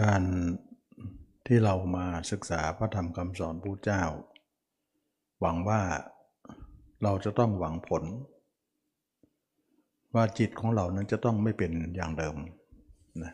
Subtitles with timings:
[0.00, 0.22] การ
[1.46, 4.02] ที่เรามาศึกษาพระธรรมคำสอนพระเจ้า
[5.40, 5.80] หวังว่า
[7.02, 8.04] เราจะต้องหวังผล
[10.14, 12.36] ว่าจิตของเรานั้นจะต้องไม่เป็นอย่างเดิม
[13.22, 13.32] นะ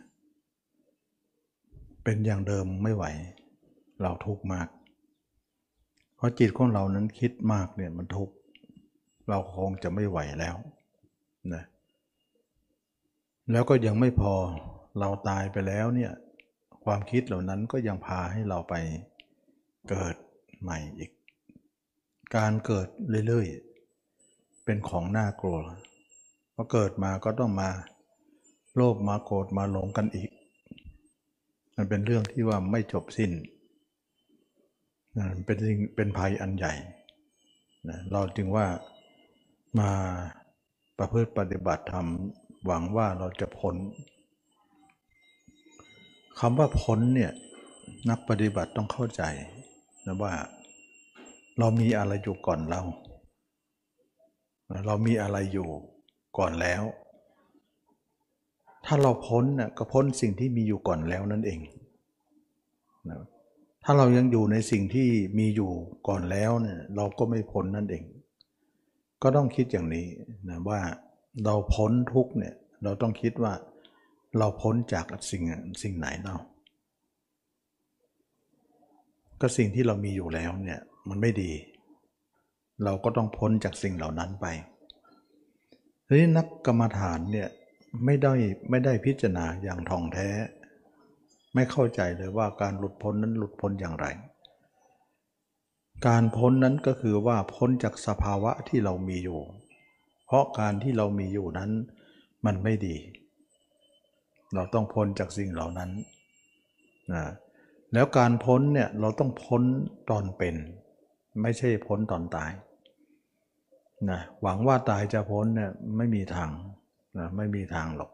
[2.05, 3.05] เป็นอย่างเดิมไม่ไหว
[4.03, 4.69] เราทุกข์มาก
[6.17, 8.35] เพราะจิตของเรานั้นคิดมากเนี่ยมันทุกข์
[9.29, 10.57] เราคงจะไม่ไหวแล้ว
[11.55, 11.63] นะ
[13.53, 14.35] แล้วก็ยังไม่พอ
[15.01, 16.13] เราตายไปแล้วเนี่ย
[16.87, 18.75] ความคิดเหล่านั้นก็ยังพาให้เราไป
[19.89, 20.15] เกิด
[20.63, 21.11] ใหม่อีก
[22.37, 22.87] การเกิด
[23.27, 25.59] เรื่อยๆ เป็นของน่ากลัว
[26.55, 27.71] พอเกิดมาก็ต้องมา
[28.77, 30.31] โลภมาโกรธมาหลงกันอีก
[31.77, 33.33] มันเป็นเรื่องที่ว่าไม่จบสิ้น
[35.47, 36.73] เป็นสิ่งเป็นภัยอันใหญ่
[38.13, 38.67] เราจึงว่า
[39.81, 39.91] มา
[40.99, 42.07] ประพฤติปฏิบัติธรรม
[42.67, 43.75] หวังว่าเราจะพ้น
[46.41, 47.33] คำว่าพ้นเนี่ย
[48.11, 49.23] นักปฏิบัติต้องเข้าใจ
[50.07, 50.33] นะว่า
[51.59, 52.83] เรามีอะไรอยู่ก่อนเรา
[54.87, 55.69] เรามีอะไรอยู่
[56.39, 56.83] ก่อนแล้ว
[58.87, 61.61] ถ้าเราพ้นน่ยก็พ้นสิ่งที่มีอยู่ก่อนแล้วนั่นเอง
[63.11, 63.21] นะ
[63.85, 65.71] ถ้าเรายังอยู่ในสิ่งที่มีอยู่
[66.09, 68.05] ก่อนแล้วเนี่ยเราก็ไม่พ้นนั่นเอง
[69.23, 70.07] ก็ต้องคิดอย่างนี้
[70.49, 70.81] นะว่า
[71.45, 73.53] เราพ้นทุกเนี่ยเราต้องคิดว่า
[74.39, 75.43] เราพ้นจากสิ่ง
[75.83, 76.41] สิ่งไหนเนาะ
[79.41, 81.53] ก็สิ่งที่เรามีอยู่แล้วเนี่ยมันไม่ดี
[82.85, 84.47] เราก็ต้องพ้นจากสิ่งเหล่านั้นไป
[86.07, 87.49] ทีนี้นักกรรมฐานเนี่ย
[88.05, 88.33] ไม่ได้
[88.71, 90.29] ไม่ได้พิจารณาอย่างท่องแท้
[91.55, 94.07] ไม่เข้าใจเลยว่าการหลุดพ้นนั้นหลุดพ้นอย่างไร
[96.07, 99.41] การพ้นนั้นก็คือว่าพ้นจากสภาวะที่เรามีอยู่
[100.27, 101.71] เพราะการที่เรามีอยู่นั้น
[102.47, 102.97] มันไม่ดี
[104.55, 105.91] เราต้องพ้นจากสิ่งเหล่านั้น
[107.13, 107.25] นะ
[107.93, 109.63] แล้วการพ้นเนี่ยเราต้องพ้น
[110.11, 110.57] ตอนเป็น
[111.43, 112.53] ไม่ใช่พ้นตอนตาย
[114.11, 116.51] นะหวังว่าตายจะพ้นเนี่ยไม่มีทาง
[117.19, 118.11] นะไม่มีทางหรอก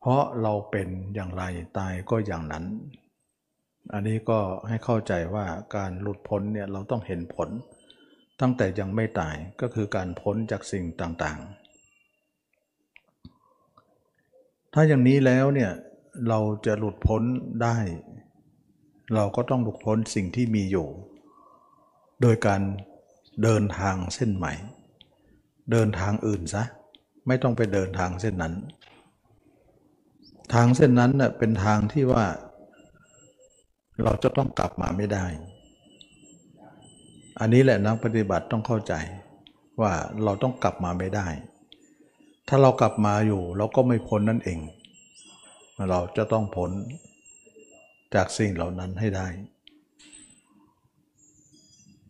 [0.00, 1.44] เพราะเราเป็นอย่างไร
[1.78, 2.64] ตายก็อย่างนั้น
[3.92, 4.38] อันนี้ก็
[4.68, 7.48] ให้เข้าใจว่าการหลุดพ้นเนี่ยเราต้องเห็นผล
[8.40, 11.61] ตั้งแต่ยังไม่ตายก็คือการพ้นจากสิ่งต่างๆ
[14.72, 15.72] ถ้าอย่างนี้แล้วเนี่ย
[16.28, 17.22] เราจะหลุดพ้น
[17.62, 17.76] ได้
[19.14, 20.88] เราก็ต้องหลุดพ้นสิ่งที่มีอยู่
[22.22, 22.62] โดยการ
[23.42, 24.52] เดินทางเส้นใหม่
[25.72, 26.64] เดินทางอื่นซะ
[27.26, 28.54] ไม่ต้องไปเดินทางเส้นนั้น
[30.54, 32.24] ทางเส้นนั้นเน่ยเป็นทางที่ว่า
[34.02, 35.26] เราจะต้องกลับมาไม่ได้
[37.40, 38.94] อันนี้แหละนักปฏิบัติต้องเข้าใจ
[39.80, 39.92] ว่า
[40.24, 41.26] เราต้องกลับมาไม่ได้
[42.54, 44.58] ถ้าเรากลับมาอยู่ เราก็ไม่พ้นนั่นเอง
[45.90, 46.70] เราจะต้องพ้น
[48.14, 49.26] จากสิ่งเหล่านั้นให้ได้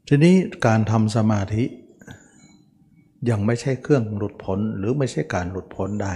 [0.08, 0.34] ทีนี้
[0.66, 1.64] การทำสมาธิ
[3.30, 6.14] ยังไม่ใช่เครื่องหลุดพ้นหรือไม่ใช่การหลุดพ้นได้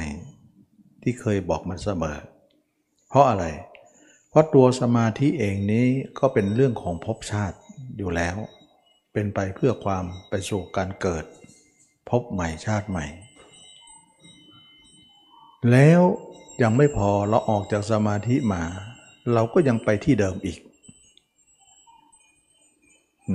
[1.03, 2.19] ที่เคยบอกมาเสมอ
[3.09, 3.45] เพราะอะไร
[4.29, 5.87] เพราะตัวสมาธิเองนี้
[6.19, 7.57] ก็เป็นเรื่องของภพชาติ
[7.99, 8.37] อยู่แล้ว
[9.13, 11.25] เป็นไปเพื่อความไปสู่การเกิด
[12.11, 13.07] พบใหม่ชาติใหม่
[15.71, 16.01] แล้ว
[16.63, 18.63] ยังไม่พอเราออกจากสมาธิมา
[19.33, 20.59] เราก็ยังไปที่เดิมอีก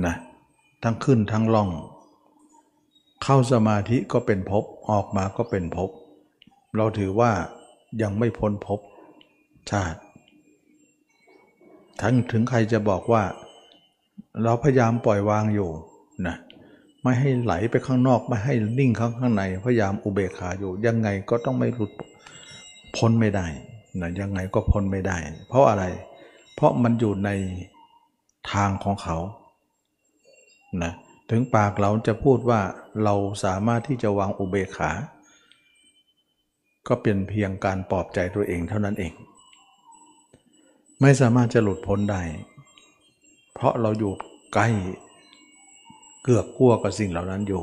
[0.06, 0.14] นะ
[0.82, 1.70] ทั้งขึ้นทั้งล่อง
[3.22, 5.90] เข้าสมาธิก็เป็นภพออกมาก็เป็นภพ
[6.76, 7.32] เราถือว่า
[8.02, 8.80] ยังไม่พ้นภพ
[9.70, 10.00] ชาติ
[12.00, 13.22] ทั้งถึงใครจะบอกว่า
[14.42, 15.70] เราพยายามปล่อยวางอยู่
[16.26, 16.36] นะ
[17.02, 21.90] ไม่ให้ไหลไปข้างนอก ไม่ให้นิ่งข้างข้างในพยายามอุเบกขาอยู่ ยังไงก็ต้องไม่หลุด
[22.96, 23.46] พ้นไม่ได้
[24.00, 25.16] นะยังไงก็พ้นไม่ได้
[25.48, 25.84] เพราะอะไร
[26.54, 27.30] เพราะมันอยู่ใน
[28.52, 29.16] ทางของเขา
[30.82, 30.92] นะ
[31.30, 32.60] ถึงปากเราจะพูดว่า
[33.04, 33.14] เรา
[33.44, 34.90] สามารถที่จะวางอุเบกขา
[36.88, 39.12] ก็เป็นเพียงการปลอบใจตัวเองเท่านั้นเอง
[41.00, 42.22] ไม่สามารถจะหลุดพ้นได้
[43.54, 44.12] เพราะเราอยู่
[44.54, 44.68] ใกล้
[46.22, 47.62] เกือกกลัวกับสิ่งเหล่านั้นอยู่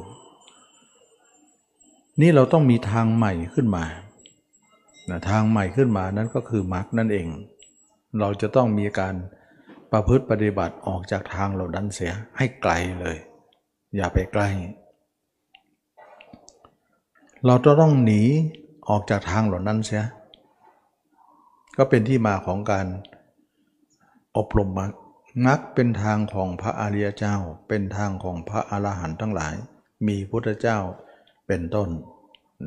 [2.21, 3.85] นี่เราต้องมีทางใหม่ขึ้นมา
[5.09, 7.27] นะทางใหม่ขึ้นมานั้นก็คือมรรคนั่นเอง
[8.19, 9.15] เราจะต้องมีการ
[9.91, 13.17] ประพฤติปฏิบัติออกจากทางเหล่านั้นเสียให้ไกลเลย
[13.95, 14.49] อย่าไปใกล้
[17.45, 18.21] เราจะต้องหนี
[18.89, 20.05] ออกจากทางเหล่านั้นเสีย
[21.77, 22.87] ก็เป็นที่มาของการ
[24.37, 24.91] อบรมมรรค
[25.45, 27.35] งักเป็นทางของพระอริยเจ้า
[27.67, 29.55] เป็นทางของพระอรหันต์ทั้งหลาย
[30.07, 30.79] มีพุทธเจ้า
[31.47, 31.89] เป็นต้น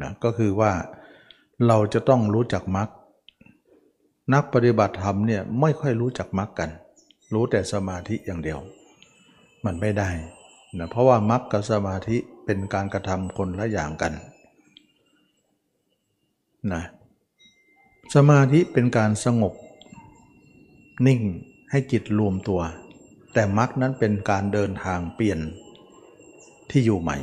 [0.01, 0.73] นะก็คือว่า
[1.67, 2.89] เราจะต้องรู้จักมรรค
[4.33, 6.71] นักปฏิบัติธรรมเนี่ยไม่ค่อยรู้จักมรรคกัน
[7.33, 8.59] รู้แต่สมาธิอย่างเดียว
[9.65, 10.11] มันไม่ได้
[10.79, 14.13] นะเพราะว่ามรรคกับสมาธิเป็นการกระทำคนละอย่างกัน
[16.73, 16.83] นะ
[18.15, 19.55] สมาธิเป็นการสงบ
[21.07, 21.21] นิ่ง
[21.71, 22.61] ให้จิตรวมตัว
[23.33, 25.39] แต่มรรคนั้นเป็นการเดินทางเปลี่ยน
[26.71, 27.19] ที่อยู่ใหม่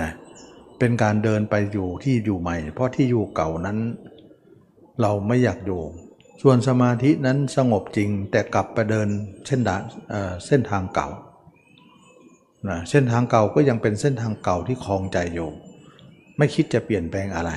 [0.00, 3.78] นะเเป็นการเดินไปอยู่ที่อยู่ใหม่ เพราะที่อยู่เก่านั้น
[5.00, 5.82] เราไม่อยากอยู่
[6.42, 9.08] ส่วนสมาธินั้นสงบจริงแต่กลับไปเดิน
[9.46, 9.76] เส้นดา
[10.46, 11.08] เส้นทางเก่า
[12.68, 15.50] นะเส้นทางเก่าก็ยังเป็นเส้นทางเก่าที่คลองใจอยู่
[16.36, 17.50] ไม่คิดจะเปลี่ยนแปลงอะไร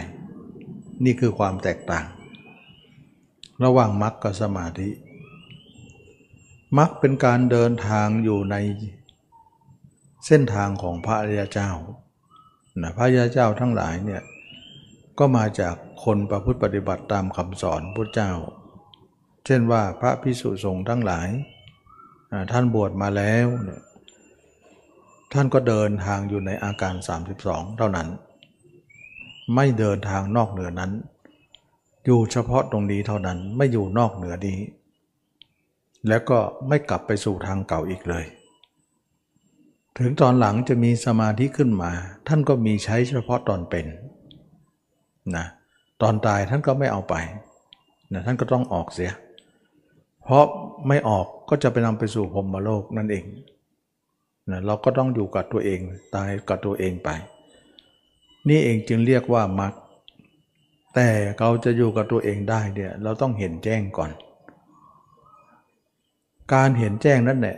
[1.05, 2.05] นี่คือความแตกต่าง
[3.65, 4.89] ระหว่างมรรคกับสมาธิ
[6.77, 8.55] มรรคเป็นการเดินทางอยู่ใน
[10.27, 11.71] เส้นทางของพระอริยเจ้า
[12.81, 14.21] นะพระอริยเจ้าทั้งหลายเนี่ย
[15.19, 18.31] ก็มาจากคนประพฤติปฏิบัติตามคำสอนพระเจ้า
[19.45, 21.27] เช่นว่าพระพิสุสงฆ์ทั้งหลาย
[22.51, 23.81] ท่านบวชมาแล้วเนี่ย
[25.33, 26.95] ท่านก็เดินทางอยู่ในอาการ
[27.35, 28.07] 32 เท่านั้น
[29.55, 30.91] ไม่เดินทางนอกเหนือนั้น
[32.05, 34.59] อยู่เฉพาะตรงนี้เท่านั้นไม่อยู่นอกเหนือนี้
[36.07, 38.25] แล้วก็ไม่กลับไปสู่ทางเก่าอีกเลย
[39.97, 41.91] ถึงตอนหลังจะมีสมาธิขึ้นมา
[42.27, 43.85] ท่านก็มีใช้เฉพาะตอนเป็น
[45.35, 45.45] นะ
[46.01, 47.15] ตอนตายท่านก็ไม่เอาไป
[48.13, 49.11] นะท่านก็ต้องออกเสีย
[50.23, 50.45] เพราะ
[50.87, 53.25] ไม่ออกก็จะไปนำไปสู่พรมโลกนั่นเอง
[54.49, 55.79] นะเราก็ต้องอยู่กับตัวเอง
[56.15, 57.09] ตายกับตัวเองไป
[58.49, 59.73] นี่เองจึงเรียกว่ามรรค
[60.95, 61.07] แต่
[61.39, 64.11] เราจะอยู่กับตัวเองได้เนี่ยเราต้องเห็นแจ้งก่อน
[66.53, 67.57] การเห็นแจ้งนั่นแหละ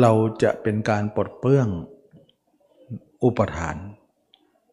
[0.00, 1.68] เราจะเป็นการปลดเปลื้อง
[3.24, 3.76] อุปทาน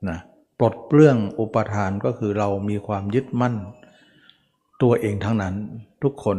[0.09, 0.19] นะ
[0.59, 3.55] ปลดเปลื้องอุปทานก็คือเรามีความยึดมั่น
[4.81, 5.55] ตัวเองทั้งนั้น
[6.03, 6.37] ทุกคน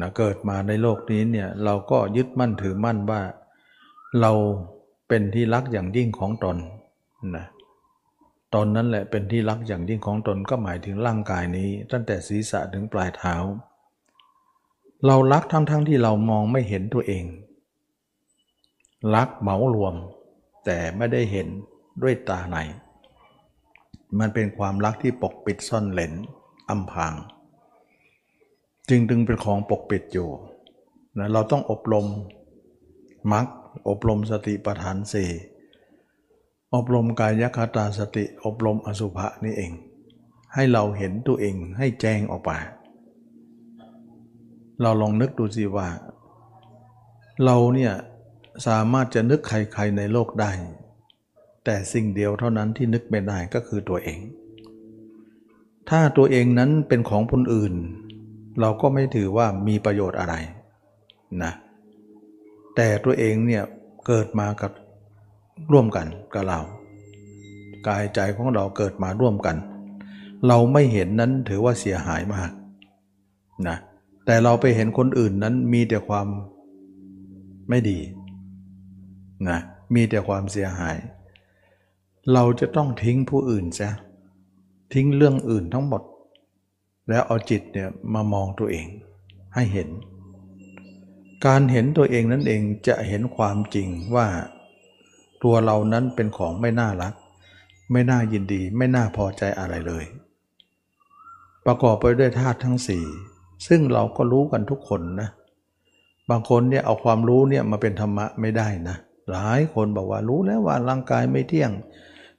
[0.00, 3.22] นะเกิดมาในโลกนี้เนี่ยเราก็ยึดมั่นถือมั่นว่า
[4.20, 4.32] เรา
[5.08, 6.56] เป็นที่รักอย่างยิ่งของตน
[7.36, 7.46] นะ
[8.54, 13.34] ตนนั้นแหละเป็นที่รักอย่างยิ่งของตนก็หมายถึงร่างกายนี้ ตั้งแต่ศีรษะถึงปลายเท้า
[15.06, 17.24] เรารักทั้งๆทที่เรามองไม่เห็นตัวเอง
[19.14, 19.94] รักเหมารวม
[20.64, 21.48] แต่ไม่ได้เห็น
[22.02, 22.56] ด้วยตาใน
[24.18, 26.12] มันเป็นความรักที่ปกปิดซ่อนเลน
[26.70, 27.14] อำพาง
[28.88, 30.28] จึงจึงเป็นของปกปิดอยู่
[31.18, 32.06] นะเราต้องอบรม
[33.32, 33.46] มัก
[33.88, 35.30] อบรมสติปัฏฐานสี่
[36.74, 39.72] อบรมกายคตาสติ อบรมอสุภะนี่เอง
[40.54, 42.58] ให้เราเห็นตัวเองให้แจ้งออกมา
[44.82, 45.88] เราลองนึกดูสิว่า
[47.44, 47.92] เราเนี่ย
[48.66, 50.50] สามารถจะนึกใครๆในโลกได้
[51.64, 54.20] แต่สิ่งเดียวเท่านั้นที่นึกไม่ได้ก็คือตัวเอง
[55.90, 57.74] ถ้าตัวเองนั้นเป็นของคนอื่น
[58.60, 60.34] เราก็ไม่ถือว่ามีประโยชน์อะไร
[61.42, 61.52] นะ
[62.76, 63.62] แต่ตัวเองเนี่ย
[64.06, 64.72] เกิดมากับ
[65.72, 66.60] ร่วมกันกับเรา
[67.86, 69.56] กายใจของเราเกิดมาร่วมกัน
[70.48, 72.50] เราไม่เห็นนั้นถือว่าเสียหายมาก
[73.68, 73.76] นะ
[74.26, 76.26] แต่เราไปเห็นคนอื่นนั้นมีแต่ความ
[77.68, 77.98] ไม่ดี
[79.48, 79.58] นะ
[79.94, 80.96] มีแต่ความเสียหาย
[82.32, 83.90] เราจะต้องทิ้งผู้อื่นซะ
[84.94, 86.02] ทิ้งเรื่องอื่นทั้งหมด
[87.08, 88.86] แล้วเอาจิตเนี่ยมามองตัวเอง
[89.54, 89.88] ให้เห็น
[91.46, 94.26] การเห็นตัวเองนั่นเองจะเห็นความจริงว่า
[95.42, 97.14] ตัวเรานั้นเป็นของไม่น่ารัก
[97.92, 100.04] ไม่น่ายินดี ไม่น่าพอใจอะไรเลย
[101.66, 103.04] ประกอบไปด้วยธาตุทั้งสี่
[103.66, 105.28] ซึ่งเราก็รู้กันทุกคนนะ
[106.30, 108.96] บางคนเนี่ยเอาความรู้เนี่ยมาเป็นธรรมะไม่ได้นะ
[109.30, 111.72] หลายคนบอกว่ารู้แล้วว่าร่างกายไม่เที่ยง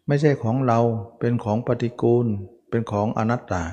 [0.07, 0.79] ไม่ใช่ของเรา
[1.19, 2.27] เป็นของปฏิกูล
[2.69, 3.63] เป็นของอนัตตา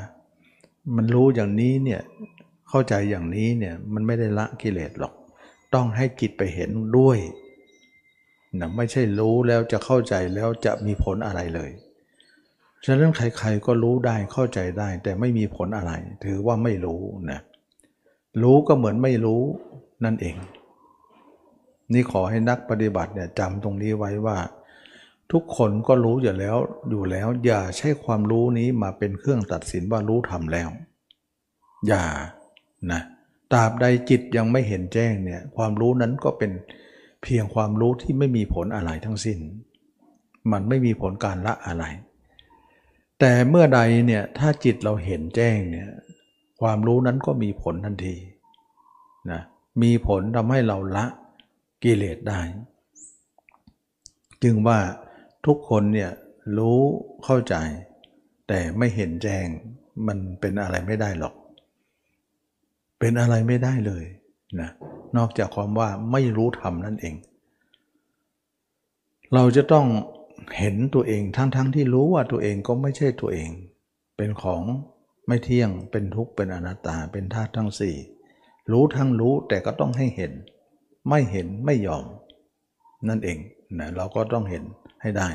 [0.97, 2.00] มันรู้อย่างนี้เนี่ย
[2.69, 5.12] เข้าใจอย่างนี้เนี่ยมันไม่ได้ละกิเลสหรอก
[5.75, 7.19] ต้องให้จิตไปเห็นด้วย
[8.59, 11.71] นะไม่ใช่รู้แล้วจะเข้าใจแล้วจะมีผลอะไรเลย
[12.85, 15.92] ฉะนั้นใครๆก็รู้ได้เข้าใจได้ แต่ไม่มีผลอะไร
[16.25, 17.00] ถือว่าไม่รู้
[17.31, 17.40] นะ
[18.42, 19.42] รู้ก็เหมือนไม่รู้
[20.04, 20.37] นั่นเอง
[21.93, 24.39] นี่ขอให้นักปฏิบัติเนี่ยจำตรงนี้ไว้ว่า
[25.33, 26.57] ทุกคนก็รู้อยู่แล้ว
[26.91, 30.69] อยู่แล้ว อย่าใช้ความรู้นี้มาเป็นเครื่องตัดสินว่ารู้ทำแล้ว
[31.87, 32.05] อย่า
[32.93, 33.03] นะ
[33.53, 36.53] ตราบใดจิตยังไม่เห็นแจ้งเนี่ยความรู้นั้นก็เป็น
[37.23, 39.39] เพียงความรู้ที่ไม่มีผลอะไรทั้งสิ้น
[40.53, 41.85] มันไม่มีผลการละอะไร
[43.21, 45.89] แต่เมื่อใดเนี่ยถ้าจิตเราเห็นแจ้งเนี่ย
[46.61, 48.17] ความรู้นั้นก็มีผลทันที
[49.31, 49.41] นะ
[49.83, 51.05] มีผลทำให้เราละ
[51.83, 52.41] กิเลสได้
[54.43, 54.79] จึงว่า
[55.47, 56.11] ทุกคนเนี่ย
[56.59, 56.81] รู้
[57.25, 57.55] เข้าใจ
[58.49, 59.47] แต่ไม่เห็นแจ้ง
[60.07, 61.35] มันเป็นอะไรไม่ได้หรอก
[63.01, 64.05] เป็นอะไรไม่ได้เลย
[64.61, 64.71] นะ
[65.17, 67.15] นอกจากความว่าไม่รู้ธรรมนั่นเอง
[69.35, 69.87] เราจะต้อง
[70.59, 73.51] เห็นตัวเองทั้งๆทที่รู้ว่าตัวเองก็ไม่ใช่ตัวเอง
[74.17, 74.62] เป็นของ
[75.27, 77.97] ไม่เที่ยงเป็นทุกข์เป็นอนัตตาเป็นธาตุทั้งสี่
[78.71, 80.33] รู้ทั้งรู้แต่ก็ต้องให้เห็น
[81.09, 82.04] ไม่เห็นไม่ยอม
[83.09, 83.38] นั่นเอง
[83.78, 84.62] นะเราก็ต้องเห็น
[85.02, 85.28] ให้ได้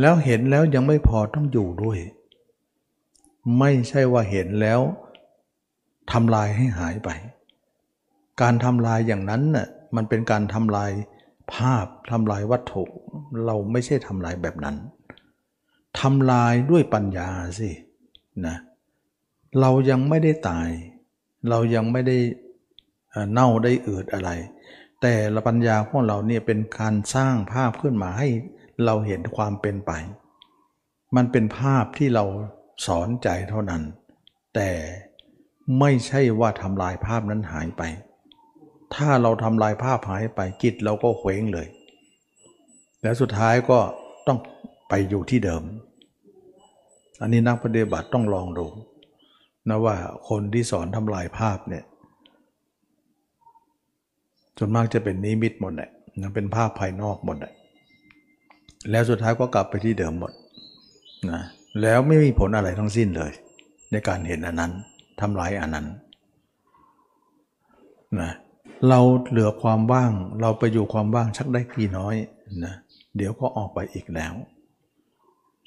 [0.00, 1.98] แล้วเห็นแล้วยังไม่พอต้องอยู่ด้วย
[3.58, 4.80] ไม่ใช่ว่าเห็นแล้ว
[6.12, 7.10] ทำลายให้หายไป
[8.40, 9.66] การทำลายอย่างนั้นน่ะ
[9.96, 10.90] มันเป็นการทำลาย
[11.52, 12.84] ภาพทำลายวัตถุ
[13.46, 14.76] เราไม่ใช่ทำลายแบบนั้น
[16.00, 17.28] ทำลายด้วยปัญญา
[17.58, 17.70] สิ
[18.46, 18.56] นะ
[19.60, 20.68] เรายังไม่ได้ตาย
[21.48, 22.16] เรายังไม่ได้
[23.32, 24.30] เน่าได้อืดอะไร
[25.02, 28.28] แต่ละปัญญาของเราเนี่ยเป็นการสร้างภาพขึ้นมาให้
[28.84, 29.92] เราเห็นความเป็นไป
[31.16, 32.24] มันเป็นภาพที่เรา
[32.86, 33.82] สอนใจเท่านั้น
[34.54, 34.70] แต่
[35.80, 37.82] ไม่ใช่ว่าทำลายภาพนั้นหายไป
[38.94, 41.68] ถ้าเราทำลายภาพหายไปจิตเราก็เคว้งเลย
[43.02, 43.78] แล้วสุดท้ายก็
[44.26, 44.38] ต้อง
[44.88, 45.62] ไปอยู่ที่เดิม
[47.20, 48.66] อันนี้นักปฏิบัติต้องลองดู
[49.68, 49.96] นะว่า
[50.28, 51.84] คนที่สอนทำลายภาพเนี่ย
[54.62, 55.90] ส่วนมากจะเป็นนิมิตหมดเลย
[56.20, 57.54] นะเป็นภาพภายนอกหมดเลย
[58.90, 60.32] แล้วสุดท้ายก็กลับไปที่เดิมหมด
[61.30, 61.42] นะ
[61.82, 63.32] แล้วไม่มีผลอะไรทั้งสิ้นเลย
[63.92, 64.72] ในการเห็นอันนั้น
[65.20, 65.86] ทำลายอันนั้น
[68.20, 68.30] นะ
[68.88, 69.00] เรา
[69.30, 72.14] เหลือความว่าง เราไปอยู่ความว่างชักได้กี่น้อย
[72.64, 72.74] นะ
[73.16, 74.34] เดี๋ยวก็ออกไปอีกแล้ว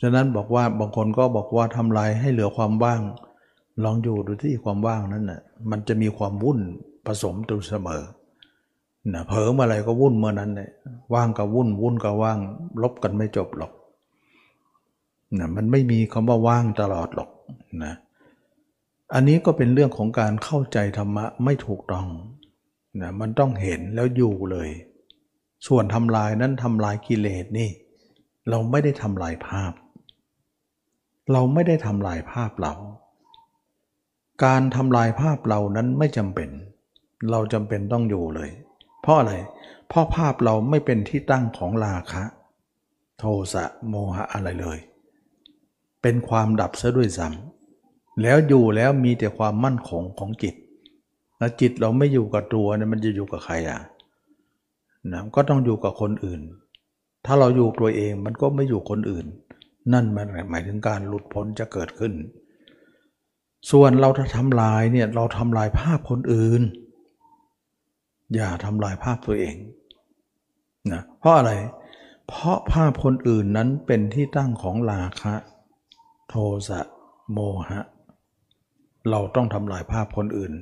[0.02, 3.02] ฉะนั้นบอกว่าบางคนก็บอกว่าทำลายให้เหลือความว่าง
[3.84, 6.60] ลองอยู่ดูที่ความว่างนั้นนะ่ะมันจะมีความวุ่น
[7.08, 8.04] ผสมตัวเสมอ
[9.12, 10.70] นะเผลอเมื่อไรก็วุ่นเมื่อนั้นเลย
[11.14, 12.40] ว่างกับวุ่นวุ่นกับว่าง
[12.82, 13.72] ลบกันไม่จบหรอก
[15.40, 17.30] นะมันไม่มีคำว่าว่างตลอดหรอก
[17.84, 17.94] นะ
[19.14, 22.08] อันนี้ก็เป็นเรื่องของการเข้าใจธรรมะไม่ถูกต้อง
[23.02, 24.70] นะมันต้องเห็นแล้วอยู่เลย
[25.68, 27.70] ส่วนทำลายนั้นทำลายกิเลสนี่
[28.50, 29.74] เราไม่ได้ทำลายภาพ
[31.32, 32.74] เราไม่ได้ทำลายภาพเรา
[34.46, 36.50] การทำลายภาพเรานั้นไม่จำเป็น
[37.32, 38.50] เราจำเป็นต้องอยู่เลย
[39.04, 39.34] เพราะอะไร
[39.88, 42.24] เพราะภาพเราไม่เป็นที่ตั้งของราคะ
[43.18, 44.80] โทสะโมหะอะไรเลย
[46.02, 50.56] เป็นความดับซะด้วยซ้ำแล้วอยู่แล้วมีแต่ความมั่นคงของจิต
[51.38, 53.80] แล้วจิตเราไม่อยู่กับตัวเนี่ยมันจะอยู่กับใครอะ
[55.12, 56.42] นะก็ต้องอยู่กับคนอื่น
[57.26, 59.26] ถ้าเราอยู่ตัวเองมันก็ไม่อยู่คนอื่น
[59.94, 62.14] นั่นมันหมายถึงการหลุดพ้นจะเกิดขึ้น
[63.72, 66.62] ส่วนเราถ้าทำลายเนี่ยเราทำลายภาพคนอื่น
[68.36, 69.56] อย่าทำลายภาพตัวเอง
[70.92, 71.52] นะเพราะอะไร
[72.28, 75.34] เพราะภาพคนอื่นนั้นเป็นที่ตั้งของราคะ
[76.30, 76.36] โท
[76.70, 76.82] สะ
[77.32, 77.80] โมหะ
[79.10, 80.54] เราต้องทำลายภาพคนอื่น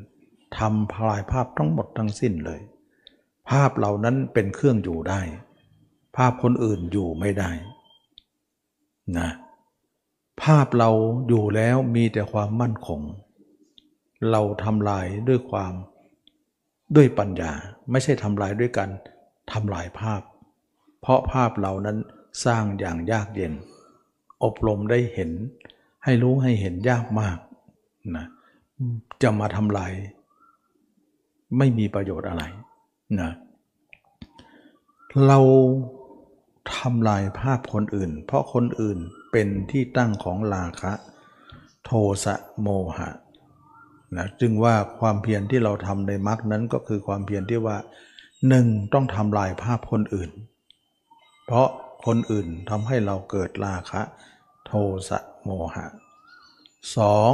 [0.58, 2.62] ทำพลายภาพทั้งหมดทั้งสิ้นเลย
[3.50, 5.22] ภาพเหล่านั้นเป็นเครื่องอยู่ได้
[6.18, 7.52] ภาพคนอื่นอยู่ไม่ได้
[9.18, 9.30] นะ
[10.44, 10.90] ภาพเรา
[11.28, 13.02] อยู่แล้วมีแต่ความมั่นคง
[14.32, 15.74] เราทำลายด้วยความ
[16.96, 17.52] ด้วยปัญญา
[17.92, 18.90] ไม่ใช่ทำลายด้วยกัน
[19.52, 20.22] ทำลายภาพ
[21.02, 21.98] เพราะภาพเหล่านั้น
[22.46, 23.54] สร้างอย่างยากเย็น
[24.44, 25.32] อบรมได้เห็น
[26.04, 27.38] ให้รู้ให้เห็นยากมาก
[28.18, 28.26] นะ
[29.22, 29.92] จะมาทำลาย
[31.58, 32.44] ไม่มีประโยชน์อะไร
[33.22, 33.32] นะ
[35.28, 35.40] เรา
[36.76, 38.98] ทำลายภาพคนอื่น เพราะคนอื่น
[39.32, 40.94] เป็นที่ตั้งของราคะ
[41.86, 41.92] โท
[42.24, 42.68] สะโม
[42.98, 43.10] หะ
[44.16, 47.78] นะจึงว่าความเพียรที่เราทำในมรรคนั้นก็คือความเพียรที่ว่า
[48.48, 50.30] หนึ่งต้องทำลายภาพคนอื่น
[51.46, 51.68] เพราะ
[52.06, 54.02] คนอื่นทำให้เราเกิดราคะ
[54.66, 54.72] โท
[55.10, 55.86] สะโมหะ
[56.98, 57.34] สอง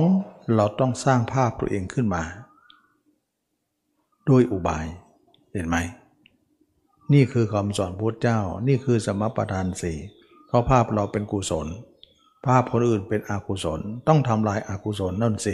[0.55, 2.23] เราต้องสร้างภาพตัวเองขึ้นมา
[4.29, 4.85] ด้วยอุบาย
[5.53, 5.77] เห็นไหม
[7.13, 9.97] นี่คือคำสอนพุทธเจ้านี่คือสมปทานสี่
[10.47, 11.67] เพราะภาพเราเป็นกุศล
[12.45, 15.53] ภาพคนอื่นเป็นอกุศล ต้องทำลายอากุศลนั่นสิ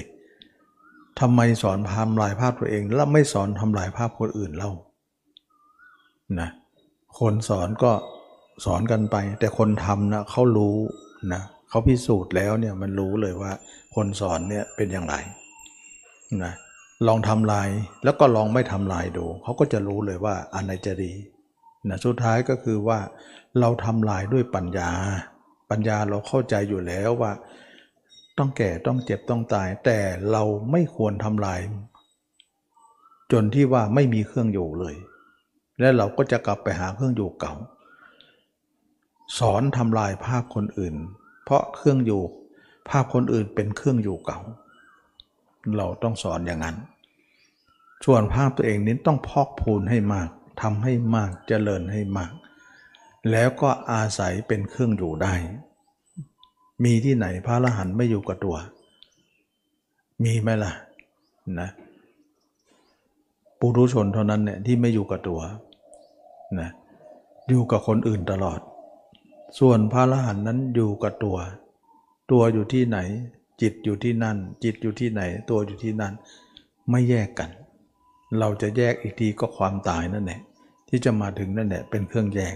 [1.20, 4.72] ทำไมสอนทำลายภาพตัวเอง แล้วไม่สอนทำลายภาพคนอื่นเล่า
[6.40, 6.50] นะ
[7.20, 7.92] คนสอนก็
[8.66, 10.78] สอนกันไป แต่คนทำนะเขารู้
[11.34, 13.52] นะเขาพิสูจน์แล้วเนี่ยมันรู้เลยว่า
[13.96, 15.16] คนสอนเนี่ยเป็นอย่างไร
[16.44, 16.54] นะ
[17.08, 17.70] ลองทำลาย
[18.04, 21.14] แล้วก็ลองไม่ทำลายดูเขาก็จะรู้เลยว่าอันไหนจะดี
[21.90, 23.00] นะสุดท้ายก็คือว่า
[23.60, 24.92] เราทำลายด้วยปัญญา
[25.70, 27.32] ปัญญาเราเข้าใจอยู่แล้วว่า
[28.38, 30.00] ต้องแก่ต้องเจ็บต้องตาย แต่
[30.32, 31.60] เราไม่ควรทำลาย
[33.32, 34.96] จนที่ว่าไม่มีเครื่องอยู่เลย
[35.80, 37.54] และเราก็จะกลับไปหาเครื่องอยู่เก่า
[39.40, 40.96] สอนทำลายภาพคนอื่น
[41.44, 42.22] เพราะเครื่องอยู่
[42.90, 44.40] ภาพคนอื่นเป็นเครื่องอยู่เก่า
[45.78, 46.78] เราต้องสอนอย่างนั้น
[48.06, 50.30] ส่วนภาพตัวเองนี้ต้องพอกพูนให้มาก
[50.62, 52.32] ทำให้มากเจริญให้มาก
[53.32, 55.34] แล้วก็อาศัยเป็นเครื่องอยู่ได้
[56.84, 58.56] มีที่ไหนพระอรหันต์ไม่อยู่กับตัว
[60.24, 60.72] มีไหมล่ะ
[61.60, 61.70] นะ
[63.60, 65.42] ปุถุชนเท่านั้นเนี่ยที่ไม่อยู่กับตัว
[66.60, 66.70] นะ
[67.48, 68.60] อยู่กับคนอื่นตลอด
[69.60, 71.38] ส่วนพระอรหันต์นั้นอยู่กับตัว
[72.32, 72.98] ตัวอยู่ที่ไหน
[73.62, 76.14] จิตอยู่ที่นั่น จิตอยู่ที่ไหน ตัวอยู่ที่นั่น
[76.90, 77.50] ไม่แยกกัน
[78.40, 80.40] เราจะแยกอีกทีก็ความตายนั่นแหละ
[80.90, 82.56] ที่จะมาถึงนั่นแหละเป็นเครื่องแยก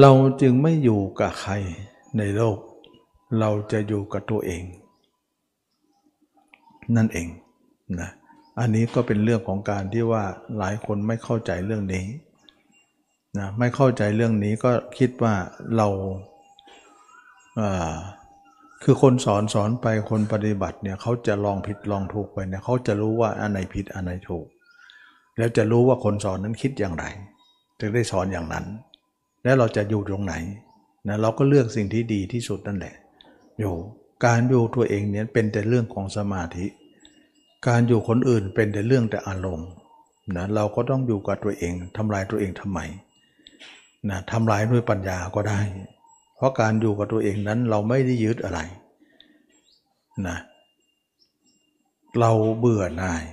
[0.00, 0.10] เรา
[0.42, 1.52] จึงไม่อยู่กับใคร
[2.16, 2.58] ในโลก
[3.40, 4.62] เราจะอยู่กับตัวเอง
[6.96, 7.28] นั่นเอง
[8.00, 8.10] นะ
[8.60, 10.24] อันนี้ก็เป็นเรื่องของการที่ว่า
[10.58, 12.04] หลายคนไม่เข้าใจเรื่องนี้
[13.38, 15.34] นะไม่เข้าใจเรื่องนี้ก็คิดว่า
[15.76, 15.88] เรา
[18.82, 24.46] คือคนสอนสอนไปคนปฏิบัติเนี่ยเขาจะลองผิดลองถูกไปเนี่ยเขาจะรู้ว่าอันไหนผิดอันไหนถูก
[25.38, 27.04] แล้วจะรู้ว่าคนสอนนั้นคิดอย่างไร
[27.78, 28.64] จึงได้สอนอย่างนั้น
[29.42, 30.34] แล้วเราจะอยู่ตรงไหน
[31.08, 32.94] นะเราก็เลือกสิ่งที่ดีที่สุดนั่นแหละ
[33.60, 33.74] อยู่
[34.26, 36.66] การอยู่ตัวเองเนี่ยเป็นแต่เรื่องของสมาธิ
[37.68, 39.70] การอยู่คนอื่นเป็นแต่เรื่องแต่อารมณ์
[40.36, 42.80] นะเราก็ต้องอยู่กับตัวเองทำลายตัวเองทำไม
[44.10, 45.60] นะทำลายด้วยปัญญาก็ได้
[46.36, 48.60] เพราะการอยู่กับตัวเองนั้นเราไม่ได้ยึดอะไร
[50.26, 50.38] นะ
[52.20, 53.24] เราเบื่อหน่าย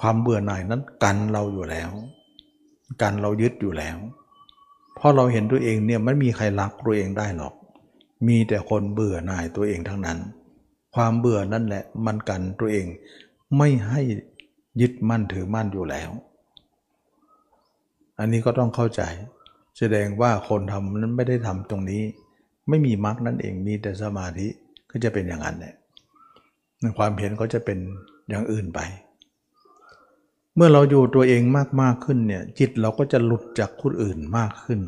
[0.00, 1.90] ความเบื่อหน่ายนั้นกันเราอยู่แล้ว
[3.02, 3.96] กันเรายึดอยู่แล้ว
[5.04, 7.54] พราะเราเห็นตัวเองเนี่ยไม่มีใครรักตัวเองได้หรอก
[8.28, 10.18] มีแต่คนเบื่อหน่ายตัวเองทั้งนั้น
[10.94, 12.86] ความเบื่อนั่นแหละมันกันตัวเอง
[13.58, 14.00] ไม่ให้
[14.80, 16.10] ยึดมั่นถือมั่นอยู่แล้ว
[18.18, 19.02] อันนี้ก็ต้องเข้าใจ
[19.78, 22.02] แสดงว่าคนทำนั้นไม่ได้ทำตรงนี้
[22.68, 24.48] ไม่มีมรรคนั่นเองมีแต่สมาธิ
[24.90, 25.74] ก็จะเป็นอย่างนั้นแหละ
[26.98, 27.78] ความเห็นก็จะเป็น
[28.28, 28.80] อย่างอื่นไป
[30.56, 34.80] เมื่อเราอยู่ตัวเองมากมากขึ้นเนี่ยจิตเราก็จะหลุดจากคนอื่นมากขึ้น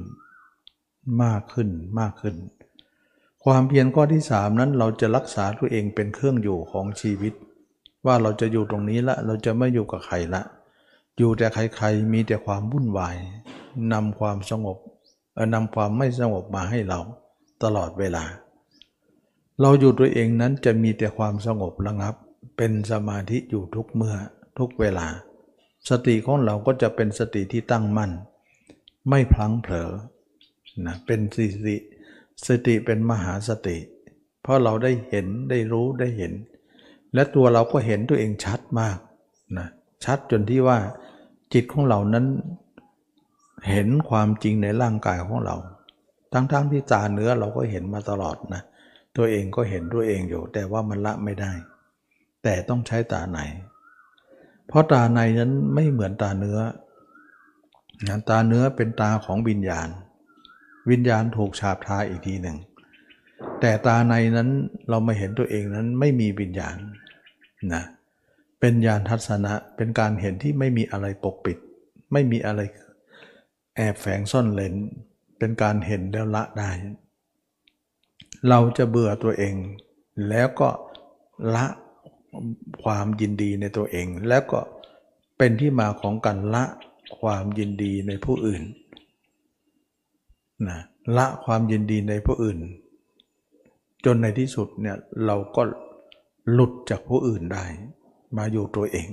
[1.22, 1.68] มากขึ้น
[2.00, 2.37] มากขึ้น
[3.44, 7.35] ความเพียรข้อที่สามนั้นเราจะรักษาตัวเองเป็นเครื่องอยู่ของชีวิต
[8.07, 10.42] ว่าเราจะอยู่ตรงนี้ละเราจะไม่อยู่กับใครละ
[11.18, 13.16] อยู่แต่ใครๆมีแต่ความวุ่นวาย
[13.92, 14.79] นำความสงบ
[15.55, 17.00] นำความไม่สงบมาให้เรา
[17.62, 18.24] ตลอดเวลา
[19.61, 22.14] เราอยู่ตัวเองนั้นจะมีแต่ความสงบระงับ
[22.57, 24.16] เป็นสมาธิอยู่ทุกเมื่อ
[24.59, 25.07] ทุกเวลา
[25.90, 28.11] สติของเราก็จะเป็นสติที่ตั้งมั่น
[29.11, 29.90] ไม่พลั้งเผลอ
[30.87, 31.77] นะเป็นสติ
[32.47, 33.77] สติเป็นมหาสติ
[34.42, 36.33] เพราะเราได้เห็นได้รู้ได้เห็น
[37.14, 38.99] และตัวเราก็เห็นตัวเองชัดมาก
[39.59, 39.68] นะ
[40.05, 40.79] ชัดจนที่ว่า
[41.53, 42.27] จิตของเรานั้น
[43.70, 45.57] เห็นความจริงในร่างกายของเรา
[46.33, 48.62] ทั้งๆทที่ตาเนื้อเราก็เห็นมาตลอดนะ
[49.16, 51.53] ตัวเองก็เห็นตัวเองอยู่ แต่ว่ามันละไม่ได้
[52.42, 53.38] แต่ต้องใช้ตาใน
[54.68, 56.59] เพราะตาในนั้นไม่เหมือนตาเนื้อ
[58.09, 59.88] นะตาเนื้อเป็นตาของวิญญาณ
[60.90, 62.57] วิญญาณถูกฉาบทาอีกทีหนึ่ง
[63.61, 64.50] แต่ตาในนั้น
[64.88, 66.77] เรามาเห็นตัวเองนั้นไม่มีวิญญาณ
[67.74, 67.83] นะ
[68.61, 71.59] เป็นญาณทัศนะเป็นการเห็นที่ไม่มีอะไรปกปิด
[72.12, 72.61] ไม่มีอะไร
[73.77, 74.74] แอบแฝงซ่อนเลน
[75.38, 76.70] เป็นการเห็นแล้วละได้
[78.48, 79.55] เราจะเบื่อตัวเอง
[80.29, 80.68] แล้วก็
[81.55, 81.66] ละ
[82.83, 84.61] ความยินดีในตัวเอง แล้วก็
[85.38, 86.64] เป็นที่มาของการละ
[87.18, 88.62] ความยินดีในผู้อื่น
[90.68, 90.81] นะ
[91.16, 92.59] ละความยินดีในผู้อื่น
[94.05, 95.62] จนในที่สุดเนี่ยเราก็
[96.53, 97.64] หลุดจากผู้อื่นได้
[98.37, 99.09] มาอยู่ตัวเอง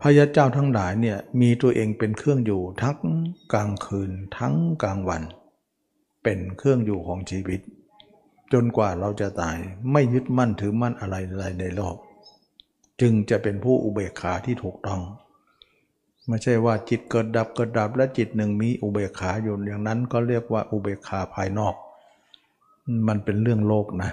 [0.00, 2.98] พระยาเจ้าทั้งหลายเนี่ยมีตัวเองเป็นเครื่องอยู่ทั้ง
[3.52, 5.22] กลางคืนทั้งกลางวัน
[6.22, 7.60] เป็นเครื่องอยู่ของชีวิต
[8.52, 9.58] จนกว่าเราจะตาย
[9.92, 11.96] ไม่ยึดมั่นถือมั่นอะไรอะไรในโลก
[13.00, 15.00] จึงจะเป็นผู้อุเบกขาที่ถูกต้อง
[16.28, 21.74] ไม่ใช่ว่าจิตเกิดดับเกิดดับและจิตหนึ่งมีอุเบกขาอยู่อย่างนั้นก็เรียกว่าอุเบกขาภายนอก
[23.08, 24.10] มันเป็นเรื่องโลกนะ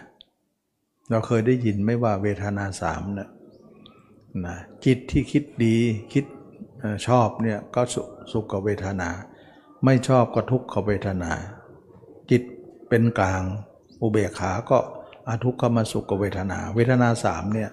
[1.10, 3.30] เราเคยได้ยินไม่ว่าเวทนาสามเนี่ย
[4.46, 5.78] นะจิตที่คิดดี
[6.14, 6.26] คิด
[7.08, 7.82] ชอบเนี่ยก็
[8.32, 9.10] สุขเวทนา
[9.86, 11.32] ไม่ชอบก็ทุกขเวทนา
[12.32, 12.42] จิต
[12.90, 13.44] เป็นกลาง
[14.02, 14.78] อุเบกขาก็
[15.28, 17.70] อทุกขมาสุขเวทนา เวทนาสามเนี่ย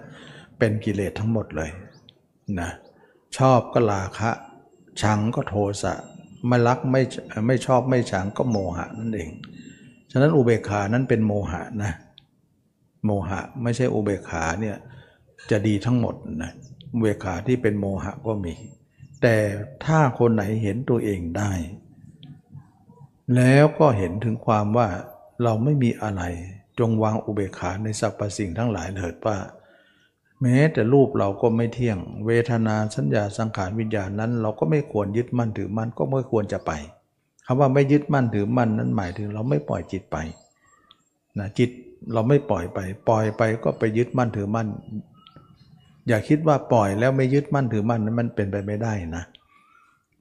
[0.59, 1.69] เป็นกิเลสทั้งหมดเลย
[2.59, 2.69] นะ
[3.37, 4.31] ชอบก็ลาคะ
[5.01, 5.93] ชังก็โทสะ
[6.47, 7.01] ไม่รักไม่
[7.47, 9.29] ไม่ชอบไม่ชังก็โมหะนั่นเอง
[10.11, 11.91] ฉะนั้นอุเบกขานั้นเป็นโมหะนะ
[13.05, 14.77] โมหะไม่ใช่อุเบกขาเนี่ย
[15.51, 16.51] จะดีทั้งหมดนะ
[16.93, 18.53] อุเวขาที่เป็นโมหะก็มี
[19.21, 19.35] แต่
[19.85, 21.51] ถ้าคนไหนเห็นตัวเองได้
[23.35, 24.87] แล้วก็เห็นถึงความว่า
[25.43, 26.23] เราไม่มีอะไร
[26.79, 29.37] จงวางอุเบกขาในสรรพสิ่งทั้งหลายเถิดว่า
[30.41, 36.71] แม้แต่รูปเราก็ไม่เที่ยง เวทนาสัญญาสังขารวิญญาณนั้น เราก็ไม่ควรยึดมั่นถือมั่นก็ไม่ควรจะไป
[37.45, 40.17] คำว่าไม่ยึดมั่นถือมั่นนั้นหมายถึงเราไม่ปล่อยจิตไป
[41.39, 41.69] นะจิต
[42.13, 44.67] เราไม่ปล่อยไป ปล่อยไปก็ไปยึดมั่นถือมั่น
[46.07, 49.23] อย่าคิดว่าปล่อยแล้วไม่ยึดมั่นถือมั่นนั้นมันเป็นไปไม่ได้นะ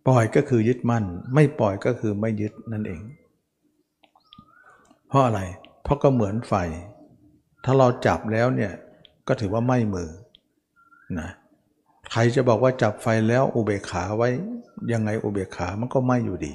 [0.09, 1.04] ปล่อยก็คือยึดมั่น
[1.35, 3.02] ไม่ปล่อยก็คือไม่ยึดนั่นเอง
[5.09, 5.40] เพราะอะไร
[5.83, 6.54] เพราะก็เหมือนไฟ
[7.64, 8.72] ถ้าเราจับแล้วเนี่ย
[9.28, 10.10] ก็ถือว่าไม่มือ
[11.18, 11.30] นะ
[12.12, 14.28] ใครจะบอกว่าจับไฟแล้วอุเบกขาไว้
[14.92, 16.52] ยังไงอุเบกขามันก็ไหม่อยู่ดี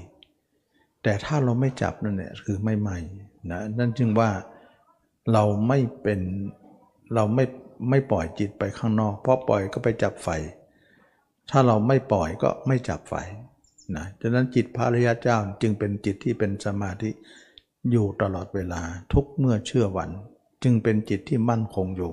[1.03, 2.89] แต่ถ้าเราไม่จับนั่นเนี่ยคือไม่ไหม
[3.51, 4.29] นะนั่นจึงว่า
[5.33, 6.19] เราไม่เป็น
[7.15, 7.45] เราไม่
[7.89, 10.29] ไม่ปล่อยจิตไปข้างนอก เพราะปล่อยก็ไปจับไฟ
[11.51, 13.15] ถ้าเราไม่ปล่อยก็ไม่จับไฟ
[13.95, 17.09] นะฉะนั้นจิตพระริยเจ้าจึงเป็นจิตที่เป็นสมาธิ
[17.91, 18.81] อยู่ตลอดเวลา
[19.13, 20.09] ทุกเมื่อเชื่อวัน
[20.63, 22.11] จึงเป็นจิตที่มั่นคงอยู่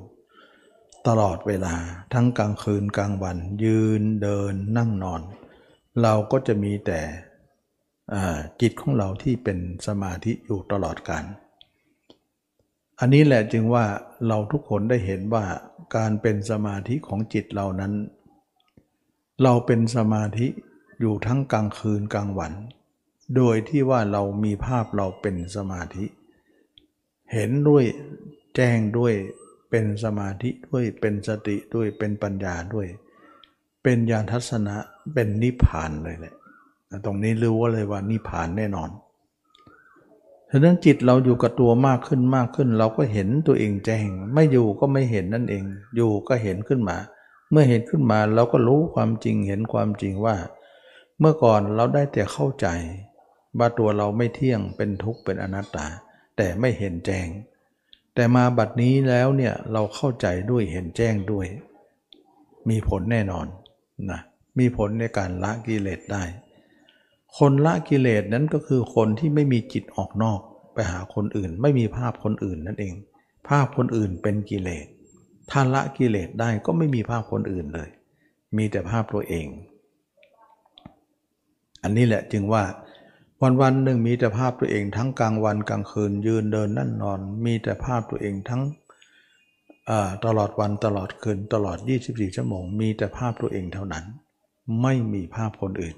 [1.08, 1.74] ตลอดเวลา
[2.12, 5.22] ทั้งกลางคืนกลางวัน ยืนเดินนั่งนอน
[6.02, 7.00] เราก็จะมีแต่
[8.60, 11.24] จิตของเราที่เป็นสมาธิอยู่ตลอดกาล
[12.98, 13.84] อันนี้แหละจึงว่า
[14.28, 15.44] เราทุกคนได้เห็นว่า
[15.96, 17.92] การเป็นสมาธิของจิตเรานั้น
[19.42, 20.46] เราเป็นสมาธิ
[21.00, 22.52] อยู่ทั้งกลางคืนกลางวัน
[23.36, 26.04] โดยที่ว่าเรามีภาพเราเป็นสมาธิ
[27.32, 27.84] เห็นด้วย
[28.56, 29.14] แจ้งด้วย
[29.70, 32.88] เป็นสมาธิด้วยเป็นสติด้วยเป็นปัญญาด้วย
[33.82, 34.76] เป็นญาณทัศนะ
[35.14, 36.34] เป็นนิพพานเลยแหละ
[37.04, 38.90] ตรงนี้รู้ว่าเลยว่านิพพานแน่นอน
[40.50, 45.64] ฉะนั้นจิตเราอยู่กับตัวมากขึ้นมากขึ้น เราก็เห็นตัวเองแจ้ง ไม่อยู่ก็ไม่เห็นนั่นเอง
[45.96, 46.96] อยู่ก็เห็นขึ้นมา
[47.50, 50.36] เมื่อเห็นขึ้นมาเราก็รู้ความจริงเห็นความจริงว่า
[51.20, 52.66] เมื่อก่อนเราได้แต่เข้าใจ
[53.58, 55.86] ว่าตัวเราไม่เที่ยงเป็นทุกข์เป็นอนัตตา
[56.36, 57.26] แต่ไม่เห็นแจ้ง
[58.20, 61.46] แต่มาบัดนี้แล้วเนี่ยเราเข้าใจด้วยเห็นแจ้งด้วย
[62.68, 63.46] มีผลแน่นอน
[64.10, 64.20] นะ
[64.58, 66.24] มีผลในการละกิเลสได้
[67.38, 70.40] คนละกิเลสนั้นก็คือคนที่ไม่มีจิตออกนอก
[70.74, 72.94] ไปหาคนอื่น ไม่มีภาพคนอื่นนั่นเอง
[73.48, 74.86] ภาพคนอื่นเป็นกิเลส
[75.50, 77.88] ถ้าละกิเลสได้ก็ไม่มีภาพคนอื่นเลย
[78.56, 79.46] มีแต่ภาพตัวเอง
[81.82, 82.64] อันนี้แหละจึงว่า
[83.42, 88.62] วันวันหนึ่งมีแต่ภาพตัวเองทั้งกลางวันกลางคืนยืนเดินนั่นนอน มีแต่ภาพตัวเองทั้ง
[90.24, 94.04] ตลอดวันตลอดคืนตลอด 24 ชั่วโมง มีแต่ภาพตัวเองเท่านั้น
[94.82, 95.96] ไม่มีภาพคนอื่น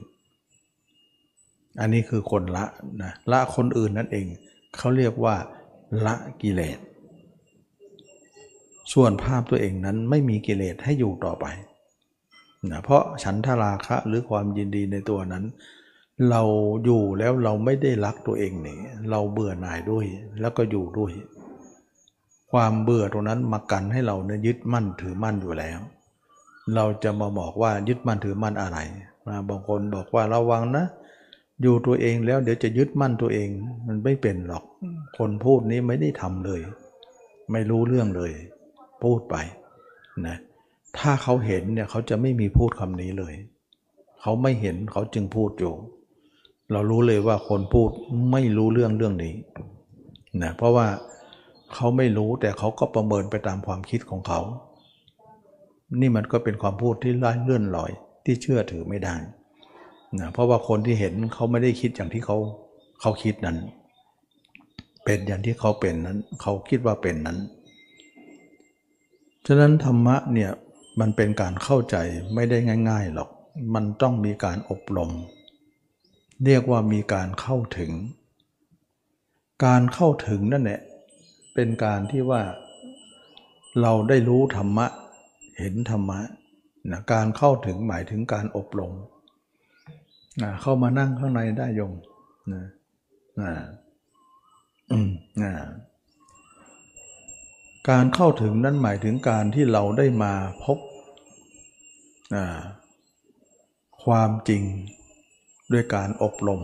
[1.81, 2.65] อันนี้คือคนละ
[3.03, 4.27] นะละคนอื่นนั่นเอง
[4.77, 5.37] เขาเรียกว่า
[6.07, 6.79] ละกิเลส
[8.93, 11.47] ส่วนภาพตัวเองนั้นไม่มีกิเลสให้อยู่ต่อไป
[12.71, 15.45] นะเพราะฉันทราคะหรือความยินดีในตัวนั้น
[16.31, 16.43] เรา
[16.85, 18.79] อยู่แล้วเราไม่ได้รักตัวเองเนี่ย
[19.11, 20.05] เราเบื่อหน่ายด้วย
[20.41, 21.13] แล้วก็อยู่ด้วย
[22.53, 25.79] ความเบื่อตรงนั้นมากันให้เราเนี่ยยึดมั่นถือมั่นอยู่แล้ว
[26.75, 28.79] เราจะมาบอกว่ายึดมั่นถือมั่นอะไร
[29.27, 30.85] มาบางคนบอกว่าระวังนะ
[31.63, 33.49] อยู่ตัวเองแล้วเดี๋ยวจะยึดมั่นตัวเอง
[33.87, 34.65] มันไม่เป็นหรอก
[35.19, 36.61] คนพูดนี้ไม่ได้ทำเลย
[37.53, 38.33] ไม่รู้เรื่องเลย
[39.03, 39.37] พูดไป
[40.27, 40.37] นะ
[40.99, 43.35] ถ้าเขาเห็นเนี่ยเขาจะไม่มีพูดคำนี้เลย
[44.21, 45.75] เขาไม่เห็นเขาจึงพูดอยู่
[46.73, 47.91] เรารู้เลยว่าคนพูด
[48.33, 49.35] ไม่รู้เรื่องเรื่องนี้
[50.43, 50.87] นะเพราะว่า
[51.75, 54.41] เขาไม่รู้แต่เขาก็ประเมินไปตามความคิดของเขา
[56.01, 57.91] นี่มันก็เป็นความพูดที่ไร้เลื่อนลอย
[58.25, 59.15] ที่เชื่อถือไม่ได้
[60.21, 62.37] นะเพราะว่าคนที่เห็นเขาไม่ได้คิดอย่างที่เขา
[63.01, 63.59] เขาคิดนั้น
[65.05, 67.39] เป็นอย่างที่เขาเป็นนั้น เขาคิดว่าเป็นนั้น
[69.47, 70.51] ฉะนั้นธรรมะเนี่ย
[71.01, 71.97] มันเป็นการเข้าใจ
[72.35, 72.59] ไม่ได้
[72.91, 73.29] ง่าย ๆหรอก
[73.75, 75.11] มันต้องมีการอบรม
[76.45, 77.93] เรียกว่ามีการเข้าถึง
[79.65, 80.81] การเข้าถึงนั่นแหละ
[81.55, 82.43] เป็นการที่ว่า
[83.81, 84.87] เราได้รู้ธรรมะ
[85.59, 86.21] เห็นธรรมะ
[86.91, 88.93] นะการเข้าถึงหมายถึงการอบรม
[90.63, 91.93] เข้ามานั่งข้างในได้ยม
[92.53, 92.65] นะ
[93.41, 93.53] นะ
[94.93, 95.11] อืม
[95.43, 95.53] นะ
[97.91, 100.33] การเข้าถึงนั้นหมายถึงการที่เราได้มา
[100.65, 100.79] พบ
[104.05, 104.63] ความจริง
[105.73, 106.61] ด้วยการอบรม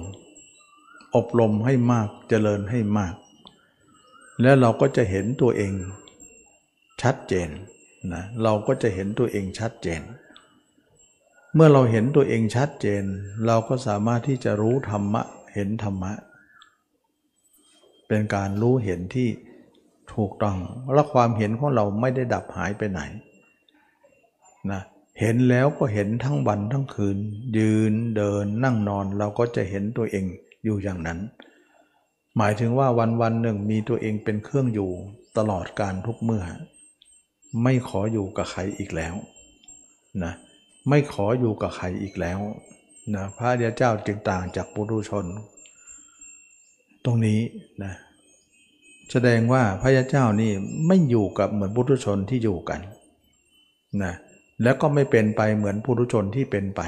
[1.16, 3.14] อบรมให้มากเจริญให้มาก
[4.42, 5.72] แล้วเราก็จะเห็นตัวเอง
[7.02, 7.48] ชัดเจน
[8.12, 10.02] นะเราก็จะเห็นตัวเองชัดเจน
[11.54, 13.04] เมื่อเราเห็นตัวเองชัดเจน
[13.46, 15.22] เราก็สามารถที่จะรู้ธรรมะ
[15.54, 16.12] เห็นธรรมะ
[18.08, 19.28] เป็นการรู้เห็นที่
[20.14, 20.58] ถูกต้อง
[20.92, 23.00] และความเห็นของเราไม่ได้ดับหายไปไหน
[24.72, 24.82] นะ
[25.20, 27.18] เห็นแล้วก็เห็นทั้งวันทั้งคืน
[27.58, 30.24] ยืนเดินนั่งนอนเราก็จะเห็นตัวเอง
[30.64, 31.18] อยู่อย่างนั้น
[32.36, 34.90] หมายถึงว่าวันวันหนึ่งมีตัวเองเป็นเครื่องอยู่
[35.38, 36.44] ตลอดการทุกเมื่อ
[37.62, 39.14] ไม่ขออยู่กับใครอีกแล้ว
[40.22, 40.32] นะ
[40.88, 42.38] ไม่ขออยู่กับใครอีกแล้ว
[43.14, 45.24] นะพระเดียเจ้าจึงต่างจากปุถุชน
[47.04, 47.40] ตรงนี้
[47.82, 47.92] นะ
[49.12, 50.52] แสดงว่าพระยาเจ้านี่
[50.86, 52.80] ไม่อยู่กับเหมือนปุถุชนที่อยู่กัน
[54.02, 54.14] นะ
[54.62, 56.80] แล้วก็ไม่เป็นไปเหมือนปุถุชนที่เป็นไป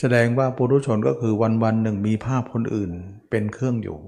[0.00, 2.90] แสดงว่าปุถุชนก็คือวันวันหนึ่งมีภาพคนอื่น
[3.30, 3.98] เป็นเครื่องอยู่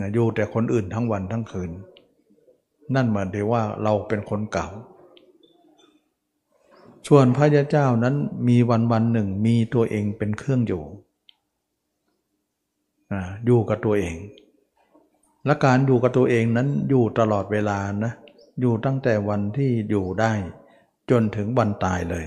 [0.00, 1.70] นะอยู่แต่คนอื่นทั้งวันทั้งคืน
[2.94, 4.68] นั่นหมายถึงว่าเราเป็นคนเก่า
[7.08, 8.14] ส่วนพระยาเจ้านั้น
[8.48, 10.82] มีวันวันหนึ่งมีตัวเองเป็นเครื่องอยู่
[13.46, 14.16] อยู่กับตัวเอง
[15.46, 18.12] และการอยู่กับตัวเองนั้นอยู่ตลอดเวลานะ
[18.60, 20.32] อยู่ตั้งแต่วันที่อยู่ได้
[21.10, 22.26] จนถึงวันตายเลย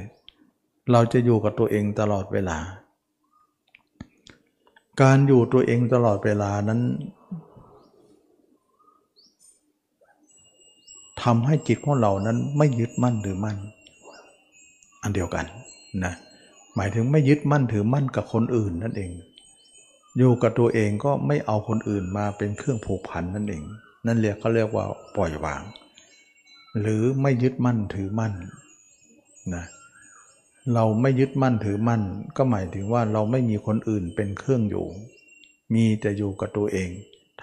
[0.91, 2.57] เราจะอยู่กับตัวเองตลอดเวลา
[5.01, 6.81] การอยู่ตัวเองตลอดเวลานั้น
[11.23, 13.57] ทำให้จิตของเรานั้นไม่ยึดมั่นหรือมั่น
[15.01, 15.45] อันเดียวกัน
[16.03, 16.13] นะ
[16.75, 19.11] หมายถึงไม่ยึดมั่นถือมั่นกับคนอื่นนั่นเอง
[20.17, 23.63] อยู่กับตัวเองก็ไม่เอาคนอื่นมาเป็นเครื่องผูกพันนั่นเอง
[24.05, 25.61] นั่นเรียกเขาเรียกว่าปล่อยวาง
[26.79, 28.33] หรือไม่ยึดมั่นถือมั่น
[29.55, 29.65] นะ
[30.73, 32.01] เราไม่ยึดมั่นถือมั่น
[32.37, 34.85] ก็หมายถึงว่าเราไม่มีคนอื่นเป็นเครื่องอยู่
[35.73, 36.89] มีแต่อยู่กับตัวเอง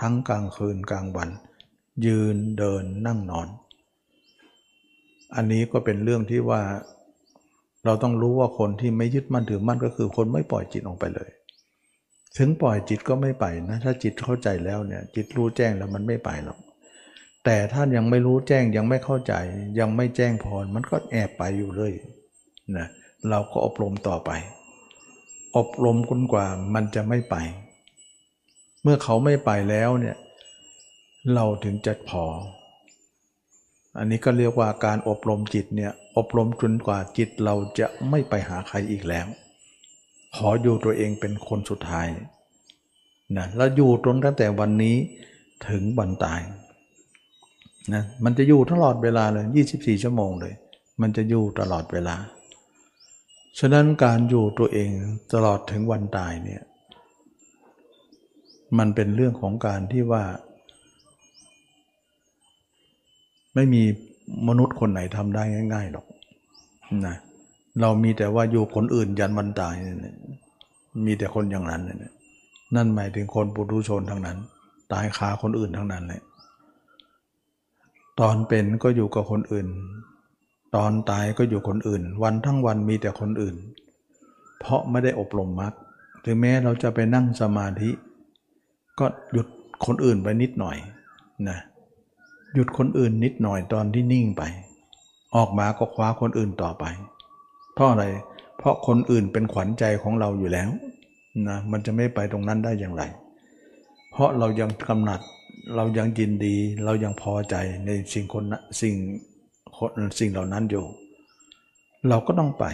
[0.01, 1.31] ทั้งกลางคืนกลางวัน
[2.07, 3.49] ยืนเดินนั่งนอน
[5.35, 6.63] อันนี้ก็เป็นเรื่องที่ว่า
[7.85, 11.31] เราต้องรู้ว่าคนที่ไม่ยึดมั่นถือมั่นก็คือ คนไม่ปล่อยจิตออกไปเลย
[12.39, 16.59] ถึงปล่อยจิตก็ไม่ไปนะ ถ้าจิตเข้าใจแล้วเนี่ย จิตรู้แจ้งแล้วมันไม่ไปหรอก
[17.45, 19.35] แต่ถ้านยังไม่รู้แจ้งยังไม่เข้าใจ
[19.79, 21.93] ยังไม่แจ้งพร มันก็แอบไปอยู่เลย
[22.77, 22.87] นะ
[23.29, 24.31] เราก็อบรมต่อไป
[25.57, 27.37] อบรมจนกว่ามันจะไม่ไป
[28.83, 30.17] เมื่อเขาไม่ไปแล้วเนี่ย
[31.35, 32.25] เราถึงจะพอ
[33.99, 39.27] อันนี้ก็เรียกว่าการอบรมจิตเนี่ยอบรมจนกว่าจิตเราจะไม่ไปหาใครอีกแล้ว
[40.37, 42.07] ขออยู่ตัวเองเป็นคนสุดท้าย
[43.37, 44.97] นะแล้วอยู่ตรงตั้งแต่วันนี้
[45.69, 46.41] ถึงวันตาย
[47.95, 50.55] นะมันจะอยู่ตลอดเวลาเลย 24 ชั่วโมงเลย
[51.01, 52.17] มันจะอยู่ตลอดเวลา
[53.59, 54.91] ฉะนั้นการอยู่ตัวเอง
[55.33, 56.63] ตลอดถึงวันตายเนี่ย
[58.79, 60.25] มันเป็นเรื่องของการที่ว่า
[63.55, 63.83] ไม่มี
[64.49, 65.43] มนุษย์คนไหนทำได้
[65.75, 66.07] ง่าย ๆหรอก
[67.07, 67.17] นะ
[67.81, 69.75] เรามีแต่ว่าอยู่คนอื่นยันวันตาย
[71.07, 71.97] มีแต่คนอย่างนั้นนี่
[72.77, 74.39] นั่นหมายถึงคนปุถุชนทั้งนั้น
[74.93, 76.23] ตายคาคนอื่นทั้งนั้นเลย
[78.21, 79.69] ตอนเป็นก็อยู่กับคนอื่น
[80.77, 83.57] ตอนตายก็อยู่คนอื่น วันทั้งวันมีแต่คนอื่น
[84.61, 85.73] เพราะไม่ได้อบรมมรรค
[86.25, 87.91] ถึงแม้เราจะไปนั่งสมาธิ
[88.99, 89.47] ก็หยุด
[89.87, 90.77] คนอื่นไปนิดหน่อย
[91.49, 91.59] นะ
[92.55, 94.43] หยุดคนอื่นนิดหน่อยตอนที่นิ่งไป
[95.37, 96.85] ออกมาก็คว้าคนอื่นต่อไป
[97.75, 98.05] เพราะอะไร
[98.59, 100.71] เพราะคนอื่นเป็นขวัญใจของเราอยู่แล้ว
[101.49, 103.03] นะมันจะไม่ไปตรงนั้นได้อย่างไร
[104.11, 105.21] เพราะเรายังกำหนัด
[105.75, 107.55] เรายังยินดี เรายังพอใจ
[107.87, 108.45] ในสิ่งคน
[108.81, 108.95] สิ่ง
[109.77, 110.85] คนสิ่งเหล่านั้นอยู่
[112.09, 112.65] เราก็ต้องไป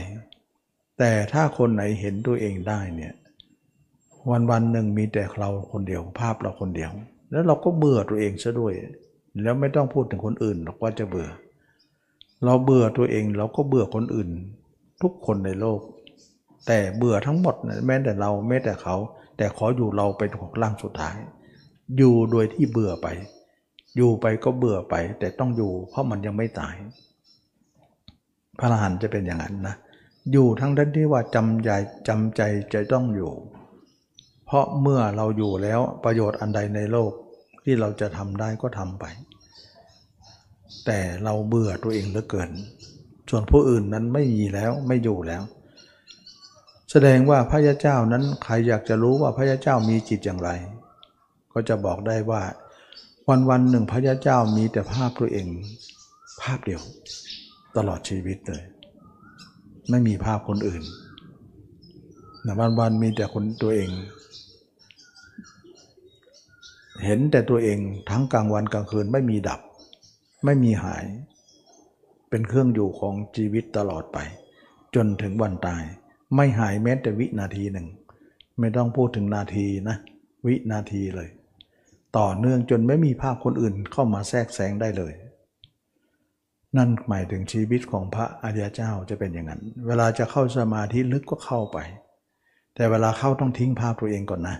[0.99, 3.15] แต่ถ้าคนไหนเห็นตัวเองได้เนี่ย
[4.31, 6.91] วันวันหนึ่งมีแต่เราคนเดียวภาพเราคนเดียว
[7.31, 8.75] แล้วเราก็เบื่อตัวเองซะด้วย
[9.43, 11.29] แล้วไม่ต้องพูดถึงคนอื่นหรอกว่าจะเบื่อ
[12.45, 14.31] เราเบื่อตัวเองเราก็เบื่อคนอื่น
[15.03, 15.81] ทุกคนในโลก
[16.67, 17.55] แต่เบื่อทั้งหมด
[17.87, 18.97] แม้แต่เราแม้แต่เขา
[19.37, 21.17] แต่ขออยู่เราไปถึงร่างสุดท้าย
[21.97, 23.09] อยู่โดยที่เบื่อไป
[23.97, 26.75] อยู่ไปก็เบื่อไป แต่ต้องอยู่ เพราะมันยังไม่ตาย
[28.59, 29.77] พระอรหันต์จะเป็นอย่างนั้นนะ
[30.33, 31.71] อยู่ทั้งด้านที่ว่าจำใจ
[32.09, 32.43] จำใจ
[32.73, 33.33] จะต้องอยู่
[34.47, 37.13] เพราะเมื่อเราอยู่แล้วประโยชน์อันใดในโลก
[37.65, 39.05] ที่เราจะทำได้ก็ทำไป
[40.87, 42.51] แต่เราเบื่อตัวเองเหลือเกิน
[43.31, 45.43] ส่วนผู้อื่นนั้นไม่มีแล้วไม่อยู่แล้ว
[46.91, 50.51] แสดงว่าพระยาเจ้านั้นใครอยากจะรู้ว่าพระยาเจ้ามีจิตอย่างไร
[51.55, 52.43] ก็จะบอกได้ว่า
[53.29, 55.49] วันวันหนึ่งพระยาเจ้ามีแต่ภาพตัวเอง
[56.43, 56.83] ภาพเดียว
[57.77, 58.63] ตลอดชีวิตเลย
[59.91, 60.83] ไม่มีภาพคนอื่น
[62.47, 63.91] นะวันวันมีแต่คนตัวเอง
[67.05, 67.79] เห็นแต่ตัวเอง
[68.11, 69.61] ทั้งกลางวันกลางคืนไม่มีดับ
[70.45, 71.05] ไม่มีหาย
[72.31, 74.19] เป็นเครื่องอยู่ของชีวิตตลอดไป
[74.95, 75.83] จนถึงวันตาย
[76.35, 77.87] ไม่หายแม้แต่วินาทีหนึ่ง
[78.59, 79.97] ไม่ต้องพูดถึงนาทีนะ
[80.47, 81.29] วินาทีเลย
[82.19, 85.15] ต่อเนื่องจนไม่มีภาพคนอื่นเข้ามาแทรกแซงได้เลย
[86.77, 91.79] นั่นหมายถึงชีวิตของพระอริยเจ้าจะเป็นอย่างนั้น เวลาจะเข้าสมาธิลึกก็เข้าไป
[92.75, 94.57] แต่เวลาเข้าต้องทิ้งภาพตัวเองก่อนนะ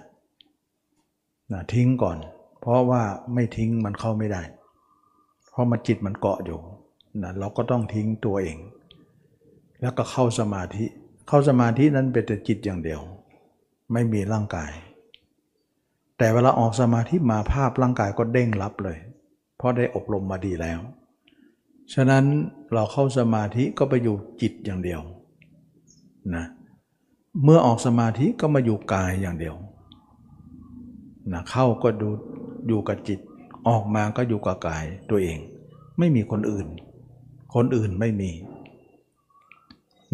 [1.53, 2.19] นะทิ้งก่อน
[2.61, 3.03] เพราะว่า
[3.35, 4.43] ไม่ทิ้งมันเข้าไม่ได้
[5.51, 6.61] เพเพราะมันจิตมันเกาะอยู่
[7.23, 8.59] นะเราก็ต้องทิ้งตัวเอง
[9.81, 10.85] แล้วก็เข้าสมาธิ
[11.29, 13.01] เข้าสมาธินั้นเป็นแต่จิตอย่างเดียว
[13.93, 14.71] ไม่มีร่างกาย
[16.19, 18.99] แต่เวลาออกสมาธิมาภาพร่างกายก็เด้งรับเลย
[19.57, 20.81] เพราะได้อบรมมาดีแล้ว
[21.95, 22.25] ฉะนั้น
[22.73, 25.01] เราเข้าสมาธิก็ไปอยู่จิตอย่างเดียว
[26.35, 26.45] นะ
[27.45, 29.57] เมื่อออกสมาธิก็มาอยู่กายอย่างเดียว
[31.33, 32.09] นะเข้าก็ดู
[32.69, 33.19] อยู่กับจิต
[33.69, 35.39] ออกมาก็อยู่กับกายตัวเอง
[35.99, 36.67] ไม่มีคนอื่น
[37.55, 38.31] คนอื่นไม่มี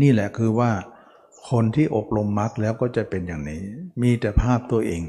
[0.01, 0.71] นี่แหละคือว่า
[1.51, 3.63] คนที่อบรมมรรคแล้วก็จะเป็นอย่างนี้
[4.03, 5.03] มีแต่ภาพตัวเอง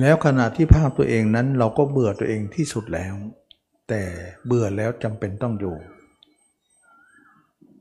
[0.00, 3.14] แล้วขณะที่ภาพตัวเองนั้นเราก็เบื่อตัวเองที่สุดแล้ว
[3.88, 4.02] แต่
[4.46, 5.76] เบื่อแล้วจำเป็นต้องอยู่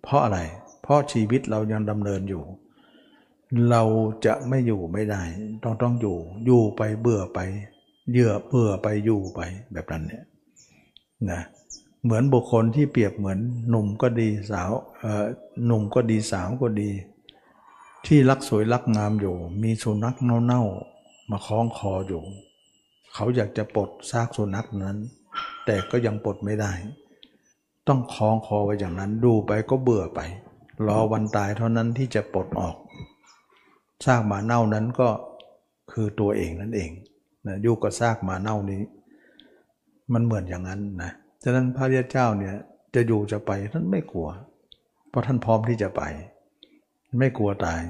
[0.04, 0.40] เพราะอะไร
[0.82, 2.44] เพราะชีวิตเรายังดำเนินอยู่
[3.70, 3.84] เรา
[4.26, 5.22] จะไม่อยู่ไม่ได้
[5.64, 7.40] ต้องต้องอยู่ อยู่ไปเบื่อไป
[8.12, 9.40] เยื่อเบื่อไปอยู่ไป
[9.74, 10.24] แบบนั้นเนี่ย
[11.32, 11.42] นะ
[12.04, 14.72] เหมือนบุคคลที่เปรียบเหมือนหนุ่มก็ดีสาว
[15.66, 16.90] หนุ่มก็ดีสาวก็ดี
[18.06, 20.64] ที่รักสวยรักงามอยู่ มีสุนัขเน่า
[21.34, 22.24] มาคล้องคออยู่
[23.14, 24.98] เขาอยากจะปลดซากสุนัขนั้น
[25.66, 26.72] แต่ก็ยังปลดไม่ได้
[27.88, 30.20] ต้องคล้องคอไว้อย่างนั้นดูไปก็เบื่อไป
[30.88, 32.76] รอวันตายเท่านั้นที่จะปลดออก
[34.06, 35.10] ซากหมาเน่านั้นก็
[35.92, 36.92] คือตัวเองนั่นเอง
[37.48, 38.82] นะอยู่กับซากหมาเน่านี้
[40.14, 41.12] มันเหมือนอย่างนั้นนะ
[41.44, 42.56] ฉะนั้นพระยาเจ้าเนี่ย
[42.96, 44.30] จะอยู่จะไปท่านไม่กลัว
[45.10, 46.02] เพราะท่านพร้อมที่จะไป
[47.20, 47.82] ไม่กลัวตาย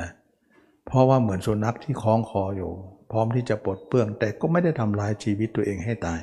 [0.00, 2.72] นะเเพราะว่าเหมือนสุนัขที่คล้องคออยู่
[3.10, 6.20] พร้อมที่จะปลดเปลื้อง แต่ก็ไม่ได้ทำลายชีวิตตัวเองให้ตาย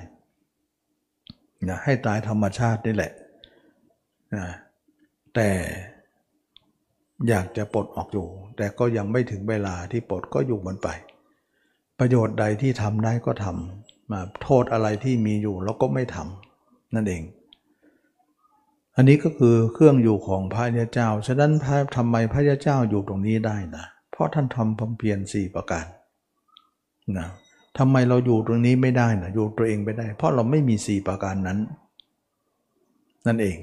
[1.69, 3.11] นะให้ตายธรรมชาตินี่แหละ
[4.35, 4.47] นะ
[5.35, 5.49] แต่
[7.29, 10.87] อยากจะปลดออกอยู่ แต่ก็ยังไม่ถึงเวลาที่ปลดก็อยู่มันไป
[11.99, 17.23] ประโยชน์ใดที่ทำได้ก็ทำมาโทษอะไรที่มีอยู่แล้วก็ไม่ทำนั่นเอง
[18.95, 21.51] อันนี้ก็คือเครื่องอยู่ของพระยาเจ้า ฉะนั้น
[21.95, 25.85] ทำไมพระยาเจ้าอยู่ตรงนี้ได้นะ เพราะท่านทำความเพียรสี่ประการ
[27.17, 27.27] นะ
[27.77, 31.59] ทำไมเราอยู่ตรงนี้ไม่ได้นะอยู่ตัวเองไม่ได้ เพราะเราไม่มีสี่ประการนั้น
[33.27, 33.57] นั่นเอง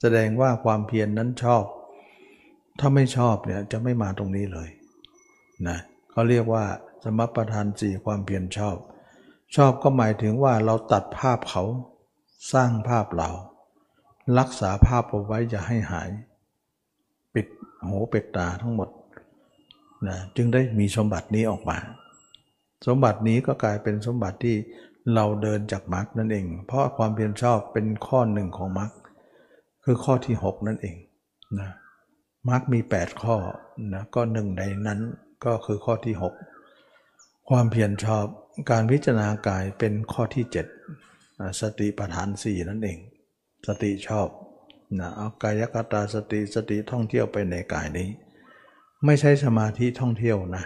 [0.00, 1.64] แสดงว่าความเพียรนนั้นชอบ
[2.78, 4.68] ถ้าไม่ชอบเนี่ยจะไม่มาตรงนี้เลย
[5.68, 5.78] นะ
[6.10, 6.64] เขาเรียกว่า
[7.04, 8.76] สมประทานสี่ความเพียรชอบ
[9.56, 11.62] ชอบก็หมายถึงว่าเราตัดภาพเขา
[12.52, 13.30] สร้างภาพเรา
[14.38, 16.10] รักษาภาพเอาไว้อย่าให้หาย
[17.34, 17.46] ปิด
[17.86, 18.88] หูปิดตาทั้งหมด
[20.08, 21.78] นะจึงได้มีสมบัตินี้ออกมา
[22.86, 24.56] สมบัตินี้ก็กลายเป็นสมบัติที่
[25.14, 28.90] เราเดินจากมรรคนั่นเอง เพราะความเพียรชอบเป็นข้อหนึ่งของมรรค
[29.84, 30.96] คือข้อที่ 6 นั่นเอง
[31.58, 31.70] นะ
[32.50, 33.36] มรรคมี 8 ข้อ
[33.94, 35.00] นะก็หนึ่งในนั้น
[35.44, 36.14] ก็คือข้อที่
[36.82, 38.26] 6 ความเพียรชอบ
[38.70, 40.44] การพิจารณากายเป็นข้อที่
[41.00, 42.98] 7สติปัฏฐาน 4 นั่นเอง
[43.66, 44.28] สติชอบ
[45.00, 48.08] นะเอากายกตาสติสติท่องเที่ยวไปในกายนี้
[49.06, 50.64] ไม่ใช่สมาธิท่องเที่ยวนะ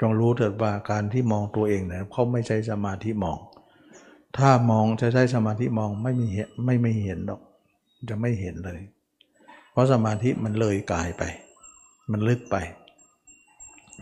[0.00, 3.38] จงรู้เถิดว่าการที่มองตัวเองเนี่ยเขาไม่ใช่สมาธิมอง
[4.38, 7.40] ถ้ามองจะใช้สมาธิมองไม่มีเห็นไม่ไม่เห็นหรอก
[8.10, 8.80] จะไม่เห็นเลย
[9.72, 11.22] เพราะสมาธิมันเลยกายไป
[12.10, 12.56] มันลึกไป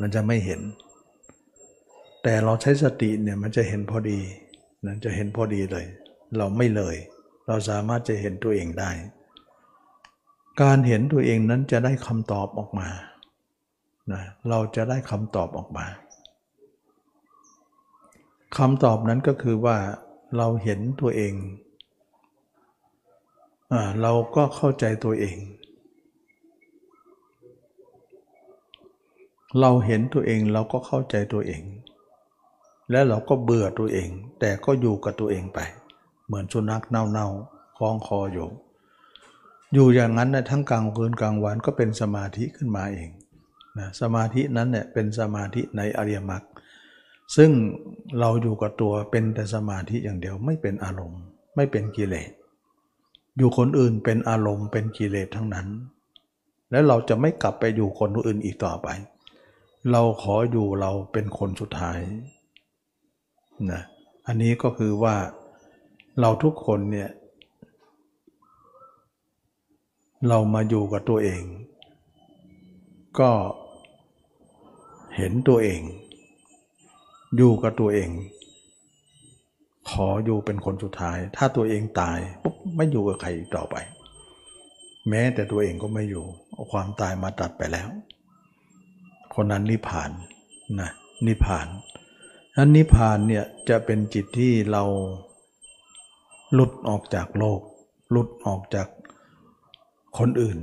[0.00, 0.60] มันจะไม่เห็น
[2.22, 4.18] แต่เราใช้สติเนี่ยมันจะเห็นพอดี
[4.86, 5.86] นะจะเห็นพอดีเลย
[6.38, 6.96] เราไม่เลย
[7.46, 8.90] เราสามารถจะเห็นตัวเองได้
[10.62, 12.88] การเห็นตัวเองนั้นจะได้คำตอบออกมา
[14.12, 15.86] นะเราจะได้คำตอบออกมา
[18.56, 19.76] คำตอบนั้นก็คือว่า
[20.36, 21.34] เราเห็นตัวเอง
[24.02, 25.38] เราก็เข้าใจตัวเอง
[29.60, 31.62] เราเห็นตัวเองเราก็เข้าใจตัวเอง
[32.90, 34.08] และเราก็เบื่อตัวเอง
[34.40, 35.58] แต่ก็อยู่กับตัวเองไป
[36.26, 38.48] เหมือนสุนัขเน่าๆคล้องคออยู่
[39.74, 43.10] อยู่อย่างนั้นนะทั้งกลางคืนกลางวันก็เป็นสมาธิขึ้นมาเอง
[43.78, 46.42] นะสมาธินั้นเนี่ยเป็นสมาธิในอริยมรรค
[47.36, 47.50] ซึ่ง
[48.20, 51.20] เราอยู่กับตัวเป็นแต่สมาธิอย่างเดียวไม่เป็นอารมณ์
[51.56, 52.30] ไม่เป็นกิเลส
[53.38, 55.68] อยู่คนอื่นเป็นอารมณ์เป็นกิเลสทั้งนั้น
[56.70, 58.88] แล้วเราจะไม่กลับไปอยู่คนอื่นอีกต่อไป
[59.92, 62.00] เราขออยู่เราเป็นคนสุดท้าย
[63.72, 63.82] นะ
[64.26, 65.16] อันนี้ก็คือว่า
[66.20, 67.08] เราทุกคนเนี่ย
[70.28, 71.42] เรามาอยู่กับตัวเอง
[73.18, 73.30] ก็
[75.16, 75.80] เห็นตัวเอง
[77.36, 78.10] อยู่กับตัวเอง
[79.90, 83.76] ขออยู่เป็นคนสุดท้าย ถ้าตัวเองตายปุ๊บไม่อยู่กับใครอีกต่อไป
[85.08, 87.88] แม้แต่ตัวเองก็ไม่อยู่เอาความตายมาตัดไปแล้ว
[89.34, 90.10] คนนั้นนิพพาน
[90.80, 90.90] นะ
[91.26, 91.66] นิพพาน
[92.56, 94.82] นั้นนิพพานเนี่ยจะเป็นจิตที่เรา
[96.52, 97.60] หลุดออกจากโลก
[98.10, 98.88] หลุดออกจาก
[100.18, 100.58] คนอื่น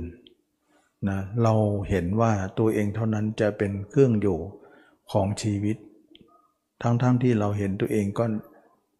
[1.08, 1.54] นะเรา
[1.88, 4.38] เห็นว่าตัวเองเท่านั้นจะเป็นเครื่องอยู่
[5.12, 5.76] ของชีวิต
[6.82, 8.24] ทั้งๆทที่เราเห็นตัวเองก็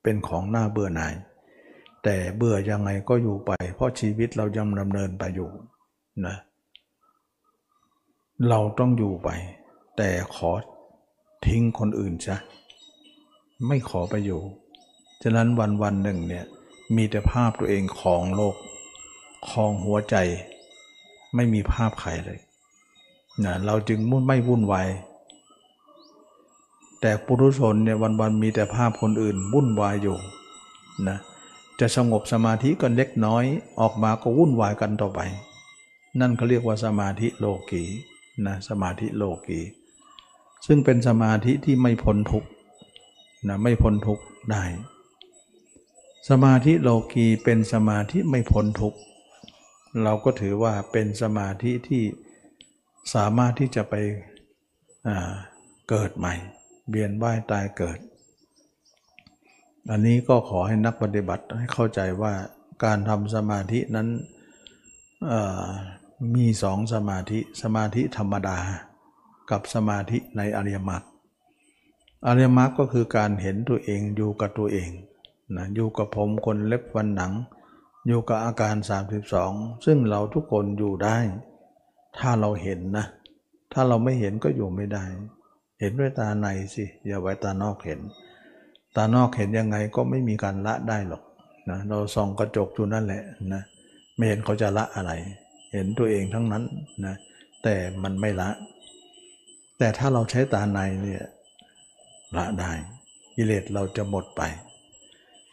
[0.03, 1.15] เป็นของหน้าเบื่อหน่าย
[2.05, 5.51] แต่เบื่อยังไงก็อยู่ไป เพราะชีวิตเรายังดำเนินไปอยู่
[6.27, 6.37] นะ
[8.49, 9.29] เราต้องอยู่ไป
[9.97, 10.51] แต่ขอ
[11.47, 12.37] ทิ้งคนอื่นซะ
[13.67, 14.41] ไม่ขอไปอยู่
[15.23, 16.45] ฉะนั้นวันวันหนึ่งเนี่ย
[16.97, 18.57] มีแต่ภาพตัวเองของโลก
[19.51, 20.17] ของหัวใจ
[21.35, 22.39] ไม่มีภาพใครเลย
[23.45, 24.89] นะเราจึงมุ่นไม่วุ่นวาย
[27.01, 30.17] แต่ปุถุชนเนี่ยวันวันมีแต่ภาพคนอื่นวุ่นวายอยู่
[31.09, 31.19] นะ
[31.81, 33.45] จะสงบสมาธิก็เล็กน้อย
[33.81, 35.21] ออกมาก็วุ่นวายกันต่อไป
[36.21, 37.83] นั่นเขาเรียกว่าสมาธิโลกี
[38.47, 39.61] นะสมาธิโลกี
[40.67, 42.45] ซึ่งเป็นสมาธิที่ไม่พ้นทุก
[43.49, 44.21] นะไม่พ้นทุก
[44.51, 44.65] ได้
[46.31, 48.99] สมาธิโลกีเป็นสมาธิไม่พ้นทุกข์
[50.03, 52.03] เราก็ถือว่าเป็นสมาธิที่
[53.15, 53.95] สามารถที่จะไป
[55.89, 56.35] เกิดใหม่
[56.89, 57.99] เบียนว่ายตายเกิด
[59.91, 62.35] อันนี้ก็ขอให้นักปฏิบัติให้เข้าใจว่า
[62.85, 64.09] การทำสมาธินั้น
[66.35, 68.59] มีสองสมาธิสมาธิธรรมดา
[69.51, 71.03] กับสมาธิในอริยมรรค
[72.27, 74.91] อริยมรรคก็คือการเห็นตัวเองอยู่กับตัวเอง
[75.57, 77.33] นะอยู่กับผมคนเล็บฟันหนัง
[78.07, 78.75] อยู่กับอาการ
[79.31, 81.17] 32 ซึ่งเราทุกคนอยู่ได้
[82.19, 83.07] ถ้าเราเห็นนะ
[83.73, 85.05] ถ้าเราไม่เห็นก็อยู่ไม่ได้
[85.81, 88.01] เห็นด้วยตาในสิ อย่าไว้ตานอกเห็น
[88.97, 91.23] ตานอกเห็นยังไงก็ไม่มีการละได้หรอก
[91.71, 93.23] นะเราส่องกระจกอยู่นั่นแหละ
[93.55, 93.63] นะ
[94.17, 95.13] ไม่เห็นเขาจะละอะไร
[95.73, 96.65] เห็นตัวเองทั้งนั้น
[97.07, 97.15] นะ
[97.63, 98.51] แต่มันไม่ละ
[99.79, 101.25] แต่ถ้าเราใช้ตาในเนี่ย
[102.37, 102.73] ละได้
[103.37, 104.43] กิเลสเราจะหมดไป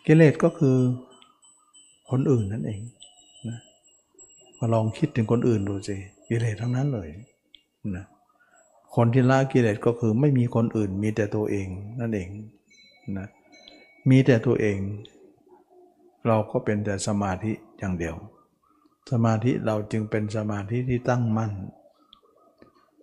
[0.06, 0.78] กิเลสก็คือ
[2.12, 2.82] คนอื่นนั่นเอง
[3.48, 3.58] นะ
[4.60, 5.96] มาลองคิดถึงคนอื่นดูสิ
[6.28, 7.10] กิเลสทั้งนั้นเลย
[7.96, 8.06] นะ
[8.96, 11.68] คนที่ละกิเลสก็คือไม่มีคนอื่นมีแต่ตัวเอง
[12.00, 12.30] นั่นเอง
[13.18, 13.28] นะ
[14.10, 14.78] มีแต่ตัวเอง
[16.28, 18.16] เราก็เป็นแต่สมาธิอย่างเดียว
[19.12, 21.52] สมาธิเราจึงเป็นสมาธิที่ตั้งมั่น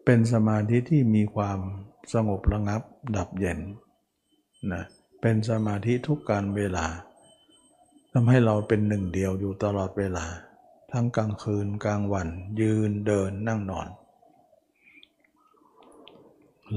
[0.05, 1.59] เป็นสมาธิที่มีความ
[2.13, 2.83] สงบระงับ
[3.17, 3.61] ดับเย็น
[4.73, 4.83] นะ
[5.21, 6.87] เป็นสมาธิทุกการเวลา
[8.13, 10.27] ทำให้เราเป็นหนึ่งเดียวอยู่ตลอดเวลา
[10.93, 12.29] ทั้งกลางคืนกลางวัน
[12.61, 13.89] ยืนเดินนั่งนอน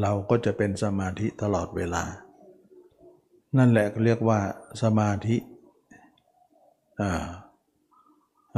[0.02, 2.04] เราก็จะเป็นสมาธิตลอดเวลา
[3.58, 4.40] นั่นแหละเรียกว่า
[4.84, 5.38] สมาธิ
[7.02, 7.04] อ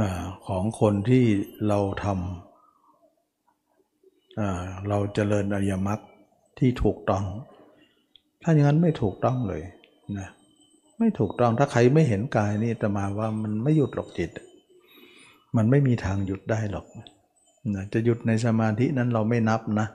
[0.46, 1.24] ของคนที่
[1.68, 6.00] เราทำเราจเจริญอริยมรรค
[6.58, 7.24] ที่ถูกต้อง
[8.42, 9.62] ถ้าอย่างนั้นไม่ถูกต้องเลย
[10.18, 10.28] นะ
[10.98, 14.30] ไม่ถูกต้องถ้าใครไม่เห็นกายนี่แต่มาว่ามันไม่หยุดหรอกจิต
[15.56, 16.86] มันไม่มีทางหยุดได้หรอก
[17.74, 19.86] นะจะหยุดในสมาธินั้นเราไม่นับนะ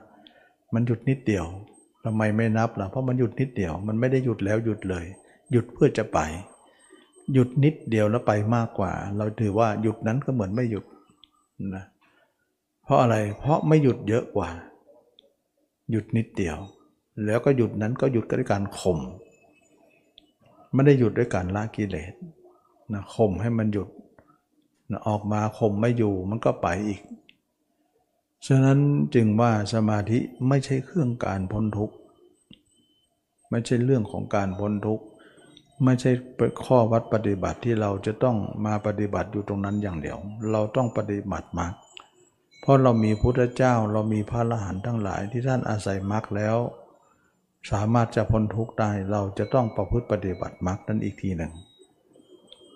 [0.73, 1.45] มันหยุดนิดเดียว
[2.05, 5.05] ทำไมไม่นับล่ะเพราะมันหยุดนิดเดียว มันไม่ได้หยุดแล้วหยุดเลย
[5.51, 6.19] หยุดเพื่อจะไป
[7.33, 10.85] หยุดนิดเดียวแล้วไปมากกว่า เราถือว่าหยุดนั้นก็เหมือนไม่หยุด
[11.75, 11.85] นะ
[12.85, 14.49] เพราะอะไรเพราะไม่หยุดเยอะกว่า
[15.91, 16.57] หยุดนิดเดียว
[17.25, 18.99] แล้วก็หยุดนั้นก็หยุดด้วยการข่ม
[20.73, 22.13] ไม่ได้หยุดด้วยการละกิเลส
[22.93, 23.89] นะข่มให้มันหยุด
[24.91, 27.01] นะออกมาข่มไม่อยู่มันก็ไปอีก
[28.47, 28.79] ฉะนั้น
[29.15, 31.95] จึงว่าสมาธิไม่ใช่เครื่องการพ้นทุกข์
[33.49, 35.05] ไม่ใช่เรื่องของการพ้นทุกข์
[35.83, 36.11] ไม่ใช่
[36.65, 40.17] ข้อวัดปฏิบัติที่เราจะต้องมาปฏิบัติอยู่ตรงนั้นอย่างเดียว
[40.51, 41.73] เราต้องปฏิบัติมรรค
[42.61, 46.57] เพราะเรามีพุทธเจ้าเรามีพระอรหันต์ทั้งหลายที่ท่านอาศัยมรรคแล้ว
[47.71, 51.53] สามารถจะพ้นทุกข์ได้เราจะต้องประพฤติปฏิบัติมรรคนั้นอีกทีหนึ่ง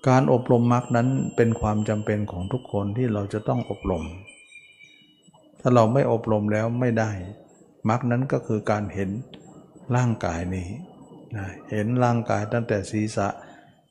[0.07, 4.03] การอบรมมรรคนั้นเป็นความจำเป็นของทุกคนที่เราจะต้องอบรม
[5.59, 7.11] ถ้าเราไม่อบรมแล้วไม่ได้
[7.89, 9.09] มรรคนั้นก็คือการเห็น
[9.95, 10.69] ร่างกายนี้
[11.36, 13.27] นะเห็นร่างกายตั้งแต่ศีรษะ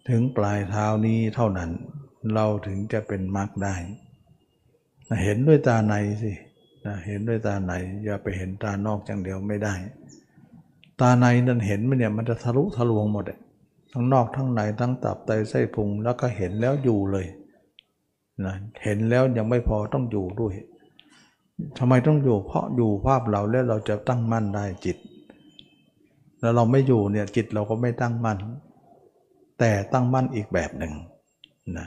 [0.08, 1.70] ถึงปลายเท้านี้เท่านั้น
[2.34, 3.74] เราถึงจะเป็นมรรคได้
[5.08, 6.32] นะเห็นด้วยตาในสิ
[6.86, 7.72] นะเห็นด้วยตาใน
[8.04, 9.74] อย่าไปเห็นตานอกอย่างเดียวไม่ได้
[11.02, 13.24] ตาในนั้นเห็นมันเนี่ยมันจะทะลุทะลวงหมด
[13.92, 17.26] ทั้งนอกทั้งในทั้งตับไตไส้พุงแล้วก็เห็นแล้วอยู่เลย
[18.44, 20.54] นะเห็นแล้วยังไม่พอต้องอยู่ด้วย
[21.78, 24.96] ทำไมต้องอยู่เพราะอยู่ภาพเราแล้วเราจะตั้งมั่นได้จิต
[26.40, 28.38] แล้วเราไม่อยู่เนี่ยจิตเราก็ไม่ตั้งมั่น
[29.58, 30.92] แต่ตั้งมั่นอีกแบบหนึ่ง
[31.78, 31.86] นะ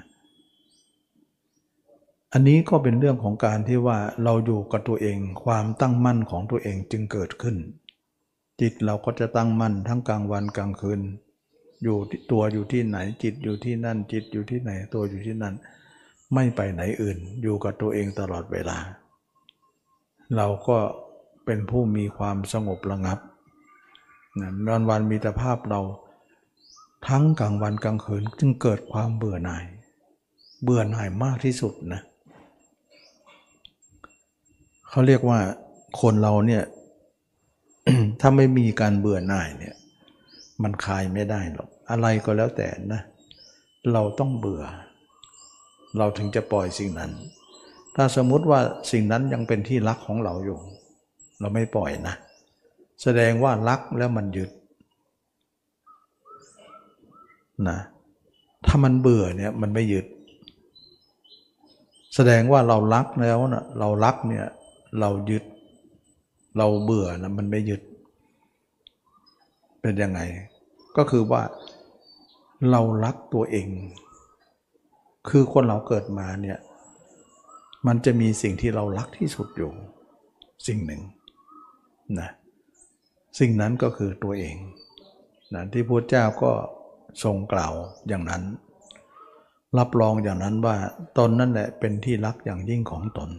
[2.33, 7.55] อันนี้ก็เป็นเรื่องของการที่ว่าเราอยู่กับตัวเองความตั้งมั่นของตัวเองจึงเกิดขึ้น
[8.61, 11.01] จิตเราก็จะตั้งมั่นทั้งกลางวันกลางคืน
[11.83, 11.97] อยู่
[12.31, 15.53] ตัวอยู่ที่ไหนจิตอยู่ที่นั่นจิตอยู่ที่ไหนตัวอยู่ที่นั่น
[16.33, 18.77] ไม่ไปไหนอื่น อยู่กับตัวเองตลอดเวลา
[20.35, 20.77] เราก็
[21.45, 23.19] เป็นผู้มีความสงบระงับ
[24.39, 25.81] นะวันวันมีแต่ภาพเรา
[27.07, 29.65] ทั้งกลางวันกลางคืนจึงเกิดความเบื่อหน่าย
[30.63, 32.01] เบื่อหน่ายมากที่สุดนะ
[34.89, 35.39] เขาเรียกว่า
[36.01, 36.63] คนเราเนี่ย
[38.19, 39.75] ถ้าไม่มีการเบื่อหน่ายเนี่ย
[40.63, 43.01] มันคลายไม่ได้หรอก อะไรก็แล้วแต่นะ
[43.93, 44.63] เราต้องเบื่อ
[45.97, 47.11] เราถึงจะปล่อยสิ่งนั้น
[47.95, 48.59] ถ้าสมมุติว่า
[48.91, 50.59] สิ่งนั้นยังเป็นที่รักของเราอยู่
[51.39, 52.15] เราไม่ปล่อยนะ
[53.03, 54.51] แสดงว่ารักแล้วมันยึด
[57.69, 57.79] นะ
[58.65, 60.05] ถ้ามันเบื่อเนี่ยมันไม่ยึด
[62.15, 64.45] แสดงว่าเรารักแล้วนะเรารักเนี่ย
[64.99, 65.43] เรายึด
[66.57, 67.81] เราเบื่อนะมันไม่ยึด
[69.81, 70.19] เป็นยังไง
[70.97, 71.41] ก็คือว่า
[72.71, 73.67] เรารักตัวเอง
[75.29, 76.59] คือคนเราเกิดมาเนี่ย
[77.87, 79.71] มันจะมีสิ่งที่เรารักที่สุดอยู่
[80.67, 81.01] สิ่งหนึ่ง
[82.19, 82.29] นะ
[83.39, 84.55] สิ่งนั้นก็คือตัวเอง
[85.53, 86.51] นะที่พระเจ้าก็
[87.23, 87.73] ทรงกล่าว
[88.07, 88.43] อย่างนั้น
[89.77, 90.75] รับรองอย่างนั้นว่า
[91.17, 93.29] ตนนั่นแหละเป็นที่รักอย่างยิ่งของตน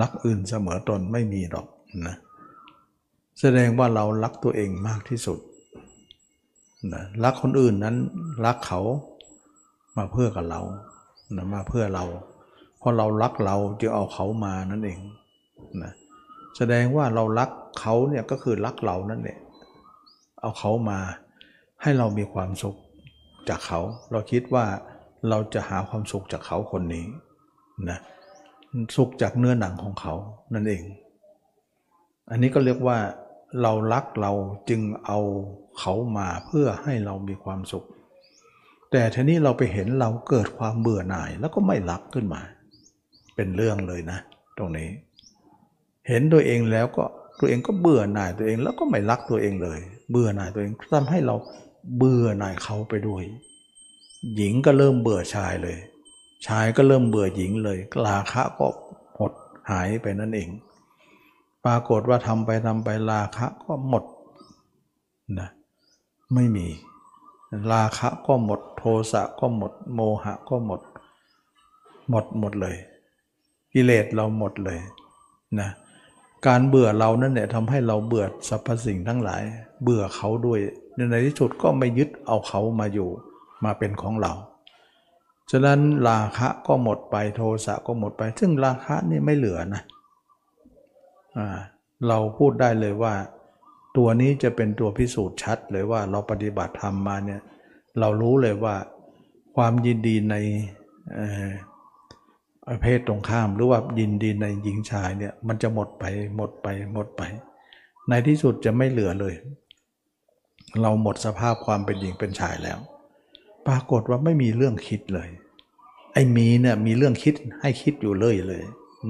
[0.00, 1.66] รักอื่นเสมอตนไม่มีหรอก
[2.06, 2.16] นะ
[3.40, 5.38] แสดงว่าเรารักตัวเองมากที่สุด
[6.92, 7.96] นะรักคนอื่นนั้น
[8.46, 8.80] รักเขา
[9.96, 10.60] มาเพื่อกับเรา
[11.36, 12.04] นะมาเพื่อเรา
[12.78, 14.98] เพราะเรารักเราจึงเอาเขามานั่นเอง
[15.82, 15.92] นะ
[16.56, 19.38] แสดงว่าเรารักเขาเนี่ยก็คือรักเรานั่นแหละ
[20.40, 20.98] เอาเขามา
[21.82, 22.76] ให้เรามีความสุข
[23.48, 23.80] จากเขา
[24.10, 24.64] เราคิดว่า
[25.28, 27.06] เราจะหาความสุขจากเขาคนนี้
[27.90, 27.98] นะ
[28.96, 30.14] สุขจากเนื้อหนังของเขา
[30.54, 30.82] นั่นเอง
[32.30, 32.98] อันนี้ก็เรียกว่า
[33.62, 34.32] เรารักเรา
[34.68, 35.18] จึงเอา
[35.78, 37.86] เขามาเพื่อให้เรามีความสุข
[38.90, 42.42] แต่ทีนี้เราไปเห็นเราเกิดความเบื่อหน่ายแล้วก็ไม่รักขึ้นมา
[43.36, 44.18] เป็นเรื่องเลยนะ
[44.58, 44.88] ตรงนี้
[46.08, 47.04] เห็นตัวเองแล้วก็
[47.40, 51.34] ตัวเองก็เบื่อหน่ายตัวเองแล้วก็ไม่รักตัวเองเลย เบื่อหน่ายตัวเองทำให้เรา
[51.96, 53.22] เบื่อหน่ายเขาไปด้วย
[54.36, 55.78] หญิงก็เริ่มเบื่อชายเลย
[56.46, 58.66] ชายก็เริ่มเบื่อหญิงเลยราคะก็
[59.18, 59.32] หด
[59.70, 60.48] หายไปนั่นเอง
[61.64, 64.04] ปรากฏว่าทำไปทำไปราคะก็หมด
[65.38, 65.48] นะ
[66.34, 66.66] ไม่มี
[67.72, 68.82] ราคะก็หมด โท
[69.12, 70.80] สะก็หมด โมหะก็หมด
[72.10, 72.76] หมดหมดเลย
[73.72, 74.78] กิเลสเราหมดเลย
[75.60, 75.70] นะ
[76.46, 79.42] การเบื่อเรานั่นเนี่ยทำให้เราเบื่อสรรพสิ่งทั้งหลาย
[79.82, 80.60] เบื่อเขาด้วย
[81.10, 83.08] ในที่สุดก็ไม่ยึดเอาเขามาอยู่
[83.64, 84.32] มาเป็นของเรา
[85.50, 89.82] ฉะนั้นราคะก็หมดไปโทสะก็หมดไป ซึ่งราคะนี่ไม่เหลือนะ
[92.08, 93.14] เราพูดได้เลยว่า
[93.96, 97.40] ตัวนี้จะเป็นตัวพิสูจน์ชัดเลยว่าเราปฏิบัติธรรมมาเนี่ย
[98.00, 98.74] เรารู้เลยว่า
[99.56, 100.36] ความยินดีใน
[102.82, 106.04] เพศตรงข้ามหรือว่ายินดีในหญิงชายเนี่ยมันจะหมดไป
[106.36, 107.22] หมดไปหมดไป
[108.08, 109.34] ในที่สุดจะไม่เหลือเลย
[110.82, 112.78] เราหมดสภาพความเป็นหญิงเป็นชายแล้ว
[113.66, 115.28] ปรากฏว่าไม่มีเรื่องคิดเลย
[116.12, 118.62] ไอ้มีเนี่ยมีเรื่องคิดให้คิดอยู่เลยเลย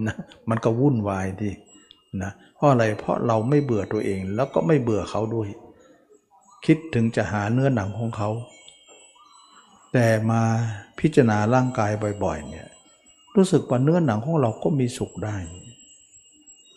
[0.07, 0.17] นะ
[0.49, 1.51] มันก็วุ่นวายดี
[2.23, 5.49] นะเพราะอะไรเพราะเราไม่เบื่อตัวเองแล้วก็ไม่เบื่อเขาด้วย
[6.67, 8.31] คิดถึงจะหาเนื้อหนังของเขา
[9.93, 10.43] แต่มา
[10.99, 11.91] พิจารณาร่างกาย
[12.25, 12.69] บ่อย ๆ เนี่ย
[13.37, 15.37] รู้สึกว่าเนื้อหนังของเราก็มีสุขได้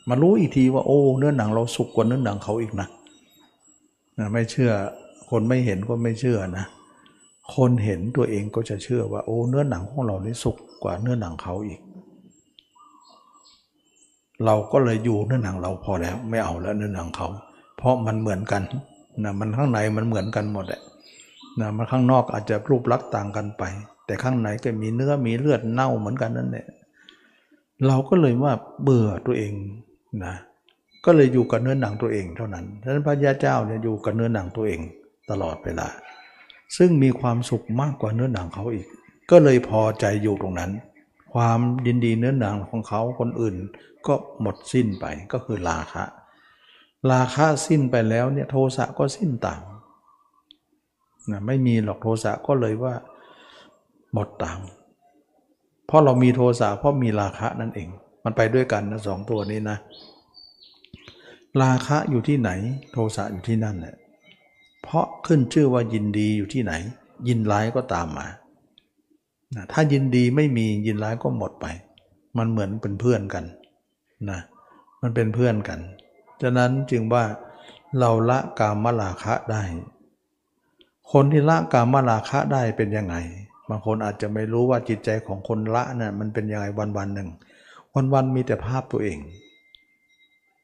[0.09, 2.88] มารู้อีกทีว่าโอ้เนื้อหนังเราสุขกว่าเนื้อหนังเขาอีกนะ
[4.17, 4.71] นะไม่เชื่อ
[5.30, 6.65] คนไม่เห็นก็ไม่เชื่อนะ
[7.55, 11.79] คนเห็นตัวเองก็จะเชื่อว่า โอ้เนื้อหนังของเรานี่สุกกว่าเนื้อหนังเขาอีก
[14.45, 17.27] เราก็เลยอยู่เนื้อหนังเราพอแล้ว ไม่เอาแล้วเนื้อหนังเขา
[17.77, 18.61] เพราะมันเหมือนกัน
[19.23, 20.81] นะมันข้างในมันเหมือนกันหมดแหละ
[21.59, 23.63] นะมันข้างนอกอาจจะรูปลักษณ์ต่างกันไป
[24.05, 26.65] แต่ข้างในก็มีเนื้อมีเลือดเน่าเหมือนกันนั่นแหละ
[27.87, 29.53] เราก็เลยว่าเบื่อตัวเอง
[30.25, 30.35] นะ
[31.05, 34.79] ก็เลยอยู่กับเนื้อหนังตัวเองเท่านั้นฉะนั้นพระยาเจ้าเนี่ยอยู่กับเนื้อหนังตัวเอง
[35.29, 35.87] ตลอดเวลา
[36.78, 38.88] ซึ่งมีความสุขมากกว่าเนื้อหนังเขาอีก
[39.32, 40.72] ก็เลยพอใจอยู่ตรงนั้น
[41.34, 43.55] ความยินดีเนื้อหนังของเขาคนอื่น
[44.07, 46.03] ก็หมดสิ้นไปก็คือราคะ
[47.11, 49.61] ราคะสิ้นไปแล้วเนี่ยโทสะก็สิ้นตาม
[51.32, 52.95] นะไม่มีหรอกโทสะก็เลยว่า
[54.13, 54.59] หมดตาม
[55.88, 57.89] เพราะเรามีโทสะเพราะมีราคะนั่นเอง
[58.24, 59.78] มันไปด้วยกันนะสองตัวนี้นะ
[61.61, 62.49] ราคะอยู่ที่ไหน
[62.91, 63.95] โทสะอยู่ที่นั่นแหละ
[64.88, 66.73] เพราะขึ้นชื่อว่ายินดีอยู่ที่ไหน
[67.27, 68.27] ยินร้ายก็ตามมา
[69.71, 71.65] ถ้ายินดีไม่มียินร้ายก็หมดไป
[72.38, 73.45] มันเหมือนเป็นเพื่อนกัน
[74.29, 74.39] นะ
[75.01, 75.79] มันเป็นเพื่อนกัน
[76.41, 77.23] ฉะนั้นจึงว่า
[77.99, 79.63] เราละกามราคะได้
[81.11, 83.15] คนที่ละกามราคะได้เป็นยังไง
[83.69, 87.29] บางคนอาจจะไม่รู้ว่าจิตใจของคนละนะ่ะมันเป็นยังไงวันวันหนึ่ง
[87.95, 89.19] วันวันมีแต่ภาพตัวเอง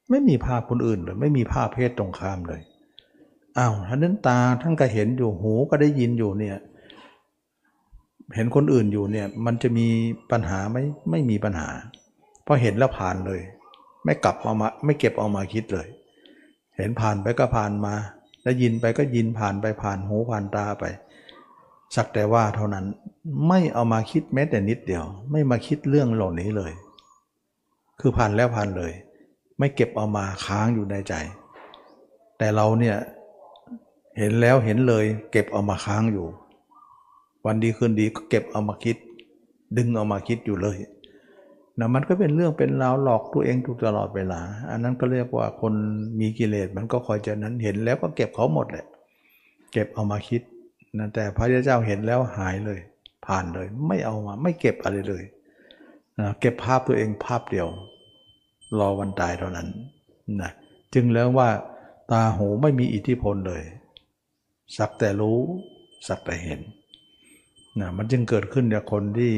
[0.09, 2.61] ไม่มีภาพคนอื่นเลยไม่มีภาพเพศตรงข้ามเลย
[3.58, 6.58] อ้าวท่านั้นตาท่านก็เห็นอยู่หูก็ได้ยินอยู่เนี่ย
[8.36, 9.88] เห็นคนอื่นอยู่เนี่ย มันจะมี
[10.32, 10.78] ปัญหาไหม
[11.10, 11.70] ไม่มีปัญหา
[12.43, 13.41] เพอเห็นแล้วผ่านเลย
[14.06, 15.88] ไม่กลับเอามา ไม่เก็บเอามาคิดเลย
[16.78, 17.93] เห็นผ่านไปก็ผ่านมา
[18.43, 20.84] ได้ยินไปก็ยินผ่านไปผ่านหูผ่านตาไป
[21.95, 22.86] สักแต่ว่าเท่านั้น
[23.47, 26.72] ไม่เอามาคิดแม้แต่นิดเดียว ไม่มาคิดเรื่องเหล่านี้เลย
[27.99, 28.91] คือผ่านแล้วผ่านเลย
[29.60, 31.14] ไม่เก็บเอามาค้างอยู่ในใจ
[32.38, 32.97] แต่เราเนี่ย
[34.18, 36.28] เห็นแล้วเห็นเลย เก็บเอามาค้างอยู่
[37.45, 38.97] วันดีคืนดีก็เก็บเอามาคิด
[39.78, 40.78] ดึงเอามาคิดอยู่เลย
[41.80, 45.74] นะมันก็เป็นเรื่องเป็นราวหลอกตัวเองทุกตลอดเวลา อันนั้นก็เรียกว่าคน
[46.20, 48.86] มีกิเลสมันก็คอยจะนั้นเห็นแล้วก็เก็บเขาหมดแหละ
[49.74, 50.41] เก็บเอามาคิด
[50.97, 52.80] นะแต่พระเจ้าเห็นแล้วหายเลย
[53.26, 55.24] ผ่านเลย ไม่เอามาไม่เก็บอะไรเลย
[56.20, 57.68] นะเก็บภาพตัวเองภาพเดียว
[58.80, 59.68] รอวันตายเท่านั้น
[60.41, 60.51] นะ
[60.93, 61.49] จึงแล้วว่า
[62.11, 63.64] ตาหูไม่มีอิทธิพลเลย
[64.78, 65.39] สักแต่รู้
[66.07, 66.61] สักแต่เห็น
[67.80, 69.32] นะมันจึงเกิดขึ้นจากคนที่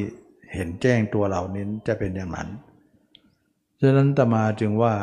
[0.53, 2.49] เห็นแจ้งตัวเหล่านี้จะเป็นอย่างนั้น
[3.81, 4.93] ฉะนั้นตมาจึงว่า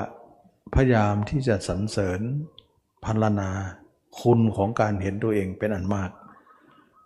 [0.75, 2.21] พยายามที่จะสรรเสริญ
[3.05, 3.51] พัลนา
[4.21, 6.11] คุณของการเห็นตัวเองเป็นอันมาก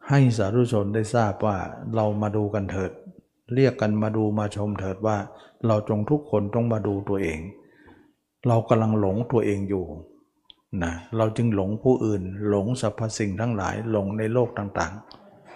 [0.08, 1.56] ให้สาธุชนได้ทราบว่า
[1.94, 2.92] เรามาดูกันเถิด
[3.54, 5.16] เรียกกันมาดูมาชมเถิดว่า
[5.66, 7.38] เราจงทุกคนต้องมาดูตัวเอง
[8.48, 9.84] เรากำลังหลงตัวเองอยู่
[10.82, 14.94] นะเราจึงหลงผู้อื่น หลงสรรพสิ่งทั้งหลายหลงในโลกต่าง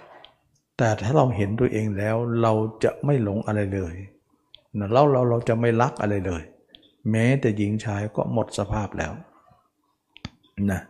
[0.08, 2.52] ๆ แต่ถ้าเราเห็นตัวเองแล้วเรา
[2.84, 3.94] จะไม่หลงอะไรเลย
[4.78, 6.42] นะเราเราเราจะไม่รักอะไรเลย
[7.10, 9.12] แม้แต่หญิงชายก็หมดสภาพแล้ว
[10.70, 10.80] นะ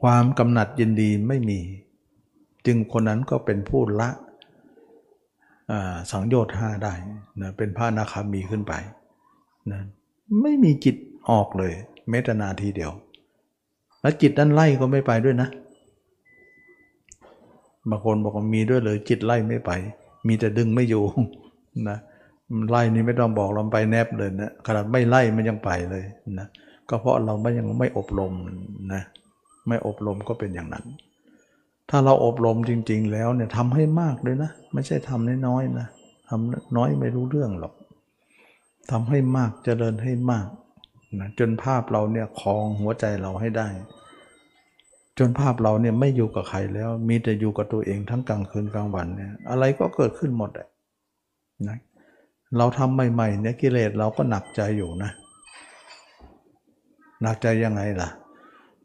[0.00, 1.60] ความกำหนัดยินดีไม่มี
[2.66, 4.10] จึงคนนั้นก็เป็นผู้ละ
[6.10, 6.94] สังโยชน์ห้าได้
[7.42, 8.72] นะเป็นพระนาคามีขึ้นไป
[9.72, 9.80] นะ
[10.42, 10.96] ไม่มีจิต
[11.30, 11.72] ออกเลย
[12.10, 12.92] เมตนาทีเดียว
[14.04, 15.48] แล้วจิตนั้นไล่ก็ไม่ไปด้วยนะ
[17.90, 19.70] บางคนบอกว่ามีด้วยเลยจิตไล่ไม่ไป
[20.28, 21.04] มีแต่ดึงไม่อยู่
[21.88, 21.98] นะ
[22.70, 26.04] ไล่นี่ไม่ต้องบอกเราไปแนบเลยนะขนาดไม่ไล่มันยังไปเลย
[26.38, 26.46] นะ
[26.88, 28.32] ก็เพราะเราไม่ยังไม่อบรม
[28.92, 29.02] นะ
[29.68, 30.84] ไม่อบรมก็เป็นอย่างนั้น
[31.90, 35.86] ถ้าเราอบรมจริง ๆ แล้วเนี่ยทำให้มากเลยนะ ไม่ใช่ทำน้อยๆนะ
[36.28, 37.74] ทำน้อยไม่รู้เรื่องหรอก
[38.90, 40.46] ทำให้มากจเจริญให้มาก
[41.20, 43.68] นะจนภาพเราเนี่ยคลองหัวใจเราให้ได้
[45.18, 50.68] จนภาพเราเนี่ยไม่อยู่กับใครแล้ว มีแต่อยู่กับตัวเองทั้งกลางคืนกลางวันเนี่ยอะไรก็เกิดขึ้นหมดเลย
[51.68, 51.78] นะ
[52.58, 55.10] เราทำใหม่ๆเนี่ยกิเลสเราก็หนักใจอยู่นะ
[57.22, 58.08] หนักใจยังไงล่ะ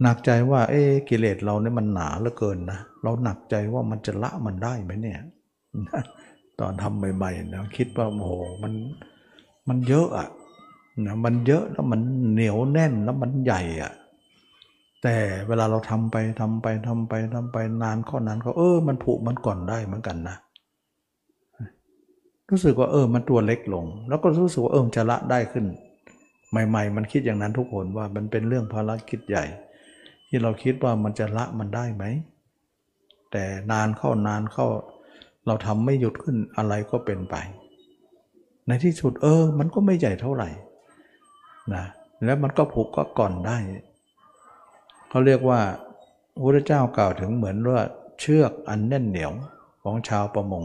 [0.01, 5.17] หนักใจว่า เอ๊กิเลสเราเนี่ยมันหนาเหลือเกินนะเราหนักใจว่ามันจะละมันได้ไหมเนี่ย
[6.59, 8.31] ตอนทำใหม่ๆนะคิดว่าโอ้โห
[8.63, 8.73] มัน
[9.67, 10.29] มันเยอะอะ
[11.07, 13.93] นะมันเยอะแล้วมันเหนียวแน่นแล้วมันใหญ่อะ
[15.03, 15.15] แต่
[15.47, 20.37] เวลาเราทำไปทำไปทำไปทำไปนานข้อนานเขาเออ มันผุมันก่อนได้เหมือนกันนะ
[22.49, 25.65] รู้สึกว่าเออ มันตัวเล็กลง แล้วก็รู้สึกว่าเออจะละได้ขึ้น
[26.51, 29.45] ใหม่ ๆ มันคิดอย่างนั้นทุกคนว่ามันเป็นเรื่องภารกิจใหญ่
[30.27, 32.03] ที่เราคิดว่ามันจะละมันได้ไหม
[33.31, 34.67] แต่นานเข้านานเข้า
[35.45, 37.35] เราทำไม่หยุดขึ้นอะไรก็เป็นไป
[38.67, 40.49] ในที่สุดเออ มันก็ไม่ใหญ่เท่าไหร่
[41.75, 41.85] นะ
[42.25, 43.57] แล้วมันก็ผูกก็ก่อนได้
[45.09, 45.59] เขาเรียกว่า
[46.41, 47.81] พระเจ้ากล่าวถึงเหมือนว่า
[48.19, 49.33] เชือกอันแน่นเหนียว
[49.83, 50.63] ของชาวประมง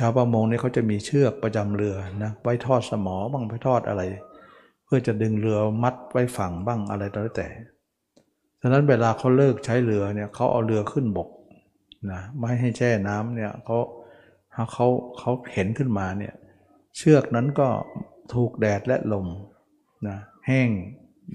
[0.00, 4.02] ชาวประมงนี่เขาจะมีเชือกประจำเรือนะไว้ทอดสมอบ้างไว้ทอดอะไร
[4.84, 7.48] เพื่อจะดึงเรือมัดไว้ฝั่งบ้างอะไรต่อแต่
[8.60, 11.28] ฉะนั้นเวลาเขาเลิกใช้เรือเนี่ยเขาเอาเรือขึ้นบก
[12.10, 13.78] นะไม่ให้แช่น้ำเนี่ยเขา
[14.72, 14.86] เขา
[15.18, 16.34] เขาเห็นขึ้นมาเนี่ย
[16.96, 17.68] เชือกนั้นก็
[18.34, 19.26] ถูกแดดและลม
[20.06, 20.68] นะแห้ง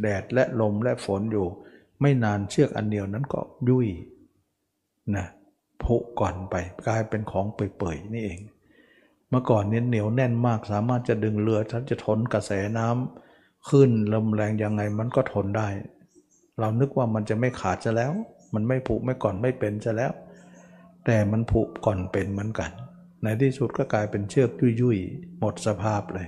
[0.02, 1.48] แดดและลมและฝนอยู่
[2.02, 3.40] ไม่นานเชือกอันเดียวนั้นก็
[3.70, 3.88] ยุ่ย
[5.16, 5.26] นะ
[5.84, 6.56] ผุก่อนไป
[6.88, 8.40] กลายเป็นของเปื่อยๆนี่เอง
[9.30, 15.68] เมื่อก่อนเนี้เหนียวแน่นมากสามารถจะดึงเรือฉันจะทนกระแสน้ำขึ้นลมแรงยังไงมันก็ทนได้
[16.60, 18.12] เรานึกว่ามันจะไม่ขาดจะแล้ว
[18.54, 20.12] มันไม่ผุไม่ก่อนไม่เป็นจะแล้ว
[21.06, 22.72] แต่มันผุก่อนเป็นเหมือนกัน
[23.24, 24.50] ในที่สุดก็กลายเป็นเชือก
[24.82, 26.28] ยุ่ยๆหมดสภาพเลย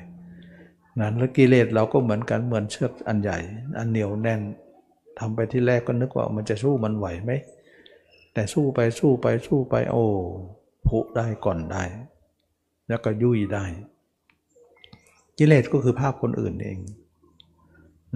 [1.01, 3.37] นั้นแล้วกิเลสเราก็เหมือนกันเหมือนเชือกอันใหญ่
[3.77, 4.41] อันเหนียวแน่น
[5.19, 7.31] ทำไปที่แรกก็นึกว่ามันจะสู้มันไหวไหม
[8.33, 10.03] แต่สู้ไปสู้ไปสู้ไปโอ้
[10.87, 11.83] ผุได้ก่อนได้
[12.87, 13.65] แล้วก็ยุ่ยได้
[15.37, 16.79] กิเลสก็คือภาพคนอื่นเอง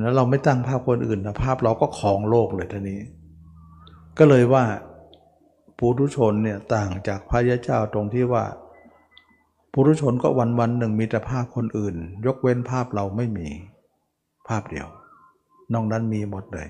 [0.02, 3.00] แล้วเราไม่ตั้งภาพคนอื่นนะภาพเราก็คลองโลกเลยทีนี้
[4.18, 4.64] ก็เลยว่า
[5.78, 8.44] ปุถุชนเนี่ยต่างจากพระยาเจ้าตรงที่ว่า
[9.76, 11.96] ปุถุชนก็วันวันหนึ่งมีแต่ภาพคนอื่น
[12.26, 13.48] ยกเว้นภาพเราไม่มี
[14.48, 14.88] ภาพเดียว
[15.74, 16.68] นอกนั้นมีหมดเลย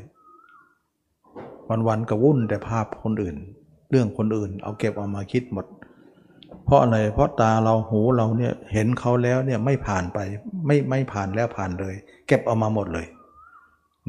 [1.70, 3.36] วันวันก็วุ่นแต่ภาพคนอื่น
[3.90, 5.66] เรื่องคนอื่น เอาเก็บเอามาคิดหมด
[6.66, 10.20] เพราะอะไรเพราะตาเราหูเราเนี่ยเห็นเขาแล้วเนี่ยไม่ผ่านไป
[10.66, 11.96] ไม่ไม่ผ่านแล้วผ่านเลย
[12.28, 13.06] เก็บเอามาหมดเลย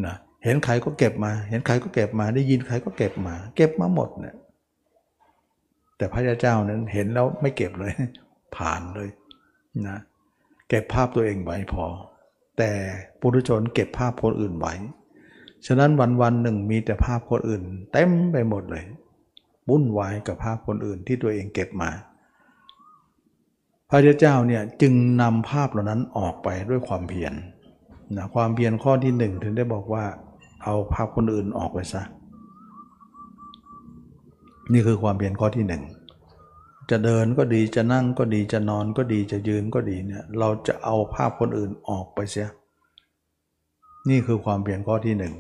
[0.05, 0.15] นะ
[0.45, 4.37] เห็นใครก็เก็บมา เห็นใครก็เก็บมา ได้ยินใครก็เก็บมา เก็บมาหมดเนี่ย
[5.97, 7.93] แต่พระเจ้านั้นเห็นแล้วไม่เก็บเลย
[8.57, 9.09] ผ่านเลย
[9.87, 9.99] นะ
[10.69, 11.85] เก็บภาพตัวเองไว้พอ
[12.59, 12.71] แต่
[13.21, 14.75] ปุถุชนเก็บภาพคนอื่นไว้
[15.67, 18.85] ฉะนั้นวันวันหนึ่งมีแต่ภาพคนอื่น เต็มไปหมดเลย
[19.71, 21.91] วุ่นวายกับภาพคนอื่นที่ตัวเองเก็บมา
[23.89, 24.93] พระเจ้าเนี่ยจึง
[25.23, 27.33] นำภาพเหล่านั้นออกไปด้วยความเพียร
[28.17, 30.05] นะความเพียรข้อที่หนึ่งถึงได้บอกว่า
[30.65, 32.03] เอาภาพคนอื่นออกไปซะ
[34.73, 35.83] นี่คือความเพียรข้อที่หนึ่ง
[36.91, 42.49] จะเดินก็ดีจะนั่งก็ดีจะนอนก็ดีจะยืนก็ดีเนี่ยเราจะเอาภาพคนอื่นออกไปเสีย
[44.09, 45.35] นี่คือความเพียรข้อที่หนึ่ง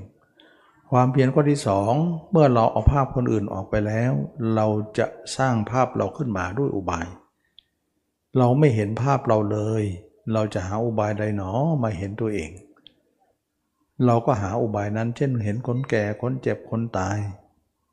[0.90, 1.92] ความเพียรข้อที่สอง
[2.30, 4.12] เมื่อเราเอาภาพคนอื่นออกไปแล้ว
[4.54, 4.66] เรา
[4.98, 7.06] จะสร้างภาพเราขึ้นมาด้วยอุบาย
[8.38, 9.84] เราไม่เห็นภาพเราเลย
[10.32, 11.50] เราจะหาอุบายใดหนอ
[11.82, 12.50] มาเห็นตัวเอง
[14.06, 17.16] เราก็หาอุบายนั้น เช่นเห็นคนแก่คนเจ็บคนตาย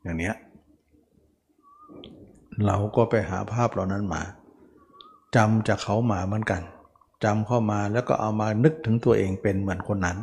[0.02, 0.36] อย่างเนี้ย
[2.66, 4.22] เราก็ไปหาภาพเหล่านั้นมา
[5.36, 6.62] จำจากเขามาเหมือนกัน
[7.24, 10.18] จำเข้ามาแล้วก็เอามานึกถึงตัวเองเป็นเหมือนคนนั้น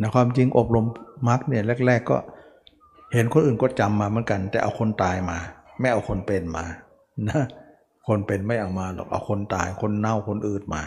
[0.00, 0.86] นะความจริงอบรม
[1.28, 2.16] มรรคเนี่ยแรก ๆ ก็
[3.12, 5.38] เห็นคนอื่นก็จำมาเหมือนกัน แต่เอาคนตายมา
[5.80, 6.64] ไม่เอาคนเป็นมา
[7.28, 7.42] นะ
[8.08, 10.82] คนเป็นไม่เอามาหรอกเอาคนตายคนเน่าคนอืดมา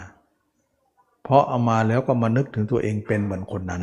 [1.24, 3.82] เพราะเอามาแล้วก็มานึกถึงตัวเองเป็นเหมือนคนนั้น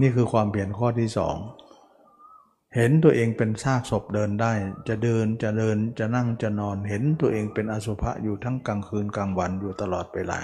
[0.00, 1.36] นี่คือความเปลี่ยนข้อที่สอง
[2.74, 4.52] เห็นตัวเองเป็นซากศพเดินได้
[4.88, 10.40] จะเดินจะเดินจะนั่งจะนอน เห็นตัวเองเป็นอสุภะอยู่ทั้งกลางคืนกลางวันอยู่ตลอดเวลา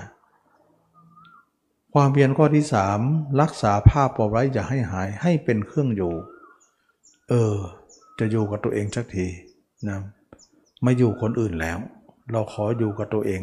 [1.95, 3.01] ความเพียรข้อที่สาม
[3.41, 6.15] รักษาภาพเอาไว้อย่าให้หายให้เป็นเครื่องอยู่
[7.29, 7.57] เออ
[8.19, 9.27] จะอยู่กับตัวเองสักที
[9.89, 9.99] นะ
[10.83, 11.79] ไม่อยู่คนอื่นแล้ว
[12.31, 13.43] เราขออยู่กับตัวเอง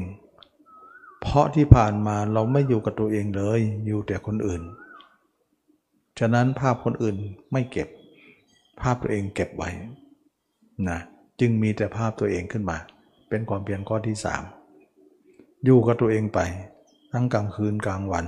[1.22, 4.62] เพราะที่ผ่านมาเราไม่อยู่กับตัวเองเลย อยู่แต่คนอื่น
[6.20, 7.18] ฉะนั้นภาพคนอื่น
[7.52, 7.88] ไม่เก็บ
[8.82, 9.69] ภาพตัวเองเก็บไว้
[10.89, 10.99] นะ
[11.39, 12.78] จึงมีแต่ภาพตัวเองขึ้นมา
[13.30, 14.43] เป็นความเพียรข้อที่สาม
[15.65, 16.39] อยู่กับตัวเองไป
[17.11, 18.26] ทั้งกลางคืนกลางวัน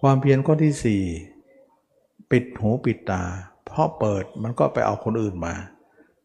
[0.00, 1.02] ความเพียรข้อที่สี่
[2.30, 3.22] ปิดหูปิดตา
[3.64, 5.54] เพราะเปิดมันก็ไปเอาคนอื่นมา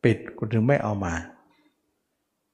[0.04, 1.14] ปิดก็ถึงไม่เอามา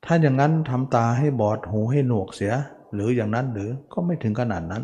[0.05, 2.53] ถ้าอย่างนั้นทำตาให้บอดหูให้หนวกเสีย
[2.93, 4.83] หรืออย่างนั้นหรือก็ไม่ถึงขนาดนั้น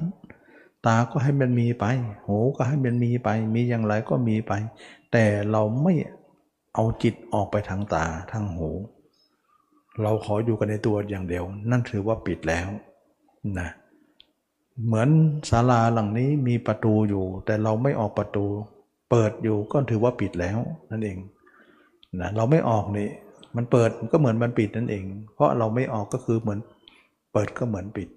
[0.85, 1.85] ตาก็ให้มันมีไป
[2.25, 4.53] หูก็ให้มันมีไป มีอย่างไรก็มีไป
[5.11, 5.93] แต่เราไม่
[6.75, 8.69] เอาจิตออกไปทางตาทางหู
[10.01, 12.67] เราขออยู่กันในตัวอย่างเดียว นั่นถือว่าปิดแล้ว
[13.59, 13.69] นะ
[14.85, 15.09] เหมือน
[15.49, 18.45] ศาลาหลังนี้มีประตูอยู่ แต่เราไม่ออกประตู
[19.09, 20.57] เปิดอยู่ก็ถือว่าปิดแล้ว
[20.91, 21.17] นั่นเอง
[22.21, 23.09] นะเราไม่ออกนี่
[23.55, 25.03] มันเปิดก็เหมือนมันปิดนั่นเอง
[25.33, 26.59] เพราะเราไม่ออกก็คือเหมือน
[27.33, 28.09] เปิดก็เหมือนปิด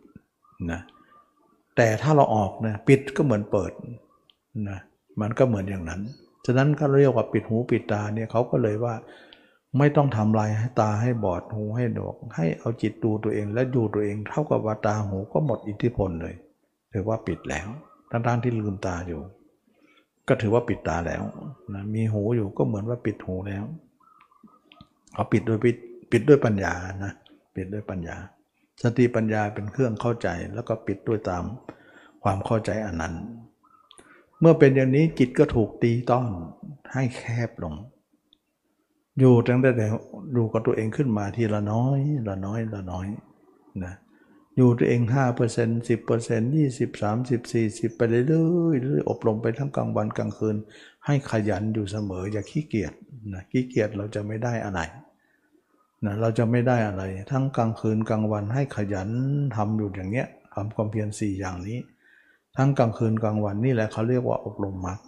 [0.70, 0.80] นะ
[1.76, 3.72] แต่ถ้าเราออกนะปิดก็เหมือนเปิด
[4.68, 4.78] นะ
[5.20, 6.00] มันก็เหมือนอย่างนั้น
[6.46, 8.94] ฉะนั้นเขาเรียกว่าปิดหูปิดตาเนี่ยเขาก็เลยว่า
[9.78, 16.34] ไม่ต้องทำลายให้ตาให้บอดหูให้ดอกให้เอาจิตดูตัวเองและดูตัวเอง เท่ากับว่าตาหูก็หมดอิทธิพลเลย
[16.92, 17.68] ถือว่าปิดแล้ว
[18.10, 19.20] ทั้งๆที่ลืมตาอยู่
[20.28, 21.22] ก็ถือว่าปิดตาแล้ว
[21.74, 23.64] นะมีหูอยู่ก็เหมือนว่าปิดหูแล้ว
[25.14, 25.76] เอาปิดโดยปิด
[26.10, 26.74] ปิดด้วยปัญญา
[27.04, 27.12] นะ
[27.56, 28.16] ปิดด้วยปัญญา
[28.82, 31.44] สติปัญญาเป็นเครื่องเข้าใจ แล้วก็ปิดด้วยตาม
[32.22, 33.14] ความเข้าใจอันนั้น
[34.40, 36.28] เมื่อเป็นอย่างนี้จิตก็ถูกตีต้อน
[36.92, 37.74] ให้แคบลง
[39.18, 39.86] อยู่ตั้งแต่
[40.36, 43.06] ดูกับตัวเองขึ้นมาทีละน้อยละน้อยละน้อย
[43.84, 43.94] นะ
[44.56, 45.00] อยู่ตัวเอง
[45.50, 50.56] 5% 10% 20 30 40 ไปเรื่อยๆอบรมไปทั้งกลางวันกลางคืน
[51.06, 52.92] ให้ขยันอยู่เสมออย่าขี้เกียจ
[53.32, 54.80] นะขี้เกียจเราจะไม่ได้อะไร
[56.04, 59.08] นะเราจะไม่ได้อะไร ทั้งกลางคืนกลางวันให้ขยัน
[59.56, 61.78] ทำอยู่อย่างเงี้ยทำความเพียรสี่อย่างนี้
[62.56, 64.98] ทั้งกลางคืนกลางวันนี่แหละเขาเรียกว่าอบรมมรรค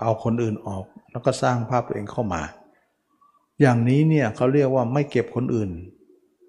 [0.00, 2.42] เอาคนอื่นออกแล้วก็สร้างภาพตัวเองเข้ามา
[3.60, 5.70] อย่างนี้เนี่ยเขาเรียกว่าไม่เก็บคนอื่น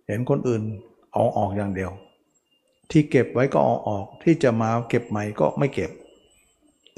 [0.08, 0.62] เห็นคนอื่น
[1.14, 1.92] เอาออกอย่างเดียว
[2.92, 5.92] ที่เก็บไว้ก็เอาออกที่จะมาเก็บใหม่ก็ไม่เก็บ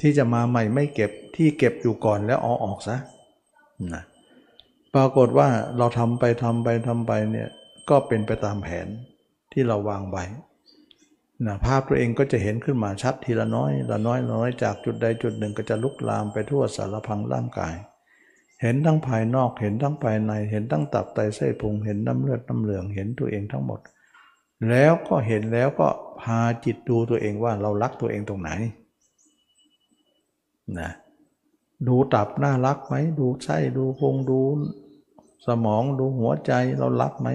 [0.00, 2.96] ที่จะมาใหม่ไม่เก็บที่เก็บอยู่ก่อนแล้วเอาออกซะ
[3.94, 4.02] นะ
[4.94, 5.48] ปรากฏว่า
[5.78, 7.48] เราทำไปทำไปทำไปเนี่ย
[7.90, 8.86] ก็เป็นไปตามแผน
[9.52, 10.24] ที่เราวางไว้
[11.44, 17.74] นะภาพตัวเองก็จะเห็นขึ้นมาชัดทีละน้อยละน้อยละน้อยจากจุดใดจุดหนึ่งก็จะลุกลามไปทั่วสารพังร่างกาย
[18.62, 23.80] เห็นทั้งภายนอกเห็นทั้งภายใน เห็นทั้งตับไตไส้พุงเห็นน้ำเลือดน้ำเหลืองเห็นตัวเองทั้งหมด
[24.68, 25.88] แล้วก็เห็นแล้วก็
[26.20, 28.50] พาจิตดูตัวเองว่าเรารักตัวเองตรงไหน
[30.78, 30.90] นะ
[31.88, 34.40] ดูตับน่ารักไหมดูไส้ดูพุงดู
[35.46, 37.28] สมองดูหัวใจเรารักไหม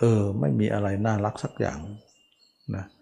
[0.00, 1.78] เออ ไม่มีอะไรน่ารักสักอย่าง
[2.74, 3.01] นะเ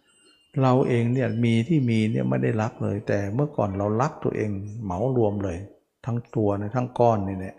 [0.63, 4.51] เราเองเนี่ยมีที่มีเนี่ยไม่ได้รักเลย แต่เมื่อก่อนเรารักตัวเอง
[4.85, 5.59] เหมารวมเลย
[6.05, 7.57] ทั้งตัวในทั้งก้อนนี่เนี่ย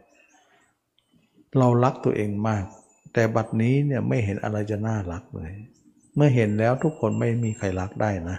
[1.58, 2.64] เรารักตัวเองมาก
[3.14, 5.52] แต่บัดนี้เนี่ยไม่เห็นอะไรจะน่ารักเลย
[6.16, 8.38] เมื่อเห็นแล้วทุกคนไม่มีใครรักได้นะ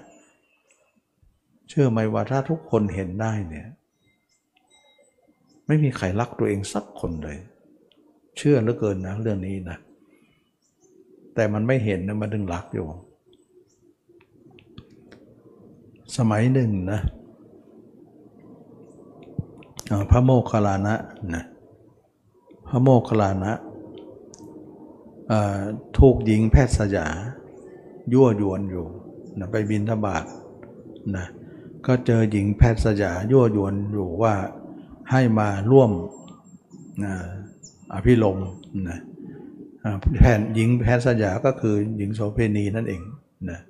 [1.68, 3.66] เชื่อไหมว่าถ้าทุกคนเห็นได้เนี่ย
[5.66, 7.36] ไม่มีใครรักตัวเองสักคนเลย
[8.36, 9.78] เชื่อเหลือเกินนะเรื่องนี้นะ
[11.34, 12.86] แต่มันไม่เห็นนะมันดึงรักอยู่
[16.16, 17.00] สมัยหนึ่งนะ
[20.10, 20.94] พระโมคคัลลานะ
[21.34, 21.44] นะ
[22.68, 23.52] พระโมคคัลลานะ
[25.98, 27.06] ถูกหญิงแพทย์สยา
[28.12, 28.86] ยั่วยวนอยู่
[29.38, 30.24] นะไปบินทบาท
[31.16, 31.26] นะ
[31.86, 34.34] ก็เจอหญิงแพทย์สยายั่วยวนอยู่ว่า
[35.10, 35.90] ให้มาร่วม
[37.04, 37.14] นะ
[37.94, 38.38] อภิลม
[38.88, 38.98] นะ
[40.16, 43.02] แผ่นหญิงแพทย์สยาก็คือหญิงโสเพณีนั่นเอง
[43.50, 43.60] นะ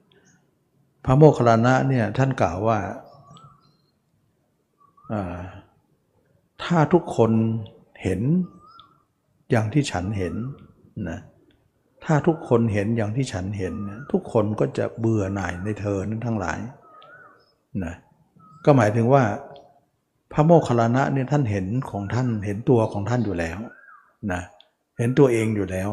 [1.04, 2.78] พระโมคคัลลานะเนี่ยท่านกล่าวว่า
[6.62, 7.32] ถ้าทุกคน
[8.02, 8.20] เห็น
[9.50, 10.34] อย่างที่ฉันเห็น
[11.08, 11.18] นะ
[12.04, 13.74] ถ้าทุกคนเห็นอย่างที่ฉันเห็น
[14.12, 16.58] ทุกคนก็จะเบื่อหน่ายในเธอนั้นทั้งหลาย
[17.84, 17.94] นะ
[18.64, 19.24] ก็หมายถึงว่า
[20.32, 23.58] พระโมคคัลลานะเนี่ยท่านเห็นของท่านเห็นตัวของท่านอยู่แล้ว
[24.32, 24.42] นะ
[24.98, 25.90] เห็นตัวเองอยู่แล้ว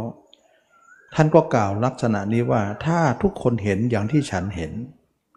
[1.15, 4.71] ท่านก็กล่าวลักษณะนี้ว่าถ้าทุกคนเห็นอย่างที่ฉันเห็น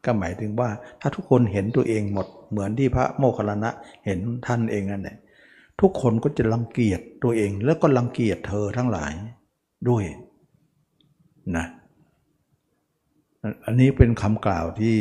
[0.04, 3.70] ก็หมายถึงว่าถ้าทุกคนเห็นตัวเองหมด เหมือนที่พระโมคคัลลานะ
[4.06, 5.16] เห็นท่านเองนั่นแหละ
[5.80, 9.12] ทุกคนก็จะรังเกียจตัวเองแล้วก็รังเกียจเธอทั้งหลาย
[9.88, 10.04] ด้วย
[11.56, 11.66] นะ
[13.64, 14.94] อันนี้เป็นคำกล่าวที่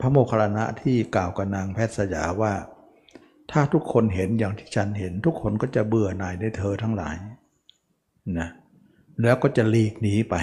[0.00, 2.52] พระโมคคัลลานะที่กล่าวกับนางแพทย์สยาว่า
[3.52, 7.16] ถ้าทุกคนเห็นอย่างที่ฉันเห็น ทุกคนก็จะเบื่อหน่ายในเธอทั้งหลาย
[8.38, 8.48] นะ
[9.22, 10.34] แล้วก็จะหลีกหนีไป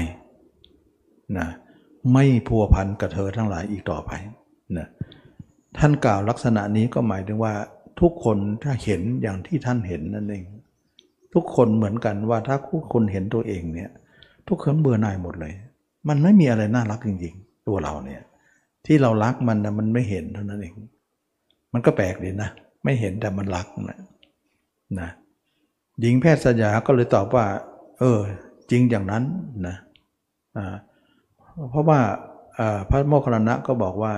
[1.37, 1.47] นะ
[2.11, 4.11] ไม่พัวพันกับเธอทั้งหลายอีกต่อไป
[4.77, 4.87] นะ
[5.77, 7.53] ท่านกล่าวลักษณะนี้ก็หมายถึงว่า
[8.01, 10.45] ทุกคนถ้าเห็นอย่างที่ท่านเห็นนั่นเอง
[11.33, 13.91] ทุกคนเหมือนกันว่าถ้าทุกคนเห็นตัวเองเนี่ย
[14.47, 15.53] ทุกคนเบื่อหน่ายหมดเลย
[16.09, 18.21] มันไม่มีอะไรน่ารักจริงๆ ตัวเราเนี่ย
[18.85, 20.73] ที่เรารักมันนะมันไม่เห็นเท่านั้นเอง
[21.73, 22.49] มันก็แปลกดีนะ
[22.83, 23.99] ไม่เห็นแต่มันรักนะ
[24.99, 25.09] นะ
[26.01, 27.45] หญิงแพทย์สยาก็เลยตอบว่า
[27.99, 28.19] เออ
[28.71, 29.23] จริงอย่างนั้น
[29.67, 29.75] นะ
[30.57, 30.75] อ่า
[31.71, 31.99] เพราะว่า
[32.89, 34.13] พระโมคคัลลานะก็บอกว่า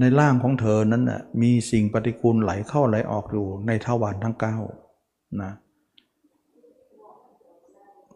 [0.00, 4.56] ในร่างของเธอนั้นน่ะมีสิ่งปฏิกูลไหลเข้าไหลออกอยู่ในทวารทั้งเก้า
[5.42, 5.52] นะ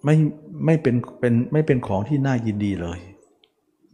[0.04, 0.14] ไม่
[0.64, 2.98] ไม่เป็นเป็นไม่เป็นของที่น่ายินดีเลย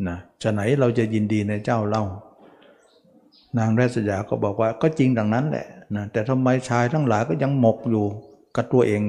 [0.09, 2.05] นะจะไหนเราจะยินดีในเจ้าเล่า
[3.59, 8.05] นางแรศยาก็บอกว่าก็จริงดังนั้นแหละนะแต่ทำไมชายทั้งหลายก็ยังหมกอยู่
[8.57, 9.03] กับตัวเอง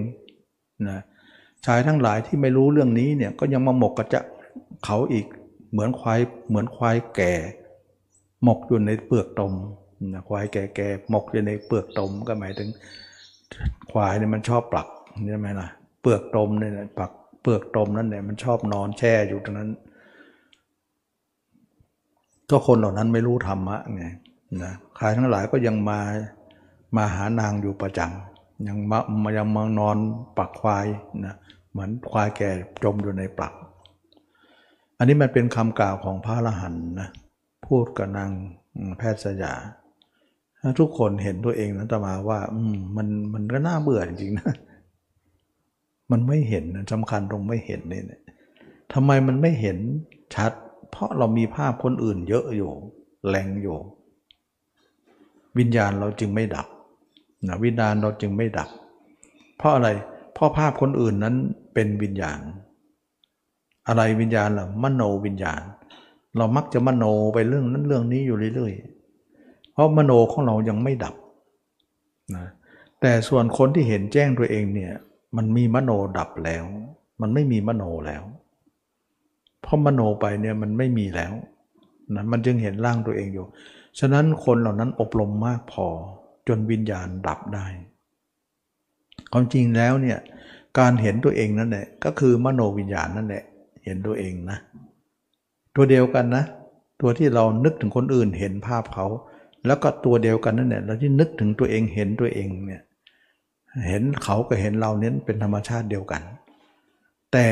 [0.89, 0.99] นะ
[1.65, 4.21] ชายทั้งหลายที่ไม่รู้เรื่องนี้เนี่ยก็ยังมาหมกกับจะ
[4.85, 5.25] เขาอีก
[5.71, 6.19] เหมือนควาย
[6.49, 7.33] เหมือนควายแก่
[8.43, 9.53] หมกอยู่ในเปลือกตม
[10.13, 12.69] นะควายแก่ๆหมกอยู่ในเปลือกตมก็หมายถึง
[13.91, 14.87] ควายเนี่ยมันชอบปลัก
[15.27, 15.67] ใช่ไหมล่ะ
[16.01, 17.11] เปลือกตมเนี่ยปลัก
[17.41, 19.69] เปลือกตมนั่นเนี่ยมันชอบนอนแช่อยู่ตรงนั้น
[22.49, 24.05] ก็คนเหล่านั้นไม่รู้ธรรมะไง
[24.63, 25.99] นะใครทั้งหลายก็ยังมา
[26.95, 29.97] มาหานางอยู่ประจำยังมายังมานอน
[30.37, 30.87] ปักควาย
[31.25, 31.35] นะ
[31.71, 32.49] เหมือนควายแก่
[32.83, 33.53] จมอยู่ในปลัก
[34.99, 37.09] อันนี้มันเป็นคำกล่าวของพระอรหันต์นะ
[37.67, 38.31] พูดกับนาง
[38.97, 39.53] แพทย์สยา
[40.61, 44.53] ถ้าทุกคนเห็นตัวเองนะตมาว่า อืมมันมันก็น่าเบื่อจริงๆนะ
[46.11, 48.21] มันไม่เห็นสำคัญตรงไม่เห็นนี่เนี่ย
[48.93, 49.77] ทำไมมันไม่เห็น
[50.35, 50.51] ชัด
[50.91, 52.71] เพราะเรามีภาพคนอื่นเยอะอยู่
[53.29, 53.77] แรงอยู่
[55.57, 56.67] วิญญาณเราจึงไม่ดับ
[57.47, 58.69] นะวิญญาณเราจึงไม่ดับ
[59.57, 59.89] เพราะอะไร
[60.33, 61.35] เพราะภาพคนอื่นนั้น
[61.73, 62.39] เป็นวิญญาณ
[63.89, 65.61] อะไรวิญญาณล่ะมโนวิญญาณ
[66.37, 71.15] เรามักจะมโนไปเรื่องนั้นเรื่องนี้อยู่เรื่อยๆ เพราะมโนของเรายังไม่ดับ
[72.35, 72.45] นะ
[73.01, 74.93] แต่ส่วนคนที่เห็นแจ้งตัวเองเนี่ย
[75.37, 76.63] มันมีมโนดับแล้ว
[77.21, 78.23] มันไม่มีมโนแล้ว
[79.61, 81.33] เพราะมโนไปเนี่ยมันไม่มีแล้ว
[82.15, 83.45] นะมันจึงเห็นร่างตัวเองอยู่
[83.99, 85.87] ฉะนั้นคนเหล่านั้นอบรมมากพอ
[86.47, 87.67] จนวิญญาณดับได้
[89.31, 90.17] ความจริงแล้วเนี่ย
[90.79, 93.43] การเห็นตัวเองนั่นแหละก็คือมโนวิญญาณนั่นแหละ
[93.83, 94.57] เห็นตัวเองนะ
[95.75, 96.43] ตัวเดียวกันนะ
[97.01, 99.05] ตัวที่เรานึกถึงคนอื่นเห็นภาพเขา
[99.65, 102.81] แล้วก็ตัวเดียวกันนั่นแหละเราที่นึกถึงตัวเองเห็นตัวเองเนี่ย
[103.87, 106.21] เห็นเขากับเห็นเราเน้นเป็นธรรมชาติเดียวกัน
[107.33, 107.47] แต่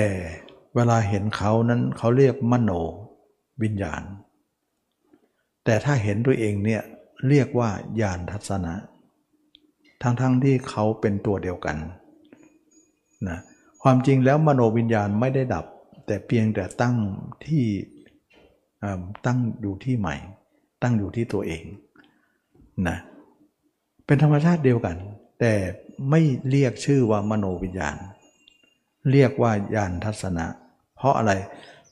[0.76, 2.72] เวลาเห็นเขานั้นเขาเรียกมโน
[3.64, 4.04] วิญญาณ
[5.66, 6.82] แต่ถ้าเห็นตัวเองเนี่ย
[7.30, 7.70] เรียกว่า
[8.02, 8.74] ญาณทัศนะ
[10.02, 11.78] ทั้งๆทที่เขาเป็นตัวเดียวกัน
[13.28, 13.40] นะ
[13.84, 15.66] ความจริงแล้วมโนวิญญาณไม่ได้ดับ
[16.08, 16.98] แต่เพียงแต่ตั้ง
[17.46, 17.66] ที่
[19.26, 20.16] ตั้งอยู่ที่ใหม่
[20.82, 21.64] ตั้งอยู่ที่ตัวเอง
[22.88, 22.98] นะ
[24.06, 24.98] เป็นธรรมชาติเดียวกัน
[25.40, 25.54] แต่
[26.10, 27.98] ไม่เรียกชื่อว่ามโนวิญญาณ
[29.12, 30.46] เรียกว่าญาณทัศนะ
[30.96, 31.34] เพราะอะไร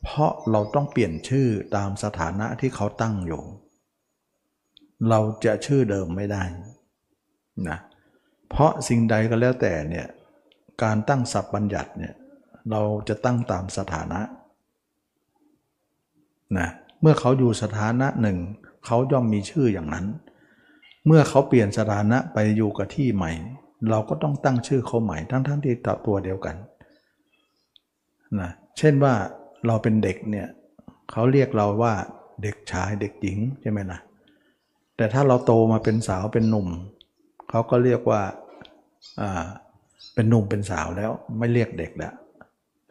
[0.04, 3.44] เพราะเราต้องเปลี่ยนชื่อตามสถานะที่เขาตั้งอยู่
[5.10, 6.44] เราจะชื่อเดิมไม่ได้
[7.70, 7.78] นะ
[8.50, 10.08] เพราะสิ่งใดก็แล้วแต่เนี่ย
[10.84, 12.14] การตั้งศัพท์บัญญัติเนี่ย
[12.72, 14.22] เราจะตั้งตามสถานะ
[16.58, 16.70] นะ
[17.02, 18.38] เมื่อเขาอยู่สถานะหนึ่ง
[18.86, 20.06] เขาย่อมมีชื่ออย่างนั้น
[21.06, 23.32] เมื่อเขาเปลี่ยนสถานะไปอยู่กับที่ใหม่
[23.90, 25.76] เราก็ต้องตั้งชื่อเขาใหม่ทั้งๆทที่
[26.08, 26.56] ตัวเดียวกัน
[28.40, 29.14] นะเช่นว่า
[29.68, 30.48] เราเป็นเด็กเนี่ย
[31.12, 31.94] เขาเรียกเราว่า
[32.44, 34.00] เด็กชายเด็กหญิงใช่ไหมนะ
[34.98, 36.68] แต่ถ้าเราโตมาเป็นสาวเป็นหนุ่ม
[37.50, 38.22] เขาก็เรียกว่า
[39.22, 39.46] อ่า
[40.14, 42.14] เป็นหนุ่มเป็นสาวแล้วไม่เรียกเด็กแล้ว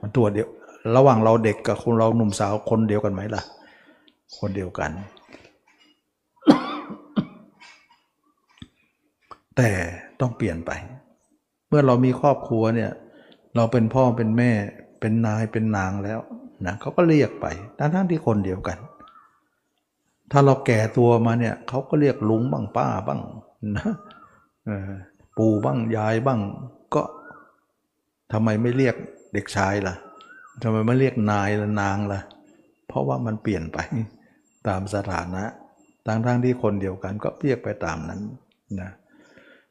[0.05, 0.49] มันตัวเดียว
[0.97, 3.43] ระหว่างเราเด็กกับคนเราหนุ่มสาวคนเดียวกันไหมล่ะ
[4.39, 4.91] คนเดียวกัน
[9.57, 9.71] แต่
[10.21, 10.71] ต้องเปลี่ยนไป
[11.69, 12.91] เมื่อเรามีครอบครัวเนี่ย
[13.57, 14.51] เราเป็นพ่อเป็นแม่
[15.01, 16.21] เป็นนายเป็นนางแล้ว
[16.67, 17.47] นะเขาก็เรียกไป
[17.79, 18.79] ทั้งทั้งที่คนเดียวกัน
[20.33, 23.21] ถ้าเราแก่ตัวมาเนี่ยเขาก็เรียกลุงบ้างป้าบ้าง
[23.77, 23.87] นะ
[25.39, 26.41] ปู่บ้างยายบ้าง
[26.95, 27.03] ก็
[28.33, 28.97] ทำไมไม่เรียก
[29.35, 29.95] เด็กชายล่ะ
[30.63, 32.21] ทำไมไม่เรียกนายละนางล่ะ
[32.89, 33.79] เพราะว่ามันเปลี่ยนไป
[34.69, 35.43] ตามสถานะ
[36.07, 38.21] ทั้งทั้งที่คนเดียวกันก็เรียกไปตามนั้น
[38.81, 38.91] นะ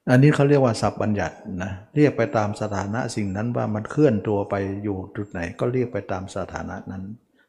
[0.10, 7.04] อันนี้เขาเรียกว่าสับบัญญัตินะเรียกไปตามสถานะสิ่งนั้นว่ามันเคลื่อนตัวไปอยู่จุดไหน ก็เรียกไปตามสถานะนั้น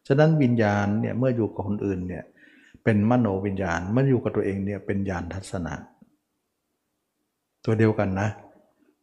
[0.06, 2.24] ฉะนั้นวิญญาณเนี่ยเมื่ออยู่กับคนอื่นเนี่ย
[2.84, 5.74] เป็นมโนวิญญาณเมื่ออยู่กับตัวเองเนี่ยเป็นญาณทัศนะ
[7.64, 8.43] ตัวเดียวกันนะเ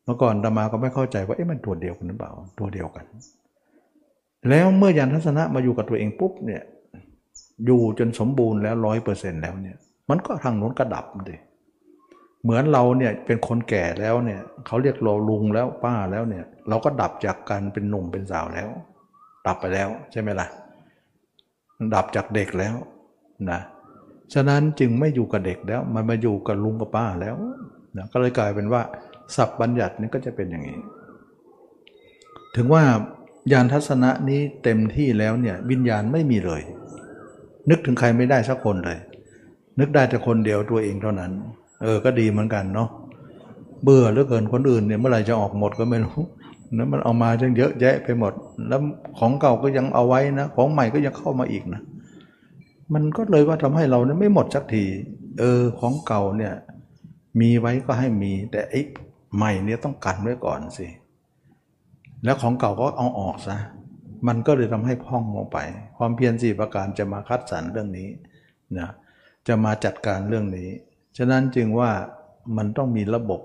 [0.05, 3.05] เมื่อก่อนตมาก็ไม่เข้าใจว่าเอ๊ะมันตัวเดียวกันหรือเปล่า ตัวเดียวกัน
[4.49, 6.61] แล้วเมื่อยานทัศนะมาอยู่กับตัวเองปุ๊บเนี่ย
[7.65, 9.77] อยู่จนสมบูรณ์แล้วร้อยเปอร์เซ็นต์แล้วเนี่ย
[10.09, 11.39] มันก็ทางโน้นก็ดับเลย
[12.43, 18.69] เหมือนเราเนี่ยเป็นคนแก่แล้วเนี่ยเขาเรียกเราลุงแล้วป้าแล้วเนี่ย เราก็ดับจากการเป็นหนุ่มเป็นสาวแล้ว
[19.47, 20.47] ดับไปแล้วใช่ไหมล่ะ
[21.95, 22.75] ดับจากเด็กแล้ว
[23.51, 23.59] นะ
[24.33, 27.35] ฉะนั้นจึงไม่อยู่กับเด็กแล้ว มันมาอยู่กับลุงกับป้าแล้ว
[27.97, 28.81] นะก็เลยกลายเป็นว่า
[29.35, 30.79] สับบัญญัตินี่ก็จะเป็นอย่างนี้
[32.55, 32.83] ถึงว่า
[33.51, 36.61] ยานทัศนะนี้เต็มที่แล้วเนี่ยวิญญาณไม่มีเลย
[37.69, 38.99] นึกถึงใครไม่ได้สักคนเลย
[39.79, 41.31] นึกได้แต่คนเดียวตัวเองเท่านั้น
[41.81, 42.89] เออก็ดีเหมือนกันเนาะ
[43.83, 46.21] เบื่อเหลือเกินคนอื่นเนี่ยเมื่อไหร่จะออกหมดก็ไม่รู้
[46.77, 48.33] นะมันเอามาจังเยอะแยะไปหมด
[48.67, 48.81] แล้ว
[49.19, 51.81] ของเก่าก็ยังเอาไว้นะ ของใหม่ก็ยังเข้ามาอีกนะ
[52.93, 54.83] มันก็เลยว่าทำให้เราเนี่ยไม่หมดสักที
[55.39, 56.53] เออของเก่าเนี่ย
[57.39, 58.81] มีไว้ก็ให้มี แต่ไอ้
[59.35, 60.87] ใหม่เนี่ยต้องกันไว้ก่อนสิ
[62.23, 63.57] แล้วของเก่าก็เอาออกซะ
[64.27, 65.57] มันก็เลยทำให้พ่องลงไป
[65.97, 68.09] ความเพียรสี่ประการจะมาคัดสรรเรื่องนี้
[68.77, 68.89] นะ
[69.47, 70.69] จะมาจัดการเรื่องนี้
[71.17, 71.91] ฉะนั้นจึงว่า
[72.57, 73.41] มันต้องมีระบบ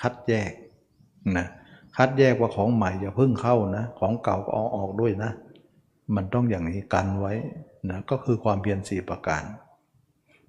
[0.00, 0.52] คัดแยก
[1.36, 1.46] นะ
[1.96, 5.30] คัดแยกว่าของใหม่อย่าเพิ่งเข้านะ ของเก่าก็เอาออกด้วยนะ
[6.14, 7.32] มันต้องอย่างนี้กันไว้
[7.90, 9.42] นะก็คือความเพียรสี่ประการ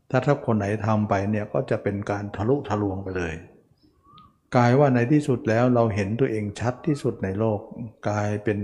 [0.09, 3.33] ถ้าถ้าคนไหนทำไปเนี่ยก็จะเป็นการทะลุทะลวงไปเลย
[4.55, 7.59] กลายว่าในที่สุดแล้วเราเห็นตัวเองชัดที่สุดในโลก
[8.07, 8.59] กลายเป็น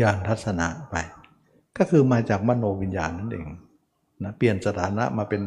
[0.00, 0.96] ญาณทัศนะไป
[1.76, 3.48] ก็คือมาจากมโนวิญญาณนั่นเอง
[4.22, 5.42] นะเปลี่ยนสถานะมาเป็น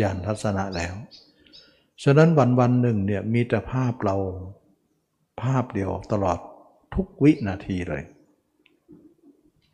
[0.00, 0.94] ญาณทัศนะแล้ว
[2.04, 4.16] ฉะนั้นวันวันหนึ่งเนี่ยมีแต่ภาพเรา
[5.42, 6.38] ภาพเดียวตลอด
[6.94, 8.02] ทุกวินาทีเลย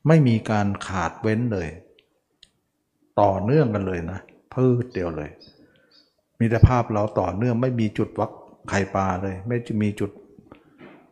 [0.07, 1.69] ไม่มีการขาดเว้นเลย
[3.21, 4.19] ต่อเนื่องกันเลยนะ
[4.55, 5.31] พืชเดียวเลย
[6.39, 8.31] มีแต่ภาพเราต่อเนื่องไม่มีจุดวัก
[8.69, 10.11] ไข่ปลาเลย ไม่จะมีจุด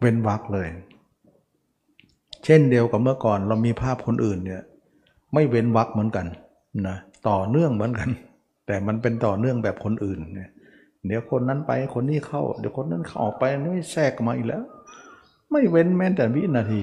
[0.00, 0.68] เว้นวักเลย
[2.44, 4.62] เช่นเดียวกับเมื่อก่อนเรามีภาพคนอื่นเนี่ย
[5.34, 6.26] ไม่เว้นวักเหมือนกัน
[6.88, 6.96] นะ
[7.28, 8.10] ต่อเนื่องเหมือนกัน
[8.66, 10.50] แต่มันเป็นต่อเนื่องแบบคนอื่นเนี่ย
[11.06, 14.62] เดี๋ยวคนนั้นไปคนนี้เข้า เดี๋ยวคนนั้นเข้าออกไปนี่แทรกมาอีกแล้ว
[15.50, 16.82] ไม่เว้นแม้แต่วินาที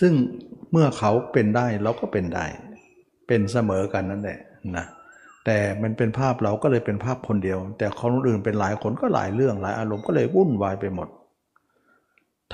[0.00, 0.12] ซึ่ง
[0.72, 2.46] เมื่อเขาเป็นได้เราก็เป็นได้
[3.26, 4.38] เป็นเสมอกันนั่นแหละ
[4.76, 4.84] นะ
[5.50, 11.08] แต่มันเป็นภาพเราก็เลยเป็นภาพคนเดียว แต่คนอื่นเป็นหลายคนก็หลายเรื่องหลายอารมณ์ก็เลยวุ่นวายไปหมด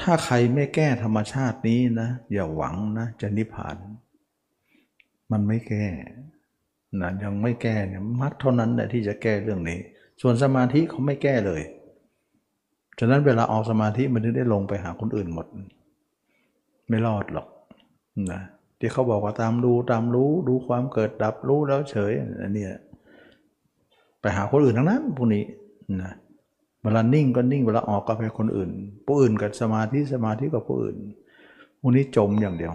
[0.00, 3.76] ถ้าใครไม่แก้ธรรมชาตินี้นะอย่าหวังนะจะนิพพาน
[5.32, 5.86] มันไม่แก้
[7.00, 9.78] นะยังไม่แก้เนี่ยมัดเท่านั้นแหละที่จะแก้เรื่องนี้
[10.22, 11.62] ส่วนสมาธิเขาไม่แก้เลย
[12.98, 15.46] ฉะนั้นเวลาออกสมาธิมันถึงได้ลงไปหาคนอื่นหมด
[16.88, 17.48] ไม่รอดหรอก
[18.32, 18.40] นะ
[18.84, 22.12] ที่เขาบอกว่าตามดูตามรู้ดูความเกิดดับรู้แล้วเฉย
[22.42, 22.66] อันนี้
[24.20, 25.44] ไปหาคนอื่นทั้งนั้นพวกนี้
[26.02, 26.12] นะ
[26.82, 28.70] เวลานิ่งก็นิ่งเวลาออกก็ไปคนอื่น
[29.06, 30.96] ผู้อื่นกับสมาธิสมาธิกับผู้อื่น
[31.80, 32.72] พวกนี้จมอย่างเดียว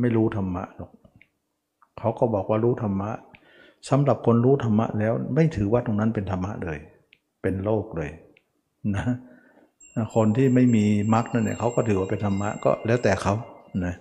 [0.00, 0.90] ไม่รู้ธรรมะหรอก
[1.98, 3.10] เขาก็บอกว่ารู้ธรรมะ
[3.88, 6.78] สำหรับคนรู้ธรรมะแล้วไม่ถือว่าตรงนั้นเป็นธรรมะเลย
[7.42, 8.10] เป็นโลกเลย
[8.96, 9.04] นะ
[10.14, 10.84] คนที่ไม่มี
[11.14, 13.34] มรรคนั่นเนี่ยเขาก็ถือว่าเป็นธรรมะก็แล้วแต่เขา
[13.86, 13.94] นะ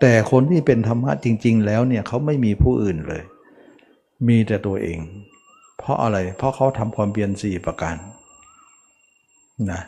[0.00, 3.22] แต่คนที่เป็นธรรมะจริง ๆ แล้วเนี่ยเขาไม่มีผู้อื่นเลย
[4.28, 4.98] มีแต่ตัวเอง
[5.78, 7.96] เพราะอะไรเพราะเขาทำความเพียรสี่ประการ
[9.70, 9.82] นะ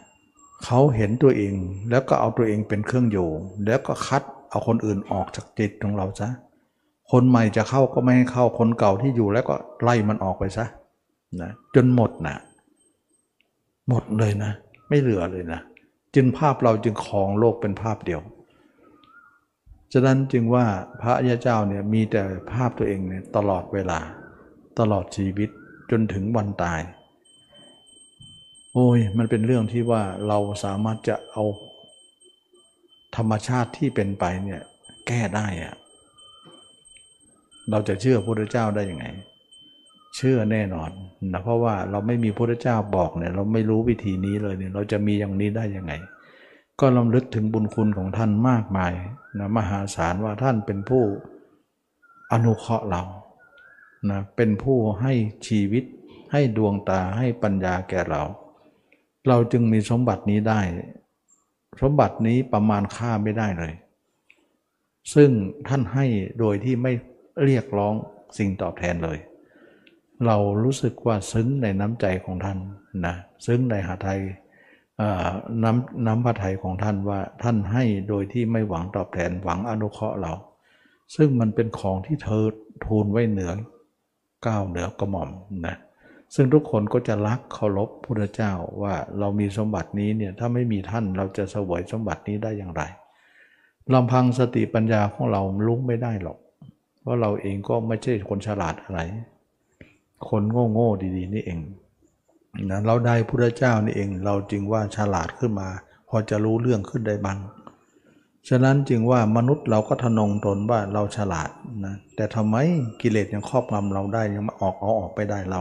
[0.64, 1.54] เขาเห็นตัวเอง
[1.90, 3.28] แล้วก็เอาตัวเองเป็นเครื่องอยู่
[3.66, 6.28] แล้วก็คัดเอาคนอื่นออกจากจิตของเราซะ
[7.12, 10.66] คนใหม่จะเข้าก็ไม่ให้เข้าคนเก่าที่อยู่แล้วก็ไล่มันออกไปซะ
[11.42, 12.36] นะจนหมดนะ
[13.88, 14.52] หมดเลยนะ
[14.88, 15.60] ไม่เหลือเลยนะ
[16.14, 18.20] จึงภาพเราจึงครองโลกเป็นภาพเดียว
[19.98, 20.66] ฉะนั้นจึงว่า
[21.02, 23.98] พระยาเจ้าเนี่ยมีแต่ภาพตัวเองเนี่ยตลอดเวลา
[24.78, 25.50] ตลอดชีวิต
[25.90, 26.80] จนถึงวันตาย
[28.74, 31.44] โอ้ยมันเป็นเรื่องที่ว่าเราสามารถจะเอา
[33.16, 34.60] ธรรมชาติที่เป็นไปเนี่ย
[35.06, 35.74] แก้ได้อะ
[37.70, 39.06] เราจะเชื่อพระพุทธเจ้าได้ยังไง
[40.16, 40.90] เชื่อแน่นอน
[41.32, 45.92] นะเพราะว่าเราไม่มีพระเจ้าบอกเนี่ยเราไม่รู้วิธีนี้เลยเนี่ยเราจะมีอย่างนี้ได้ยังไง
[46.80, 48.92] ก็ลำลึกถึงบุญคุณของท่านมากมาย
[49.38, 51.04] นะมหาศาลว่าท่านเป็นผู้
[52.32, 53.02] อนุเคราะห์เรา
[54.10, 55.12] นะเป็นผู้ให้
[55.46, 55.84] ชีวิต
[56.32, 58.22] ให้ดวงตาให้ปัญญาแก่เรา
[59.28, 60.60] เราจึงมีสมบัตินี้ได้
[61.80, 63.72] สมบัตินี้ประมาณค่าไม่ได้เลย
[65.14, 65.30] ซึ่ง
[65.68, 66.06] ท่านให้
[66.38, 66.92] โดยที่ไม่
[67.44, 67.94] เรียกร้อง
[68.38, 69.18] สิ่งตอบแทนเลย
[70.26, 72.58] เรารู้สึกว่าซึ้งในน้ำใจของท่าน
[73.06, 73.14] นะ
[73.46, 74.20] ซึ้งในหาไทย
[75.62, 80.32] น้ำน้ำพระทัยของท่านว่าท่านให้โดยที่ไม่หวังตอบแทนหวังอนุเคราะห์เรา
[81.16, 82.44] ซึ่งมันเป็นของที่เธอ
[82.84, 83.52] ทูลไว้เหนือ
[84.46, 85.30] ก้าวเหนือกระหม่อม
[85.66, 85.76] นะ
[86.34, 92.82] ซึ่งทุกคนก็จะรักเคารพพระเจ้าว่าเรามีสมบัตินี้เนี่ยถ้าไม่มีท่านเราจะสวยสมบัตินี้ได้อย่างไร
[93.94, 96.38] ลำพังสติปัญญาของเราลุ้งไม่ได้หรอก
[97.08, 99.00] พราะเราเองก็ไม่ใช่คนฉลาดอะไร
[100.28, 101.60] คนโง่โง่ดีๆ นี่เอง
[102.64, 105.68] นะเราได้พระเจ้านี่เอง เราจึงว่าฉลาดขึ้นมา
[106.08, 107.38] พอจะรู้เรื่องขึ้นได้บ้าง
[108.48, 111.50] ฉะนั้นจึงว่ามนุษย์เราก็ทนงตนว่าเราฉลาด
[111.84, 112.56] นะแต่ทำไม
[113.02, 115.60] กิเลสยังครอบงำเราได้ยังมาออกเอาออกไปได้เรา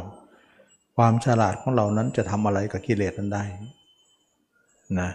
[0.96, 3.44] ความฉลาดของเรานั้นจะทำอะไรกับกิเลสนั้นได้
[5.00, 5.10] นะ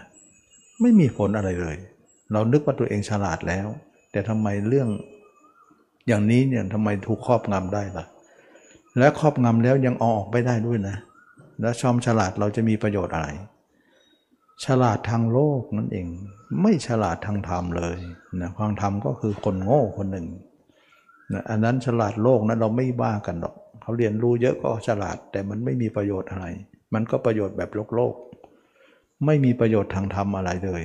[0.81, 1.77] ไม่มีผลอะไรเลย
[2.31, 3.67] เรานึกว่าตัวเองฉลาดแล้ว
[4.11, 4.89] แต่ทำไมเรื่อง
[6.07, 8.05] อย่างนี้เนี่ยทำไมถูกครอบงำได้ล่ะ
[8.97, 10.97] และครอบงำแล้วยังออกไปได้ด้วยนะ
[11.61, 13.27] แล้วชอมฉลาดเราจะมีประโยชน์อะไร
[14.65, 16.07] ฉลาดทางโลกนั่นเอง
[16.61, 17.97] ไม่ฉลาดทางธรรมเลย
[18.41, 20.27] นะความธรรมก็คือคนโง่คนหนึ่ง
[21.33, 26.45] นะอันนั้นฉลาดโลกนั้นเราไม่บ้ากันหรอกเขาเรียนรู้เยอะก็ฉลาดแต่มันไม่มีประโยชน์อะไร
[26.93, 28.15] มันก็ประโยชน์แบบโลกโลก
[29.25, 30.83] ไม่มีประโยชน์ทางธรรมอะไรเลย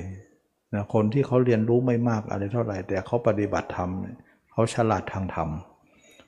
[0.73, 3.89] นะคนที่เขาเรียนรู้ไม่มากอะไรเท่าไหร่ แต่เขาปฏิบัติธรรม
[4.51, 5.49] เขาฉลาดทางธรรม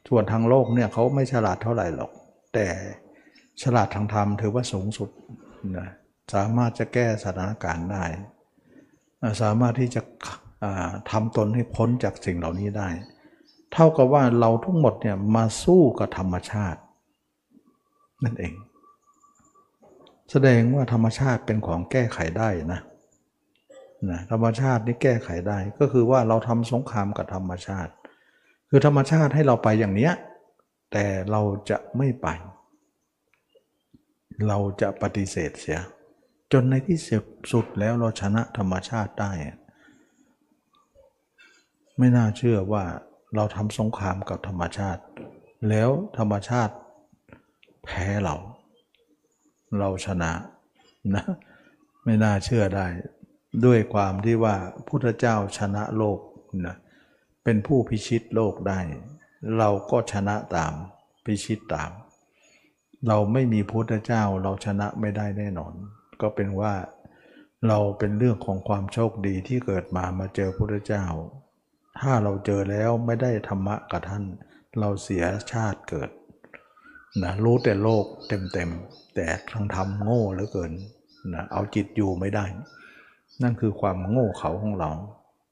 [0.08, 2.12] ส่วนทางโลกเนี่ยเขาไม่ฉลาดเท่าไหร่หรอก
[2.54, 2.68] แต่
[3.64, 5.10] ฉลาดทางธรรมถือว่าสูงสุด
[5.77, 5.88] นะ
[6.34, 8.06] สามารถจะแก้สถานการณ์ได้
[9.41, 10.02] สามารถที่จะ
[11.11, 12.90] ทำตนให้พ้นจากสิ่งเหล่านี้ได้
[13.73, 16.80] เท่ากับว่าเราทั้งหมดเนี่ยมาสู้กับธรรมชาติ
[18.23, 18.53] นั่นเอง
[20.31, 22.81] แสดงว่าธรรมชาติเป็นของแก้ไขได้นะ
[24.10, 27.91] นะธรรมชาตินี่แก้ไขได้ก็คือว่าเราทำสงครามกับธรรมชาติ
[28.69, 30.14] คือธรรมชาติให้เราไปอย่างเนี้ย
[30.91, 32.27] แต่เราจะไม่ไป
[34.48, 35.80] เราจะปฏิเสธเสีย
[36.52, 36.99] จนในที่
[37.52, 39.32] สุดแล้วเราชนะธรรมชาติได้
[41.98, 42.84] ไม่น่าเชื่อว่า
[43.36, 45.03] เราทำสงครามกับธรรมชาติ
[45.70, 46.74] แล้วธรรมชาติ
[47.84, 48.36] แพ้เรา
[49.80, 50.32] เราชนะ
[51.16, 51.24] นะ
[52.03, 52.88] ไม่น่าเชื่อได้
[53.66, 54.56] ด้วยความที่ว่า
[54.88, 56.20] พุทธเจ้าชนะโลก
[56.66, 56.76] นะ
[57.44, 58.80] เป็นผู้พิชิตโลกได้
[59.57, 60.74] เราก็ชนะตาม
[61.26, 61.91] พิชิตตาม
[63.08, 65.74] เราไม่มีพุทธเจ้าเราชนะไม่ได้แน่นอน
[66.22, 66.74] ก็เป็นว่า
[67.68, 71.06] เราเป็นเรื่องของความโชคดีที่เกิดมามาเจอพุทธเจ้า
[72.00, 74.24] ถ้าเราเจอแล้วไม่ได้ธรรมะกับท่าน
[74.80, 76.10] เราเสียชาติเกิด
[77.24, 80.72] นะรู้แต่โลกเต็มๆ แต่ทางธรรมโง่เหลือเกิน
[81.34, 82.46] นะเอาจิตอยู่ไม่ได้
[83.42, 84.92] นั่นคือความโง่เขาของเรา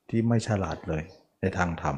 [0.10, 1.04] ที่ไม่ฉลาดเลย
[1.42, 1.96] ในทางธรรม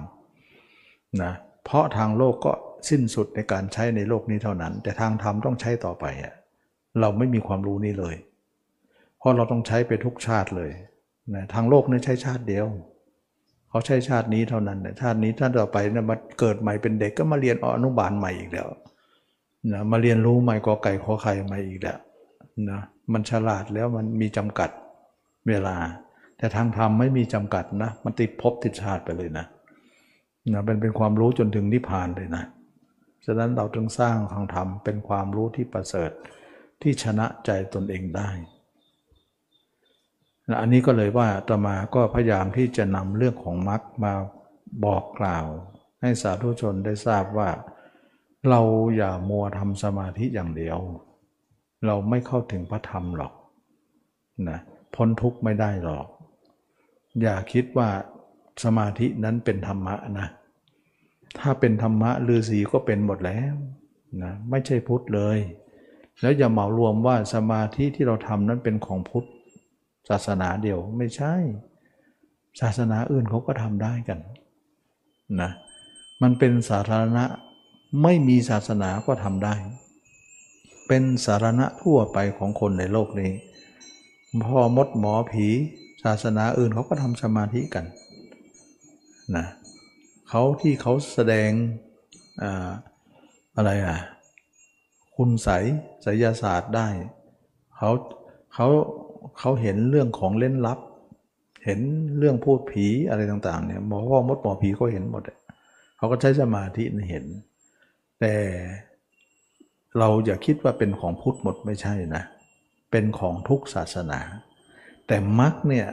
[1.21, 1.31] นะ
[1.63, 2.53] เพราะทางโลกก็
[2.89, 6.33] สิ้นสุดในการใช้ในโลกนี้เท่านั้น แต่ทางธรรมต้องใช้ต่อไปอะ
[6.99, 8.15] เราไม่มีความรู้นี้เลย
[9.17, 10.71] เพราะเราต้องใช้ไปทุกชาติเลย
[11.35, 12.65] นะทางโลกนี่ใช้ชาติเดียว
[13.69, 18.67] เขาใช้ชาตินี้เท่านั้นนะชาตินี้ถ้าต่อไปนะมาเกิดใหม่เป็นเด็กก็มาเรียนอนุบาลใหม่อีกแล้ว
[19.73, 21.99] นะมาเรียนรู้ใหม่กอไก่ขอไข่ใหม่อีกแล้ว
[22.69, 22.79] นะ
[23.13, 24.69] มันฉลาดแล้วมันมีจำกัด
[25.47, 25.75] เวลา
[26.37, 29.45] แต่ทางธรรมไม่มีจำกัดนะ มันติดภพติดชาติไปเลยนะ
[30.53, 32.43] นะเป็นเป็นความรู้จนถึงนิพพานเลยนะ
[33.25, 36.11] ฉะนั้นเราจึงสร้างทางธรรมเป็นความรู้ที่ประเสริฐ
[36.81, 38.29] ที่ชนะใจตนเองได้
[40.47, 44.13] นะอันนี้ก็เลยว่าตมาก็พยายามที่จะนำเรื่องของมรรคมา
[44.85, 45.45] บอกกล่าว
[46.01, 47.49] ให้สาธุชนได้ทราบว่า
[48.49, 48.61] เรา
[48.97, 50.79] อย่ามัวทำสมาธิอย่างเดียว
[51.85, 53.33] เราไม่เข้าถึงพระธรรมหรอก
[54.49, 54.59] นะ
[54.95, 56.07] พ้นทุกข์ไม่ได้หรอก
[57.21, 57.89] อย่าคิดว่า
[58.63, 60.27] สมาธินั้นเป็นธรรมะนะ
[61.37, 63.53] ถ้าเป็นธรรมะฤาษีก็เป็นหมดแล้ว
[64.23, 65.39] นะไม่ใช่พุทธเลย
[66.21, 69.27] แล้วอย่าเหมารวมว่าสมาธิที่เราทำนั้นเป็นของพุทธ
[70.09, 71.33] ศาสนาเดียวไม่ใช่
[72.61, 74.19] ศาสนาอื่นเขาก็ทำได้กัน
[75.41, 75.51] นะ
[76.21, 77.25] มันเป็นสาธารณะ
[78.03, 79.55] ไม่มีศาสนาก็ทำได้
[80.87, 83.31] เป็นสาธารณะทั่วไปของคนในโลกนี้
[84.45, 85.47] พอมดหมอผี
[86.03, 87.85] ศาสนาอื่นเขาก็ทำสมาธิกัน
[89.35, 91.51] นะเขาที่เขาแสดง
[92.41, 92.73] อะ
[93.57, 93.99] อะไรอะ
[95.15, 95.49] คุณใส
[96.03, 96.87] ไสยศาสตร์ได้
[97.77, 97.91] เขา
[98.53, 98.67] เขา
[99.39, 100.79] เขาเห็นเรื่องของเล่นลับ
[101.65, 101.79] เห็น
[102.17, 105.23] เรื่องพูดผีอะไรต่างๆเนี่ยหมอพ่อมดหมอผีก็เห็นหมด
[105.97, 107.25] เขาก็ใช้สมาธิเห็น
[108.19, 108.35] แต่
[109.97, 112.23] เราอย่าคิดว่าเป็นของพุทธหมดไม่ใช่นะ
[112.91, 114.19] เป็นของทุกศาสนา
[115.07, 115.87] แต่มรรคเนี่ย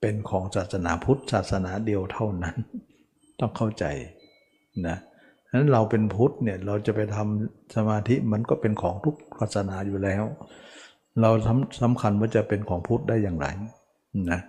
[0.00, 2.56] เป็นของศาสนาพุทธศาสนาเดียวเท่านั้น
[3.42, 3.84] ต้องเข้าใจ
[4.88, 4.96] นะ
[5.54, 10.22] นั้นเราเป็นพุทธเนี่ยเราจะไปทำสมาธิมันก็เป็นของทุกศาสนาอยู่แล้ว
[11.20, 11.30] เรา
[11.82, 13.46] สำคัญว่าจะเป็นของพุทธได้อย่างไร
[14.30, 14.40] นะ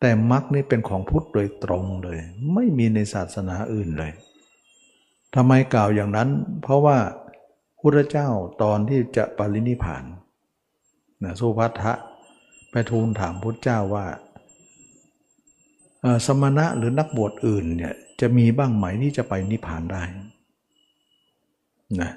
[0.00, 2.18] แต่มรรคนี่เป็นของพุทธโดยตรงเลย
[2.54, 4.12] ไม่มีในศาสนาอื่นเลย
[5.34, 6.28] ทำไมกล่าวอย่างนั้น
[6.62, 6.98] เพราะว่า
[7.80, 8.28] พุทธเจ้า
[8.62, 10.04] ตอนที่จะปรินิพาน
[11.24, 11.92] นะสุภัททะ
[12.70, 14.06] ไปทูลถามพุทธเจ้าว่า
[16.26, 20.02] สมณะหรือนักบวชอื่นเนี่ย จะมีบ้างไหมที่จะไปนิพพานได้
[22.00, 22.12] นะ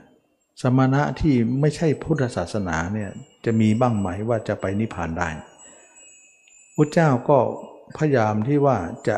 [0.61, 3.09] สมณะที่ไม่ใช่พุทธศาสนาเนี่ย
[3.45, 5.30] จะมีบ้างไหมว่าจะไปนิพพานได้
[6.76, 7.38] พุทธเจ้าก็
[7.97, 8.77] พยายามที่ว่า
[9.07, 9.17] จะ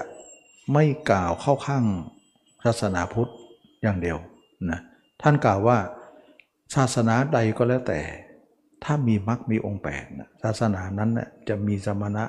[0.74, 1.84] ไม่กล่าวเข้าข้าง
[2.66, 3.32] ศาสนาพุทธ
[3.82, 4.18] อย่างเดียว
[4.70, 4.80] นะ
[5.22, 5.78] ท่านกล่าวว่า
[6.76, 8.00] ศาสนาใดก็แล้วแต่
[8.84, 10.06] ถ้ามีมรรคมีองค์แปด
[10.44, 11.12] ศาสนานั้น
[11.50, 12.24] จะมีสมณะ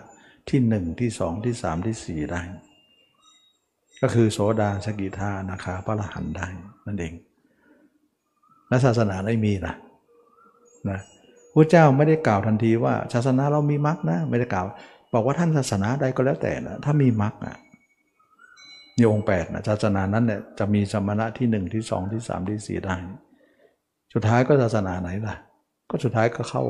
[0.48, 2.42] ที่หนึ่งที่สองที่สามที่สี่ได้
[4.02, 6.46] ก็คือโสดาสกิทานาคาพระรหันได้
[6.86, 7.14] นั่นเอง
[8.68, 9.74] และศาสนาไม่มีนะ
[10.90, 11.00] นะ
[11.54, 14.66] พระเจ้าไม่ได้กล่าวทันทีว่าศาสนาเรามีมรรคนะไม่ได้กล่าว
[15.14, 17.56] บอกว่าท่านศาสนาใดก็แล้วแต่นะถ้ามีมรรคอะ
[18.96, 22.96] มีองค์แปดนะศาสนานั้นเนี่ยจะมีสมณะที่หนึ่งที่สองที่สามที่สี่ได้
[24.14, 25.34] สุดท้ายก็ศาสนาไหนล่ะ
[25.90, 26.62] ก็สุดท้ายก็เข้า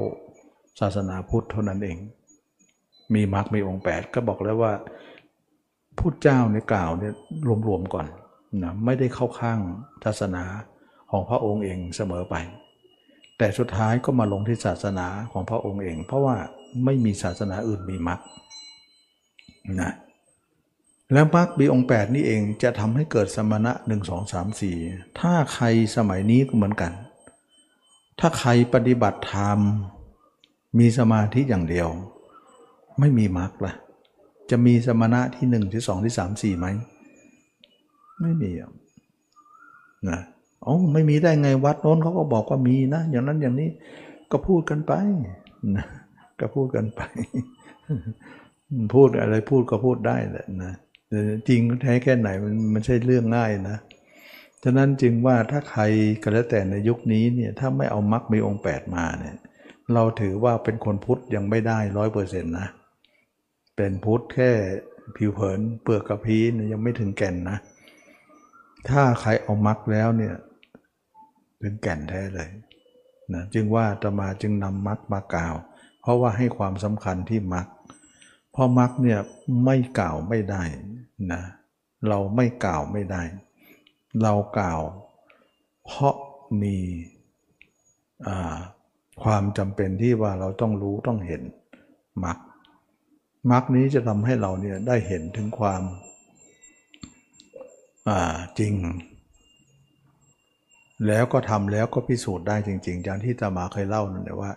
[0.81, 1.97] ศาสนาพุทธเท่านั้นเอง
[3.15, 4.73] มีมรรคมีองค์แปดก็บอกแล้วว่า
[5.99, 7.15] พุทธเจ้าในกล่าวเนี่ย
[7.69, 8.07] รวมๆก่อน
[8.63, 9.59] นะไม่ได้เข้าข้าง
[10.05, 10.45] ศาสนา
[11.11, 12.37] ของพระองค์เองเสมอไป
[13.39, 16.37] แต่สุดท้ายก็มาลงที่ศาสนาของพระองค์เอง เพราะว่า
[16.85, 18.21] ไม่มีศาสนาอื่นมีมรรค
[19.81, 19.93] นะ
[21.13, 25.67] แล้วมรรคมีองค์8นี่เองจะทำให้เกิดสมณะ 1 2 3 4 ถ้าใคร
[25.97, 26.93] สมัยนี้ก็เหมือนกัน
[28.21, 29.59] ถ้าใครปฏิบัติธรรม
[30.79, 31.89] มีสมาธิอย่างเดียว
[33.01, 33.75] ไม่มีมรรคละ
[34.51, 36.67] จะมีสมณะที่หนึ่งที่สองที่สามสี่ไหม
[38.21, 38.51] ไม่มี
[40.11, 40.21] นะ
[40.65, 43.69] อ๋อไม่มีได้ไงวัดโน้นเขาก็บอกว่ามีนะ อย่างนั้นอย่างนี้
[44.31, 44.93] ก็พูดกันไป
[45.77, 45.87] นะ
[46.41, 47.01] ก็พูดกันไป
[48.95, 50.73] พูดอะไรพูดก็พูดได้แหละนะ
[51.49, 53.79] จริงแท้แค่ไหนมันมันใช่เรื่องง่ายนะ
[54.65, 55.83] ฉะนั้นจึงว่าถ้าใคร
[56.23, 59.37] ก็แล้วแต่ในยุคนี้เนี่ยถ้าไม่เอามรรคมีองค์แปดมาเนี่ย
[59.95, 62.69] เราถือว่าเป็นคนพุทธยังไม่ได้ร้อยเปอร์เซ็นต์นะ
[63.83, 64.51] เป็นพุทธแค่
[65.17, 66.43] ผิวเผินเปลือกกระพี้
[66.73, 67.59] ยังไม่ถึงแก่นนะ
[68.89, 70.35] ถ้าใครเอามรรคแล้วเนี่ย
[71.63, 72.51] ถึงแก่นแท้เลย
[73.35, 75.55] นะจึงว่าตมาจึงนำมรรคมากล่าว
[76.01, 77.67] เพราะว่าให้ความสำคัญที่มรรค
[78.53, 79.21] เพราะมรรคเนี่ย
[79.65, 80.63] ไม่กล่าวไม่ได้
[81.33, 81.43] นะ
[82.09, 83.23] เราไม่กล่าวไม่ได้
[84.23, 84.81] เรากล่าว
[85.85, 86.15] เพราะ
[86.63, 86.77] มี
[89.23, 91.43] ความจำเป็นที่ว่าเราต้องรู้ต้องเห็น
[92.25, 92.39] มรรค
[93.51, 95.83] มรรคนี้จะทำให้เราเนี่ยได้เห็นถึงความ
[98.59, 98.75] จริง
[101.07, 104.53] แล้วก็ทำแล้วก็พิสูจน์ได้จริงๆอย่างที่ตามาเคยเล่านั่นแหละว่า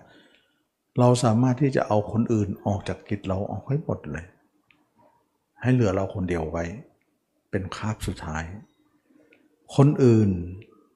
[0.99, 4.26] เราสามารถที่จะเอาคนอื่นออกจากกิจเราออกให้หมดเลย
[5.62, 6.66] ให้เหลือเราคนเดียวไว้
[7.52, 8.44] เป็นคาบสุดท้าย
[9.76, 10.30] คนอื่น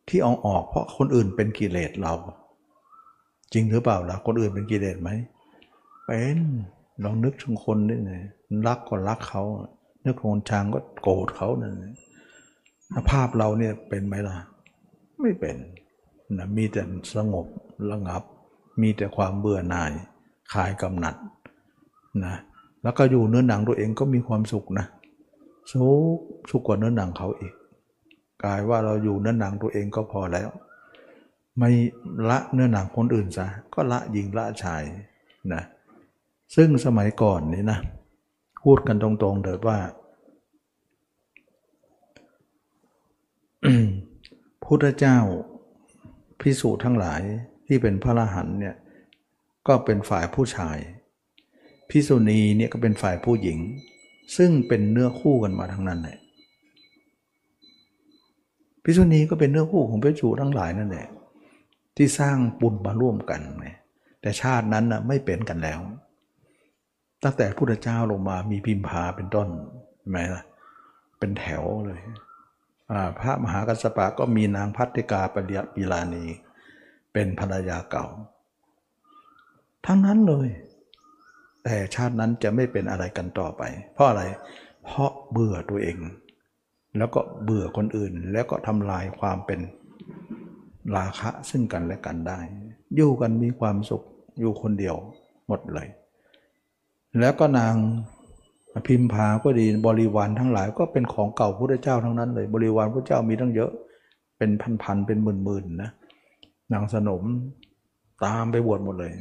[0.08, 2.14] ที่เอาออก เพราะคนอื่นเป็นกิเลสเรา
[3.54, 5.10] จริงหรือเปล่าล่ะคนอื่นเป็นกิเลสไหม
[6.06, 6.38] เป็น
[7.04, 8.14] ลองนึกถึงคนนี่ไง
[8.68, 9.44] รักก็รักเขา
[10.06, 11.74] นึกโงชังก็โกรธเขานั่น
[13.12, 14.36] ภาพเราเนี่ยเป็นไหมล่ะ
[15.22, 15.56] ไม่เป็น
[16.38, 16.82] นะมีแต่
[17.16, 17.46] สงบ
[17.92, 18.24] ระงับ
[18.82, 19.92] มีแต่ความเบื่อหน่าย
[20.54, 21.16] คลายกำหนัด
[22.26, 22.36] นะ
[22.84, 24.86] แล้วก็อยู่เนื้อหนังตัวเองก็มีความสุขนะ
[25.72, 25.86] สุ
[26.16, 26.18] ข
[26.50, 27.54] สุขกว่าเนื้อหนังเขาอีก
[28.44, 30.50] กลายว่าเราอยู่เนื้อหนังตัวเองก็พอแล้ว
[31.58, 31.70] ไม่
[32.30, 34.84] ละเนื้อหนังคนอื่นซะก็ละหญิงละชาย
[35.54, 35.64] นะ
[36.56, 37.80] ซึ่งสมัยก่อนนี่นะ
[38.64, 39.80] พูดกันตรงๆเถิดว่า
[44.64, 45.18] พุทธเจ้า
[46.42, 47.22] พิสูจน์ทั้งหลาย
[47.68, 48.76] ที่เป็นพระอรหันต์เนี่ย
[49.68, 50.78] ก็เป็นฝ่ายผู้ชาย
[51.90, 53.60] พิสุณีเนี่ยก็เป็นฝ่ายผู้หญิง
[54.38, 56.18] ซึ่งเป็นเนื้อคู่กันมาทั้งนั้นเลย
[58.84, 61.08] พิสุณีก็เป็นเนื้อคู่ของพระจูทั้งหลายนั่นแหละ
[61.98, 63.42] ที่สร้างบุญมาร่วมกัน
[64.22, 65.80] แต่ชาตินั้นนะไม่เป็นกันแล้ว
[67.24, 69.48] ตั้งแต่พุทธเจ้าลงมามีพิมพาเป็นต้น
[70.00, 70.44] ใช่ไหมล่ะ
[71.20, 72.02] เป็นแถวเลย
[73.20, 76.26] พระมหากัสปะก็มีนางพัตติกาปิยปิลานี
[77.14, 78.06] เป็นภรรยาเก่า
[79.86, 80.48] ทั้งนั้นเลย
[81.64, 83.64] แต่ชาตินั้นจะไม่เป็นอะไรกันต่อไป
[83.94, 84.24] เพราะอะไร
[84.84, 85.98] เพราะเบื่อตัวเอง
[86.98, 89.60] แล้วก็เบื่อคนอื่น แล้วก็ทำลายความเป็น
[90.96, 92.40] ราคะซึ่งกันและกันได้
[92.96, 94.04] อยู่กันมีความสุข
[94.40, 94.96] อยู่คนเดียว
[95.48, 95.88] หมดเลย
[97.20, 97.76] แล้วก็นาง
[98.88, 103.72] พิมพาก็ดีบริวารทั้งหลาย ก็เป็นของเก่าพระเจ้าทั้งนั้นเลย บริวารพระเจ้ามีทั้งเยอะ
[104.38, 104.52] เป็น
[104.84, 105.90] พันๆเป็นหมื่นๆนะ
[106.74, 107.24] นางสนม
[108.26, 109.14] ตามไปบวชหมดเลย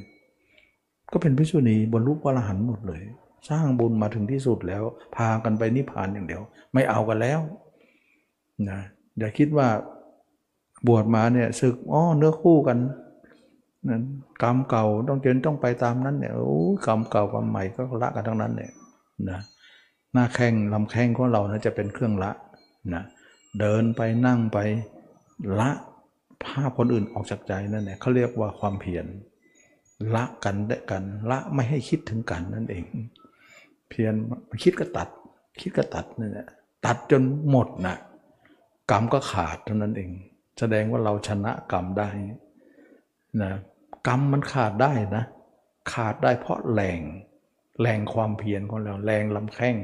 [1.12, 3.02] ก็เป็นพิษุณีบนรูปวรหันหมดเลย
[3.48, 4.82] สร้างบุญมาถึงที่สุดแล้ว
[5.16, 6.42] พากันไปนิพพานอย่างเดียว
[6.72, 7.40] ไม่เอากันแล้ว
[8.70, 8.80] นะ
[9.18, 9.68] อย่าคิดว่า
[10.88, 12.78] บวชมาเนี่ยศึกอ๋อเนื้อคู่กัน
[13.86, 14.02] นั้น
[14.42, 18.72] กรรมเก่าต้องเจนต้องไปตามนั้นเนี่ยโอ้กรรมเก่ากรรมใหม่ก็ละกันทั้งนั้นเนี่ย
[19.30, 19.40] นะ
[20.12, 22.30] หน้าแข้งลำแข้งของเรานะจะเป็นเครื่องละ
[22.94, 23.02] นะ
[23.60, 24.58] เดินไปนั่งไป
[25.60, 25.70] ละ
[26.44, 29.06] ภาพคนอื่นออกจากใจนั่นแหละเขาเรียกว่าความเพียร
[30.14, 32.84] ละกันได้กัน ละไม่ให้คิดถึงกันนั่นเอง
[33.88, 34.14] เพียร
[34.62, 35.08] คิดก็ตัด
[35.60, 36.48] คิดก็ตัดนั่นแหละ
[36.86, 37.96] ตัดจนหมดนะ
[38.90, 40.10] กรรมก็ขาดเท่านั้นเอง
[40.58, 42.08] แสดงว่าเราชนะกรรมได้
[43.42, 43.52] นะ
[44.06, 45.24] กรรมมันขาดได้นะ
[45.92, 47.00] ขาดได้เพราะแรง
[47.82, 49.76] แรงความเพียรของเราแรงลำแข้ง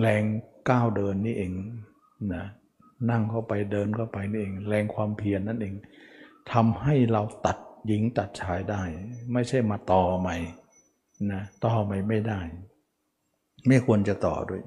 [0.00, 0.22] แรง
[0.70, 1.52] ก้าวเดินนี่เอง
[2.34, 2.44] นะ
[3.10, 5.74] นั่งเข้าไปเดินเข้าไปนี่เอง แรงความเพียรนนั่นเอง
[6.52, 8.82] ทำให้เราตัดหญิงตัดชายได้
[9.32, 10.36] ไม่ใช่มาต่อใหม่
[11.32, 12.40] นะต่อใหม่ไม่ได้
[13.66, 14.62] ไม่ควรจะต่อด้วย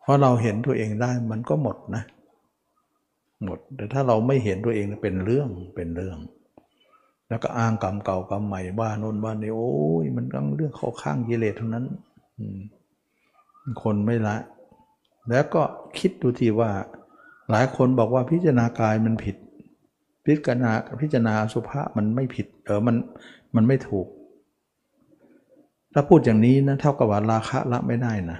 [0.00, 2.02] เพราะเราเห็นตัวเองได้มันก็หมดนะ
[3.44, 6.18] หมดแต่ถ้าเราไม่เห็นตัวเองเป็นเรื่องเป็นเรื่อง
[7.28, 9.72] แล้วก็อ้างกรรมเก่ากรรมใหม่ว่าโน่นว่านี่โอ้
[10.02, 11.84] ยมันต้องเรื่องเข้าข้างกิเลสทั้งนั้น
[13.82, 14.36] คนไม่ละ
[15.30, 15.62] แล้วก็
[15.98, 16.70] คิดดูทีว่า
[17.50, 19.36] หลายคนบอกว่าพิจารณากายมันผิด
[20.26, 20.70] พิจารณา
[21.00, 22.96] พิจารณาสุภาพมันไม่ผิด เออมัน
[23.54, 24.06] มันไม่ถูก
[25.94, 28.38] ถ้าพูดอย่างนี้นะเท่ากับว่าราคะละไม่ได้นะ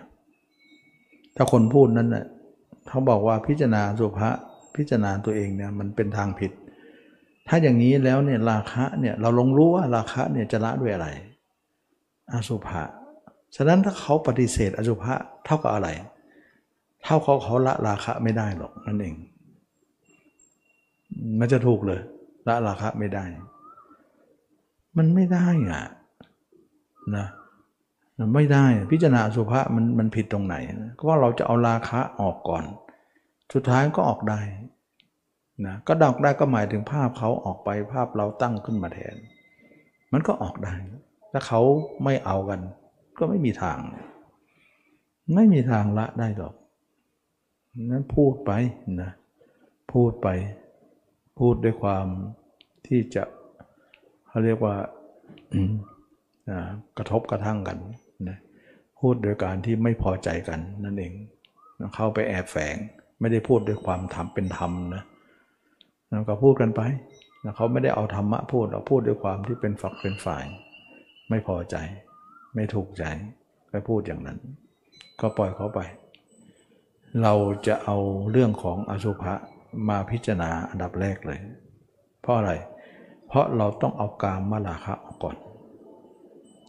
[1.37, 2.25] ถ้าคนพูดนั้นเนะ่ย
[2.89, 4.35] เขาบอกว่าพิจารณาสุภาพ
[4.77, 6.53] พิจารณาตัวเองเนี่ยมันเป็นทางผิด
[7.49, 11.09] ถ้าอย่างนี้แล้วเนี่ยราคะเนี่ยเราลงรู้ว่าราคะเนี่ยจะละด้วยอะไร
[12.33, 12.83] อสุภะ
[13.57, 15.15] ฉะนั้นถ้าเขาปฏิเสธอสุภะ
[15.45, 15.89] เท่ากับอะไร
[17.03, 19.15] เท่าเขาเขาละราคะไม่ได้หรอกนั่นเอง
[21.39, 22.01] มันจะถูกเลย
[22.49, 23.25] ละราคะไม่ได้
[24.97, 25.85] มันไม่ได้อะ
[27.17, 27.27] นะ
[28.35, 30.57] ไม่ได้พิจารณาสุภาษมันมันผิดตรงไหน
[30.99, 32.65] ก็ว่าเราจะเอาราคะออกก่อน
[33.55, 34.41] สุดท้ายก็ออกได้
[35.67, 39.17] นะก็ดอกได้ก็หมายถึงภาพเขาออกไปภาพเราตั้งขึ้นมาแทน
[40.13, 40.75] มันก็ออกได้
[41.33, 41.61] ถ้าเขา
[42.05, 42.61] ไม่เอากัน
[43.19, 43.79] ก็ไม่มีทาง
[45.35, 46.55] ไม่มีทางละได้หรอก
[47.91, 48.53] นั้นพูดไป
[49.03, 49.11] นะ
[49.93, 50.29] พูดไป
[51.39, 52.07] พูดด้วยความ
[52.87, 53.25] ที่จะ
[54.27, 54.77] เขาเรียกว่า
[56.97, 57.79] กระทบกระทั่งกัน
[58.29, 58.39] นะ
[59.01, 61.13] พูดโดยการที่ไม่พอใจกันนั่นเอง
[61.95, 62.77] เข้าไปแอบแฝง
[63.21, 65.03] ไม่ได้พูดด้วยความธรรมเป็นธรรมนะ
[66.29, 66.81] ก็พูดกันไป
[67.57, 70.45] เขาไม่ได้เอาธรรมะพูดเราพูดด้วยความที่เป็นฝักเป็นฝ่าย
[71.31, 71.77] ไม่พอใจ
[72.55, 73.05] ไม่ถูกใจ
[73.71, 74.39] ไปพูดอย่างนั้น
[75.21, 75.81] ก็ปล่อยเขาไป
[77.23, 77.35] เรา
[77.67, 77.97] จะเอา
[78.31, 79.35] เรื่องของอสุภะ
[79.89, 81.39] มาพิจารณาอันดับแรกเลย
[82.21, 82.53] เพราะอะไร
[83.29, 85.37] เพราะเราต้องเอากามมาลาคะออกก่อน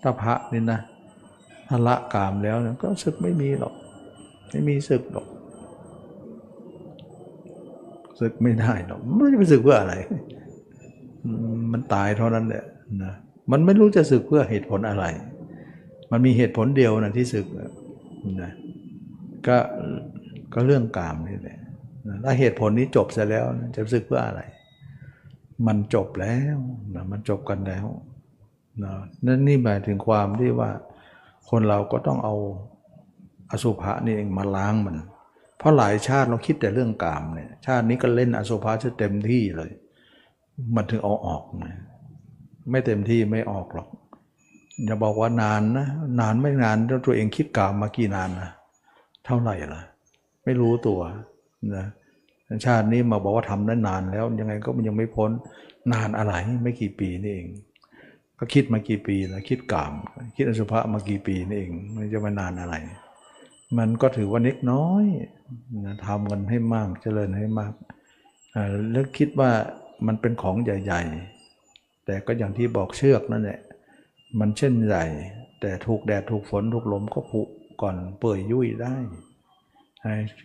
[0.01, 0.79] ถ้าพระนี่นะ
[1.67, 3.73] ถ้าละกามแล้วก็ศึกไม่มีหรอก
[4.49, 5.27] ไม่มีศึกหรอก
[8.19, 9.95] ศึกไม่ได้หรอกไม่รู้จะไปศึกเพื่ออะไร
[11.71, 12.63] มันตายเท่านั้นแหละ
[13.03, 13.13] นะ
[13.51, 15.05] มันไม่รู้จะศึกเพื่อเหตุผลอะไร
[16.11, 17.45] มันมีเหตุผลเดียวนะที่ศึก
[18.41, 18.51] นะ
[19.47, 19.57] ก็
[20.53, 21.59] ก็เรื่องกามนี่แหละ
[22.23, 24.41] ถ้าเหตุผลนี้จบเสร็จแล้วจะศึกเพื่ออะไร
[25.67, 26.57] มันจบแล้ว
[26.95, 27.85] นะมันจบกันแล้ว
[28.83, 28.93] นะ
[29.25, 30.69] นั่นนี่หมายถึงความที่ว่า
[31.49, 32.35] คนเราก็ต้องเอา
[33.51, 34.95] อสุภะนี่เองมาล้างมัน
[35.57, 39.71] เพราะหลายชาติเราคิดแต่เรื่องกามเนี่ยชาตินี้ก็เล่นอสุภะจะเต็มที่เลย
[40.75, 41.75] มันถึงเอาออกนะ
[42.71, 43.89] ไม่เต็มที่ไม่ออกหรอก
[44.85, 45.87] อย่าบอกว่านานนะ
[46.19, 48.49] นานไม่นานแล้วตัวเองคิดกามมากี่นานนะ
[49.25, 49.81] เท่าไหร่ล่ะ
[50.43, 50.99] ไม่รู้ตัว
[51.75, 51.85] นะ
[52.65, 55.31] ชาตินี้มาบอกว่าทำได้นานแล้ว ยังไงก็มันยังไม่พ้น
[55.93, 56.33] นานอะไร
[56.63, 57.47] ไม่กี่ปีนี่เอง
[58.39, 59.93] ก็คิดมากี่ปีแล้วคิดกาม
[60.35, 62.75] คิดอสุภะมากี่ปีนี่เองมันจะมานานอะไร
[63.77, 65.05] มันก็ถือว่าเล็กน้อย
[65.85, 67.73] นะทำกันให้มากเจริญให้มาก
[68.91, 69.51] แล้วคิดว่า
[70.07, 71.01] มันเป็นของใหญ่
[71.53, 73.59] ๆ แต่ก็อย่างที่บอกเชือกนั่นแหละ
[74.39, 75.05] มันเช่นใหญ่
[75.61, 77.41] แต่ถูกแดดถูกฝนถูกลมก็ผุ
[77.81, 78.95] ก่อนเปื่อยยุ่ยได้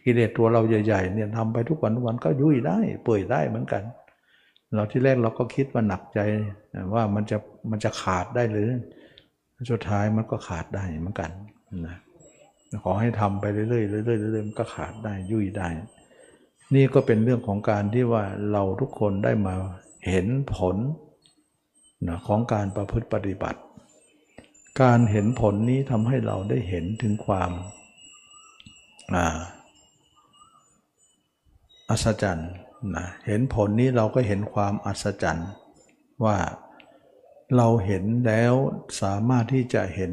[0.05, 3.83] กิเลสตัวเราใหญ่ๆเนี่ยทำไปทุกวันทุกวันก็ยุ่ยได้ เปื่อยได้เหมือนกัน
[4.75, 6.21] เราที่แรกเราก็คิดว่าหนักใจ
[6.95, 7.37] ว่ามันจะ
[7.71, 8.69] มันจะขาดได้หรือ
[9.71, 11.31] สุดท้ายมันก็ขาดได้เหมือนกัน
[11.87, 11.97] นะ
[12.85, 15.69] ขอให้ทำไปเรื่อยๆเรื่อยๆเรื่อยๆมันก็ขาดได้ยุ่ยได้
[16.75, 19.55] นี่ก็เป็นเรื่องของการที่ว่าเราทุกคนได้มา
[20.09, 20.77] เห็นผล
[22.09, 23.61] นะของการประพฤติปฏิบัติ
[24.83, 27.51] การเห็นผลนี้ทำให้เราได้เห็นถึงความ
[31.91, 32.53] อัศจรรย์
[32.97, 35.51] นะเห็นผลนี้เราก็เห็นความอัศจรรย์
[36.25, 36.37] ว่า
[37.57, 38.55] เราเห็นแล้ว
[39.03, 40.13] สามารถที่จะเห็น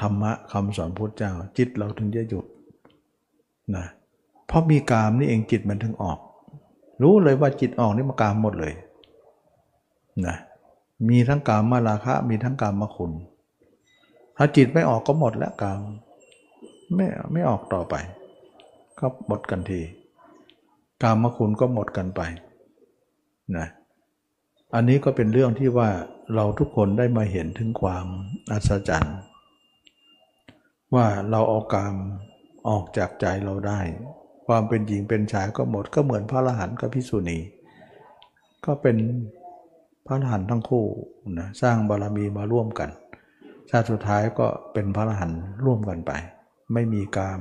[0.00, 2.46] ธรรมะคำสอนพุทธเจ้า จิตเราถึงจะหยุด
[3.76, 3.86] นะ
[4.46, 6.18] เพราะมีกามนี่เองจิตมันถึงออก
[7.02, 8.74] รู้เลยว่าจิตออกนี่มากามหมดเลย
[10.26, 10.36] นะ
[11.08, 13.12] มีทั้งกามมาราคะ มีทั้งกามมาคุณ
[14.36, 15.80] ถ้าจิตไม่ออกก็หมดแล้วกาม
[16.94, 17.94] ไม่ไม่ออกต่อไป
[18.98, 19.80] ก็หมดกันที
[21.02, 22.20] กามมาคุณก็หมดกันไป
[23.56, 23.66] นะ
[24.74, 25.88] อันนี้ก็เป็นเรื่องที่ว่า
[26.34, 28.06] เราทุกคนได้มาเห็นถึงความ
[28.50, 29.16] อัศจรรย์
[30.94, 31.94] ว่าเราเอากาม
[32.68, 33.80] ออกจากใจเราได้
[34.46, 37.38] ความเป็นหญิงเป็นชายก็หมดก็เหมือนพระอรหันต์กับพิสุณี
[38.64, 38.96] ก็เป็น
[40.06, 40.86] พระอรหันต์ทั้งคู่
[41.38, 42.90] นะสร้างบารมีมาร่วมกัน
[43.70, 46.12] ชาติสุดท้ายก็เป็นพระอรหันต์ร่วมกันไป
[46.72, 47.40] ไม่มีกาม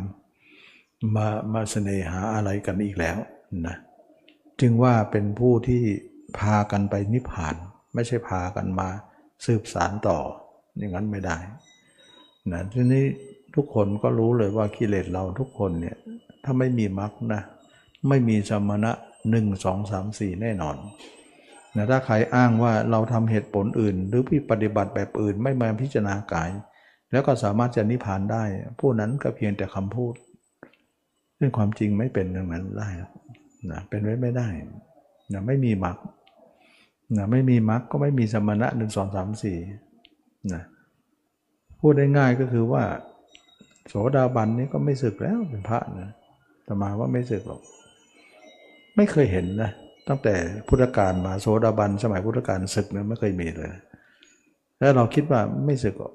[1.16, 3.18] มามาเสน่หาอะไรกันอีกแล้ว
[3.68, 3.76] นะ
[4.60, 5.82] จึงว่าเป็นผู้ที่
[6.38, 7.56] พากันไปนิพพาน
[7.94, 8.90] ไม่ใช่พากันมา
[9.46, 10.20] สืบสารต่อ
[10.78, 11.38] อย่างนั้นไม่ได้
[12.52, 13.06] นะทีนี้
[13.56, 15.98] ทุกคนก็รู้เลยว่ากิเลสเราทุกคนเนี่ย
[16.44, 17.42] ถ้าไม่มีมรรคนะ
[18.10, 18.92] ไม่มีสมณะ
[19.32, 20.76] หนึ่งสองสามสี่แน่นอน
[21.76, 26.50] นะถ้าใครอ้างว่าเราทำเหตุผลอื่น หรือพิปฏิบัติแบบอื่นไม่มาพิจารณากาย
[27.12, 28.44] แล้วก็สามารถจะนิพพานได้
[28.80, 30.14] ผู้นั้นก็เพียงแต่คำพูด
[31.40, 32.90] ซึ่งความจริงไม่เป็นอย่างนั้นได้
[33.72, 34.48] นะเป็นไว้ไม่ได้
[35.34, 35.98] นะไม่มีมรรค
[37.18, 39.58] นะไม่มีมรรคก็ไม่มีสมณะหนึ่งสองสามสี่
[40.54, 40.64] นะ
[41.80, 42.84] พูดได้ง่ายก็คือว่า
[43.88, 46.10] โสดาบันนี่ก็ไม่สึกแล้วเป็นพระนะ
[46.66, 47.62] แต่มาว่าไม่สึกหรอก
[48.96, 49.72] ไม่เคยเห็นนะ
[50.08, 50.36] ตั้งแต่
[50.68, 53.70] พุทธกาลมาโสดาบัน สมัยพุทธกาลศึกนะไม่เคยมีเลย
[54.80, 56.14] แล้วเราคิดว่าไม่สึกหรอก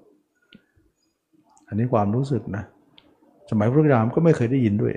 [1.68, 2.64] อันนี้ความรู้สึกนะ
[3.50, 4.94] สมัยพุทธกาลก็ไม่เคยได้ยินด้วย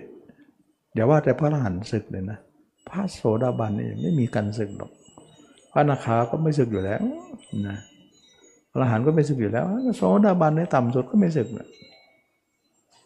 [0.94, 2.38] เดี๋ยวว่าแต่พระอรหันต์ศึกเลยนะ
[2.90, 4.92] พระโสดาบันนี่ไม่มีการศึกหรอก
[5.78, 7.02] ระนาคาก็ไม่สึกอยู่แล้ว
[7.68, 7.78] นะ
[8.72, 9.66] อรหันต์ก็ไม่สึกอยู่แล้ว
[9.98, 11.48] โสดาบันในต่ำสุดก็ไม่สึก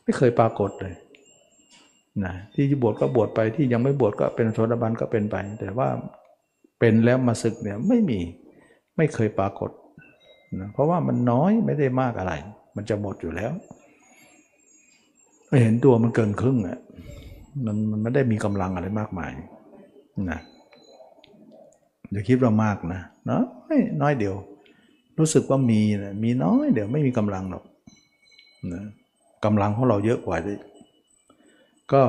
[0.04, 0.96] ไม่เคยปรากฏเลย
[2.26, 5.90] นะที่บวชก็บวชไปที่ยังไม่บวชก็เป็นโสดาบันก็เป็นไป แต่ว่า
[6.80, 8.20] เป็นแล้วมาศึกเนี่ยไม่มี
[8.98, 9.72] ไม่เคยปรากฏ
[10.60, 12.34] นะเพราะว่ามันน้อยไม่ได้มากอะไร
[12.76, 13.52] มันจะหมดอยู่แล้ว
[15.48, 16.80] ไม่เห็นตัวมันเกินครึ่งอะ
[17.66, 19.32] มันมันไม่ได้มีกำลังอะไรมากมาย
[20.32, 20.40] นะ
[22.12, 23.44] อย่าคิดว่ามากนะเนาะ
[24.02, 24.36] น้อยเดียว
[25.20, 27.64] รู้สึกว่ามีนะมีน้อยเดี๋ยวไม่มีกำลังหรอก
[28.74, 28.84] นะ
[29.46, 30.56] กำลังของเราเยอะกว่าดิ
[31.94, 32.04] ก็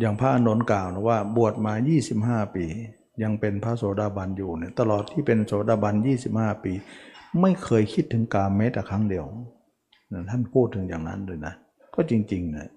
[0.00, 1.72] อย่างพระอนนท์กล่าวนะว่าบวชมา
[2.14, 2.64] 25 ปี
[3.22, 5.94] ยังเป็นพระโสดาบันอยู่เนี่ยตลอดที่เป็นโสดาบัน
[6.30, 6.72] 25 ปี
[7.40, 9.24] ไม่เคยคิดถึงกามแม้แต่ครั้งเดียว
[10.12, 11.54] นะท่านพูดถึงอย่างนั้นเลยนะ
[11.94, 12.68] ก็จริงๆนะ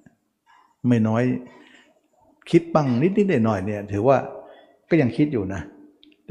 [0.87, 1.23] ไม่น้อย
[2.51, 4.17] คิดบ้างนิดนิดหน่อยหน่อยเนี่ย ถือว่า
[4.89, 5.61] ก็ยังคิดอยู่นะ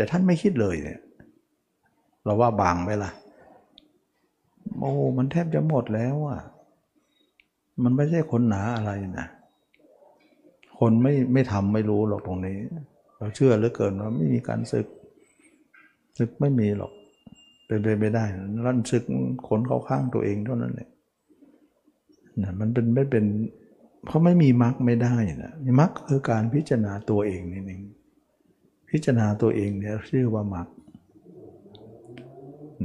[0.01, 1.01] แต่ท่านไม่คิดเลยเนี่ย
[2.25, 3.11] เราว่าบางไปละ
[4.79, 6.41] โอ้มันแทบจะหมดแล้วอะ
[7.83, 9.29] มันไม่ใช่คนหนาอะไรนะ
[10.79, 12.57] คนไม่ไม่ทำไม่รู้หรอกตรงนี้
[13.19, 14.87] เราเชื่อเหลือเกินว่าไม่มีการศึก
[16.19, 16.93] ศึกไม่มีหรอก
[17.67, 18.25] เป็นไปไม่ได้
[18.67, 19.05] รั่นศึก
[19.49, 20.89] คนเข้าข้างตัวเองเท่านั้นแหละ
[22.43, 23.25] นะมันเป็นไม่เป็น
[24.07, 27.83] เพราะไม่มีมรรคไม่ได้นะมรรคคือการพิจารณาตัวเองนี่เอง
[28.91, 30.67] พิจารณาตัวเองเนี่ยชื่อว่ามรรค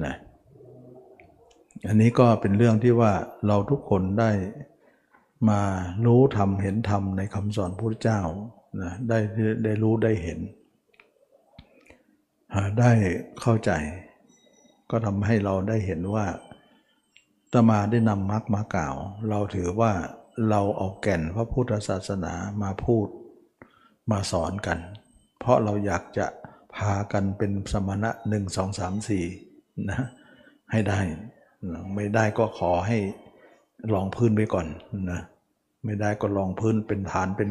[0.03, 0.15] นะ
[1.87, 3.13] อันนี้ก็เป็นเรื่องที่ว่า
[3.47, 4.31] เราทุกคนได้
[5.49, 5.61] มา
[6.05, 8.21] รู้ธรรมเห็นธรรมในคำสอนพระเจ้า
[8.81, 9.19] นะได้
[9.63, 10.39] ได้รู้ได้เห็น
[12.79, 12.91] ได้
[13.41, 13.71] เข้าใจ
[14.91, 16.25] ก็ทำให้เราได้เห็นว่า
[17.53, 18.95] ตมาได้นำมรรคมากล่าว
[19.29, 19.93] เราถือว่า
[20.49, 22.33] เราเอาแก่นพระพุทธศาสนา
[22.63, 23.07] มาพูด
[24.11, 24.79] มาสอนกัน
[25.45, 26.25] เพราะเราอยากจะ
[26.75, 29.25] พากันเป็นสมณะหนึ่งสองสามสี่
[29.89, 29.99] นะ
[30.71, 30.99] ให้ได้
[31.95, 32.97] ไม่ได้ก็ขอให้
[33.93, 34.67] ลองพื้นไปก่อน
[35.11, 35.21] นะ
[35.85, 37.49] ไม่ได้ก็ลองพื้นเป็นฐานเป็น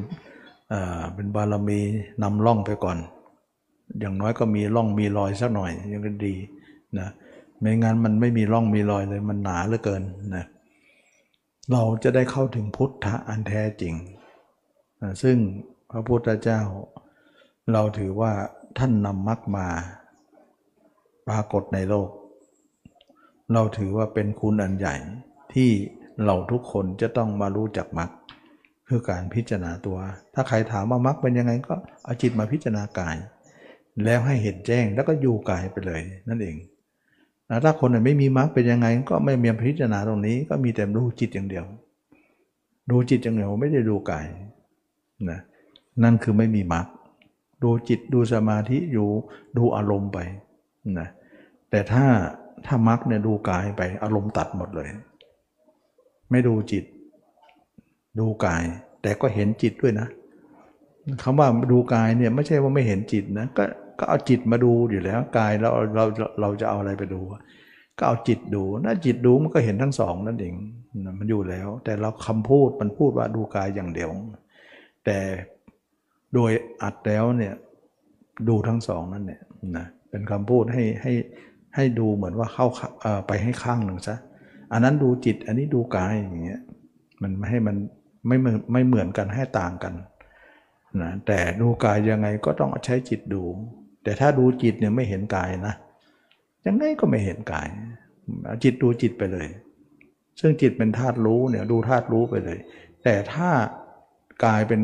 [1.14, 1.80] เป็นบารมี
[2.22, 2.98] นำล่องไปก่อน
[4.00, 6.34] อย่างน้อยก็มีร่องมีรอยสักหน่อยยังก็ดี
[6.98, 7.08] นะ
[7.60, 10.02] ไม่งั้นมันไม่มีร่องมีรอยเลยมันหนาเหลือเกิน
[10.36, 10.44] นะ
[11.72, 13.94] เราจะได้เข้าถึงพุทธะอันแท้จริง
[15.02, 15.36] นะซึ่ง
[15.90, 16.60] พระพุทธเจ้า
[17.72, 18.32] เราถือว่า
[18.78, 19.66] ท่านนำมรรคมา
[21.28, 22.08] ปรากฏในโลก
[23.52, 24.94] เราถือว่าเป็นคุณอันใหญ่
[25.54, 25.70] ที่
[26.24, 28.10] เราทุกคนจะต้องมารู้จักมรรค
[28.88, 29.98] คือการพิจารณาตัว
[30.34, 31.74] ถ้าใครถามว่ามรรคเป็นยังไงก็
[32.04, 33.16] เอาจิตมาพิจารณากาย
[34.04, 36.56] แล้วให้เห็นแจ้งแล้วก็อยู่กายไปเลย นั่นเอง
[37.64, 41.64] ถ้าคนไม่มีมรรคเป็นยังไง ก็ไม่มีพิจารณาตรงนี้ ก็มีแต่ดูจิตอย่างเดียว
[42.90, 44.26] ดูจิตอย่างเดียวไม่ได้ดูกาย
[45.30, 45.40] นะ
[46.02, 46.86] นั่นคือไม่มีมรรค
[47.62, 49.08] ดูจิตดูสมาธิอยู่
[49.56, 50.18] ดูอารมณ์ไป
[50.98, 51.08] นะ
[51.70, 52.04] แต่ถ้า
[52.66, 54.88] ถ้ามรรคเนี่ยดูกายไปอารมณ์ตัดหมดเลย
[56.30, 56.84] ไม่ดูจิต
[58.18, 58.64] ดูกาย
[59.02, 60.08] แต่ก็เห็นจิตด้วยนะ
[61.22, 63.64] คำว่าดูกายเนี่ยไม่ใช่ว่าไม่เห็นจิตนะก็
[63.98, 66.04] ก็เอาจิตมาดูอยู่แล้วกายแล้วเรา
[66.40, 67.20] เราจะเอาอะไรไปดู
[67.98, 70.54] ก็เอาจิตดูถ้าจิตดูมันก็เห็นทั้งสองนั่นเอง
[71.18, 74.10] มันอยู่แล้ว แต่เราคำพูดมันพูดว่าดูกายอย่างเดียว
[75.04, 75.18] แต่
[76.34, 76.50] โดย
[76.82, 77.54] อัดแล้วเนี่ย
[78.48, 79.42] ดูทั้งสองนั่นเนี่ย
[79.76, 81.12] นะเป็นคำพูดให้ให้
[81.74, 82.66] ให้ดูเหมือนว่าเข้า
[83.26, 84.16] ไปให้ข้างหนึ่งซะ
[84.72, 86.60] อันนั้นดูจิตอันนี้ดูกายอย่างเงี้ย
[87.22, 87.76] มันไม่ให้มัน
[88.26, 88.36] ไม่
[88.72, 89.94] ไม่เหมือนกันให้ต่างกัน
[91.02, 93.42] นะแต่ดูกายยังไงก็ต้องใช้จิตดู
[94.02, 95.74] แต่ถ้าดูจิตเนี่ยไม่เห็นกายนะ
[96.66, 97.68] ยังไงก็ไม่เห็นกาย
[98.62, 99.48] จิตดูจิตไปเลย
[100.40, 102.58] ซึ่งจิตเป็นธาตุรู้เนี่ยดูธาตุรู้ไปเลย
[103.04, 103.50] แต่ถ้า
[104.44, 104.80] กายเป็น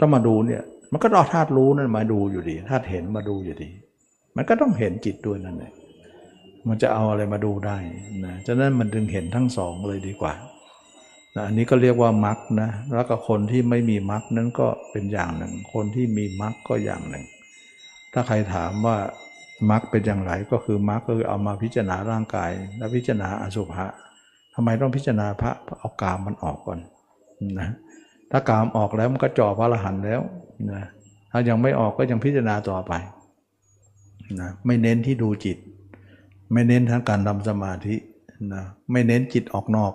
[0.00, 0.62] ต้องมาดูเนี่ย
[0.92, 3.70] มันก็ต้อธาตุรู้นั่นมาดูอยู่ดีธาตุเห็นมาดูอยู่ดี
[4.36, 5.74] มันก็ต้องเห็นจิตด้วยนั่นเอง
[6.68, 7.78] มันจะเอาอะไรมาดูได้
[8.24, 10.34] นะฉะนั้นมันจึงเห็นทั้งสองเลยดีกว่า
[11.34, 17.24] นะอันนี้ก็เรียกว่ามรคนะแล้วก็คนที่ไม่มีมรคนั้นก็เป็นอย่างหนึ่ง คนที่มีมรคก็อย่างหนึ่ง
[18.12, 18.96] ถ้าใครถามว่า
[19.70, 23.86] มรคเป็นอย่างไรก็คือมรคก็คือเอามาพิจารณาร่างกาย และพิจารณาอสุภะ
[24.54, 26.78] ทำไมต้องพิจารณาพระเอากามมันออกก่อน
[27.60, 27.70] นะ
[28.30, 30.20] ถ้ากามออกแล้วมันก็จ่อพระอรหันต์แล้ว
[30.72, 30.84] นะ
[31.32, 32.92] ถ้ายังไม่ออกก็ยังพิจารณาต่อไป
[34.40, 35.58] นะไม่เน้นที่ดูจิต
[36.52, 37.96] ไม่เน้นทั้งการทำสมาธิ
[38.54, 39.92] นะไม่เน้นจิตออกนอก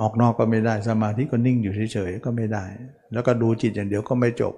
[0.00, 2.64] ออกนอกก็ไม่ได้สมาธิก็นิ่งอยู่เฉยๆก็ไม่ได้
[3.12, 4.54] แล้วก็ดูจิตอย่างเดียวก็ไม่จบ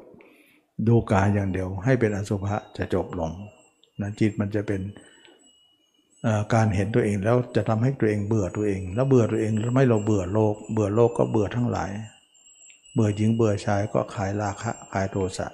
[0.89, 3.31] ดูกายอย่างเดียว ให้เป็นอสุภะจะจบลง
[4.01, 4.81] นะจิตมันจะเป็น
[6.55, 11.91] การเห็นตัวเองแล้วจะทำให้ตัวเองเบื่อตัวเอง แล้วเบื่อตัวเองแล้วไม่เราเบื่อโลก เบื่อโลกก็เบื่อทั้งหลาย
[12.93, 15.49] เบื่อหญิงเบื่อชายก็ขายราคะขายโทสะ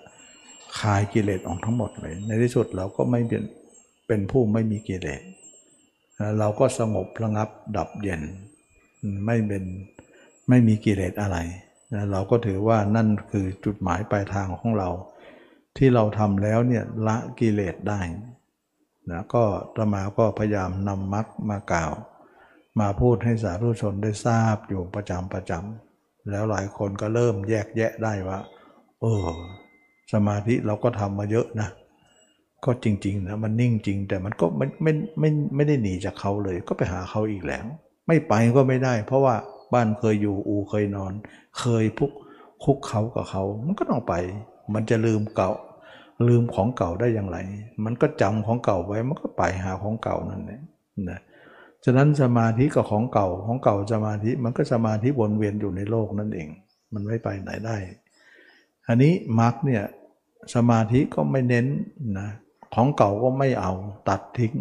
[0.80, 3.44] ขายกิเลสออกทั้งหมดเลย ในที่สุดเราก็ไม่เป็น
[4.06, 5.22] เป็นผู้ไม่มีกิเลส
[6.38, 8.22] เราก็สงบระงับดับเย็น
[9.26, 9.64] ไม่เป็น
[10.48, 11.38] ไม่มีกิเลสอะไร
[12.12, 14.88] เราก็ถือว่านั่นคือจุดหมายปลายทางของเรา
[15.76, 18.00] ที่เราทำแล้วเนี่ยละกิเลสได้
[19.10, 19.44] นะก็
[19.76, 21.92] ตมาก็พยายามนำมรรคมากล่าว
[22.80, 25.85] มาพูดให้สาธุชนได้ทราบอยู่ประจำประจำ
[26.30, 28.38] แล้วหลายคนก็เริ่มแยกแยะได้ว่า
[29.00, 29.26] เออ
[30.12, 31.68] สมาธิเราก็ทำมาเยอะนะ
[32.64, 37.64] ก็จริง ๆ นะ มันนิ่งจริง แต่มันก็ไม่ไม่ไม่ไม่ได้หนีจากเขาเลย ก็ไปหาเขาอีกแล้ว
[38.06, 39.34] ไม่ไปก็ไม่ได้ เพราะว่า
[39.72, 41.12] บ้านเคยอยู่อูเคยนอน
[41.58, 42.10] เคยพุก
[42.64, 44.14] คุกเขากับเขา มันก็ต้องไป
[44.74, 45.50] มันจะลืมเก่า
[46.28, 47.38] ลืมของเก่าได้อย่างไร
[47.84, 50.60] มันก็จำของเก่าไว้ มันก็ไปหาของเก่านั่นแหละ
[51.10, 51.20] นะ
[51.88, 56.48] ฉะนั้นสมาธิกับของเก่าของเก่าสมาธิมันก็สมาธิวนเวียนอยู่ในโลกนั่นเอง
[56.92, 57.76] มันไม่ไปไหนได้
[58.88, 59.84] อันนี้มรรคเนี่ย
[60.54, 61.66] สมาธิก็ไม่เน้น
[62.18, 62.28] นะ
[62.74, 63.72] ของเก่าก็ไม่เอา
[64.08, 64.52] ตัดทิ้ง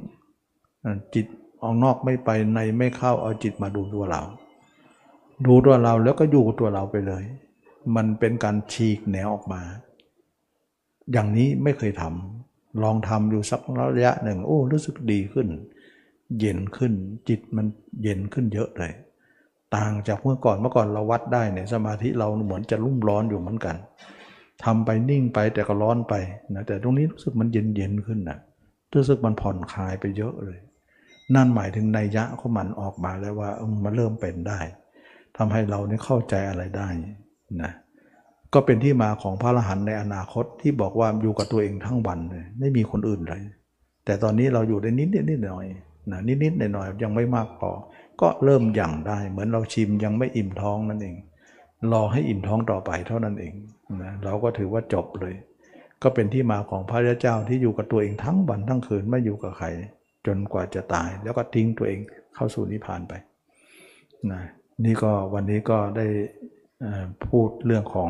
[1.13, 1.25] จิต
[1.63, 4.21] ออกนอกไม่ไปในไม่เข้าเอาจิตมาดูตัวเรา
[5.45, 7.23] ดูตัวเราแล้วก็อยู่ตัวเราไปเลย
[7.95, 9.61] มันเป็นการฉีกแนวออกมา
[11.11, 13.61] อย่างนี้ไม่เคยทำลองทำอยู่สัก
[13.95, 15.47] ระยะหนึ่ง โอ้รู้สึกดีขึ้น
[16.39, 16.93] เย็นขึ้น
[17.29, 17.65] จิตมัน
[18.03, 18.93] เย็นขึ้นเยอะเลย
[19.75, 23.75] ต่างจากเมื่อก่อนเมื่อก่อนเราวัดได้เนี่ยสมาธิเราเหมือนจะรุ่มร้อนอยู่เหมือนกัน
[24.63, 26.13] ทำไปนิ่งไปแต่ก็ร้อนไป
[26.55, 28.37] นะแต่ตรงนี้รู้สึกมันเย็นเย็นขึ้นนะ
[28.93, 30.59] รู้สึกมันผ่อนคลายไปเยอะเลย
[31.35, 33.49] นั่นหมายถึงในยะของมันออกมาแล้วว่า
[33.83, 34.59] มันเริ่มเป็นได้
[35.37, 36.87] ทำให้เราเนี่ยเข้าใจอะไรได้
[37.61, 37.71] นะ
[38.53, 43.41] ก็เป็นที่มาของพระอรหันต์ในอนาคตที่บอกว่าอยู่กับตัวเองทั้งวันเลยไม่มีคนอื่นเลย
[44.05, 45.67] แต่ตอนนี้เราอยู่ได้นิดนิดนิดหน่อย
[46.11, 47.69] นะนิดนิดหน่อยหน่อยยังไม่มากพอ
[48.21, 51.15] ก็เริ่มหยั่งได้ เหมือนเราชิมยังไม่อิ่มท้องนั่นเอง
[51.93, 53.53] รอให้อิ่มท้องต่อไปเท่านั้นเอง
[54.03, 55.35] นะเราก็ถือว่าจบเลย
[56.03, 59.67] ก็เป็นที่มาของพระเจ้าที่อยู่กับตัวเองทั้งวันทั้งคืนไม่อยู่กับใคร
[60.25, 61.99] จนกว่าจะตาย แล้วก็ทิ้งตัวเอง
[62.35, 63.13] เข้าสู่นิพพานไป
[64.31, 64.41] นะ
[64.85, 66.07] นี่ก็วันนี้ก็ได้
[67.27, 68.09] พูดเรื่องของ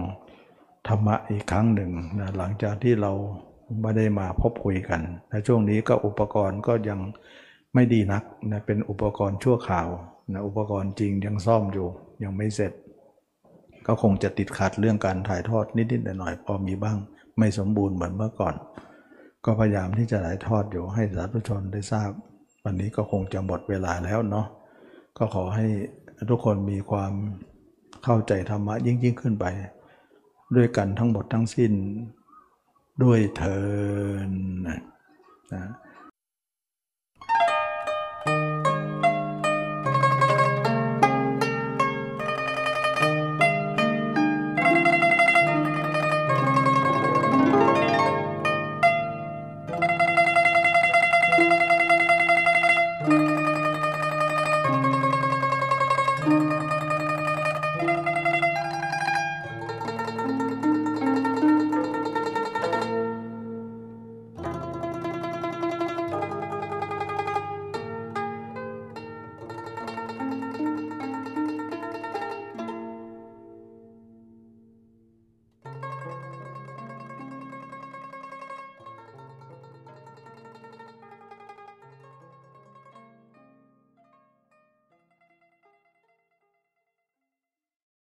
[0.87, 3.11] ธรรมะอีกครั้งหนึ่งนะหลังจากที่เรา
[3.81, 6.99] ไม่ได้มาพบคุยกันในช่วงนี้ก็อุปกรณ์ก็ยัง
[7.75, 9.87] ไม่ดีนักนะเป็นอุปกรณ์ชั่วข่าว
[10.33, 11.87] นะอุปกรณ์จริงยังซ่อมอยู่
[12.23, 12.71] ยังไม่เสร็จ
[13.87, 16.97] ก็คงจะติดขัดเรื่องการถ่ายทอดนิดๆหน่อยๆพอมีบ้าง
[17.37, 18.55] ไม่สมบูรณ์เหมือนเมื่อก่อน
[19.45, 22.09] ก็พยายามที่จะถ่ายทอดอยู่ให้สาธุชนได้ทราบ
[22.63, 24.47] วันนี้ก็คงจะหมดเวลาแล้วเนาะ
[25.17, 25.67] ก็ขอให้
[26.29, 27.13] ทุกคนมีความ
[28.03, 29.45] เข้าใจธรรมะยิ่งยิ่งขึ้นไป
[30.55, 31.73] ด้วยกันทั้งหมดทั้งสิ้น
[33.03, 33.59] ด้วยเทิ
[34.29, 34.31] น
[34.67, 35.69] นะ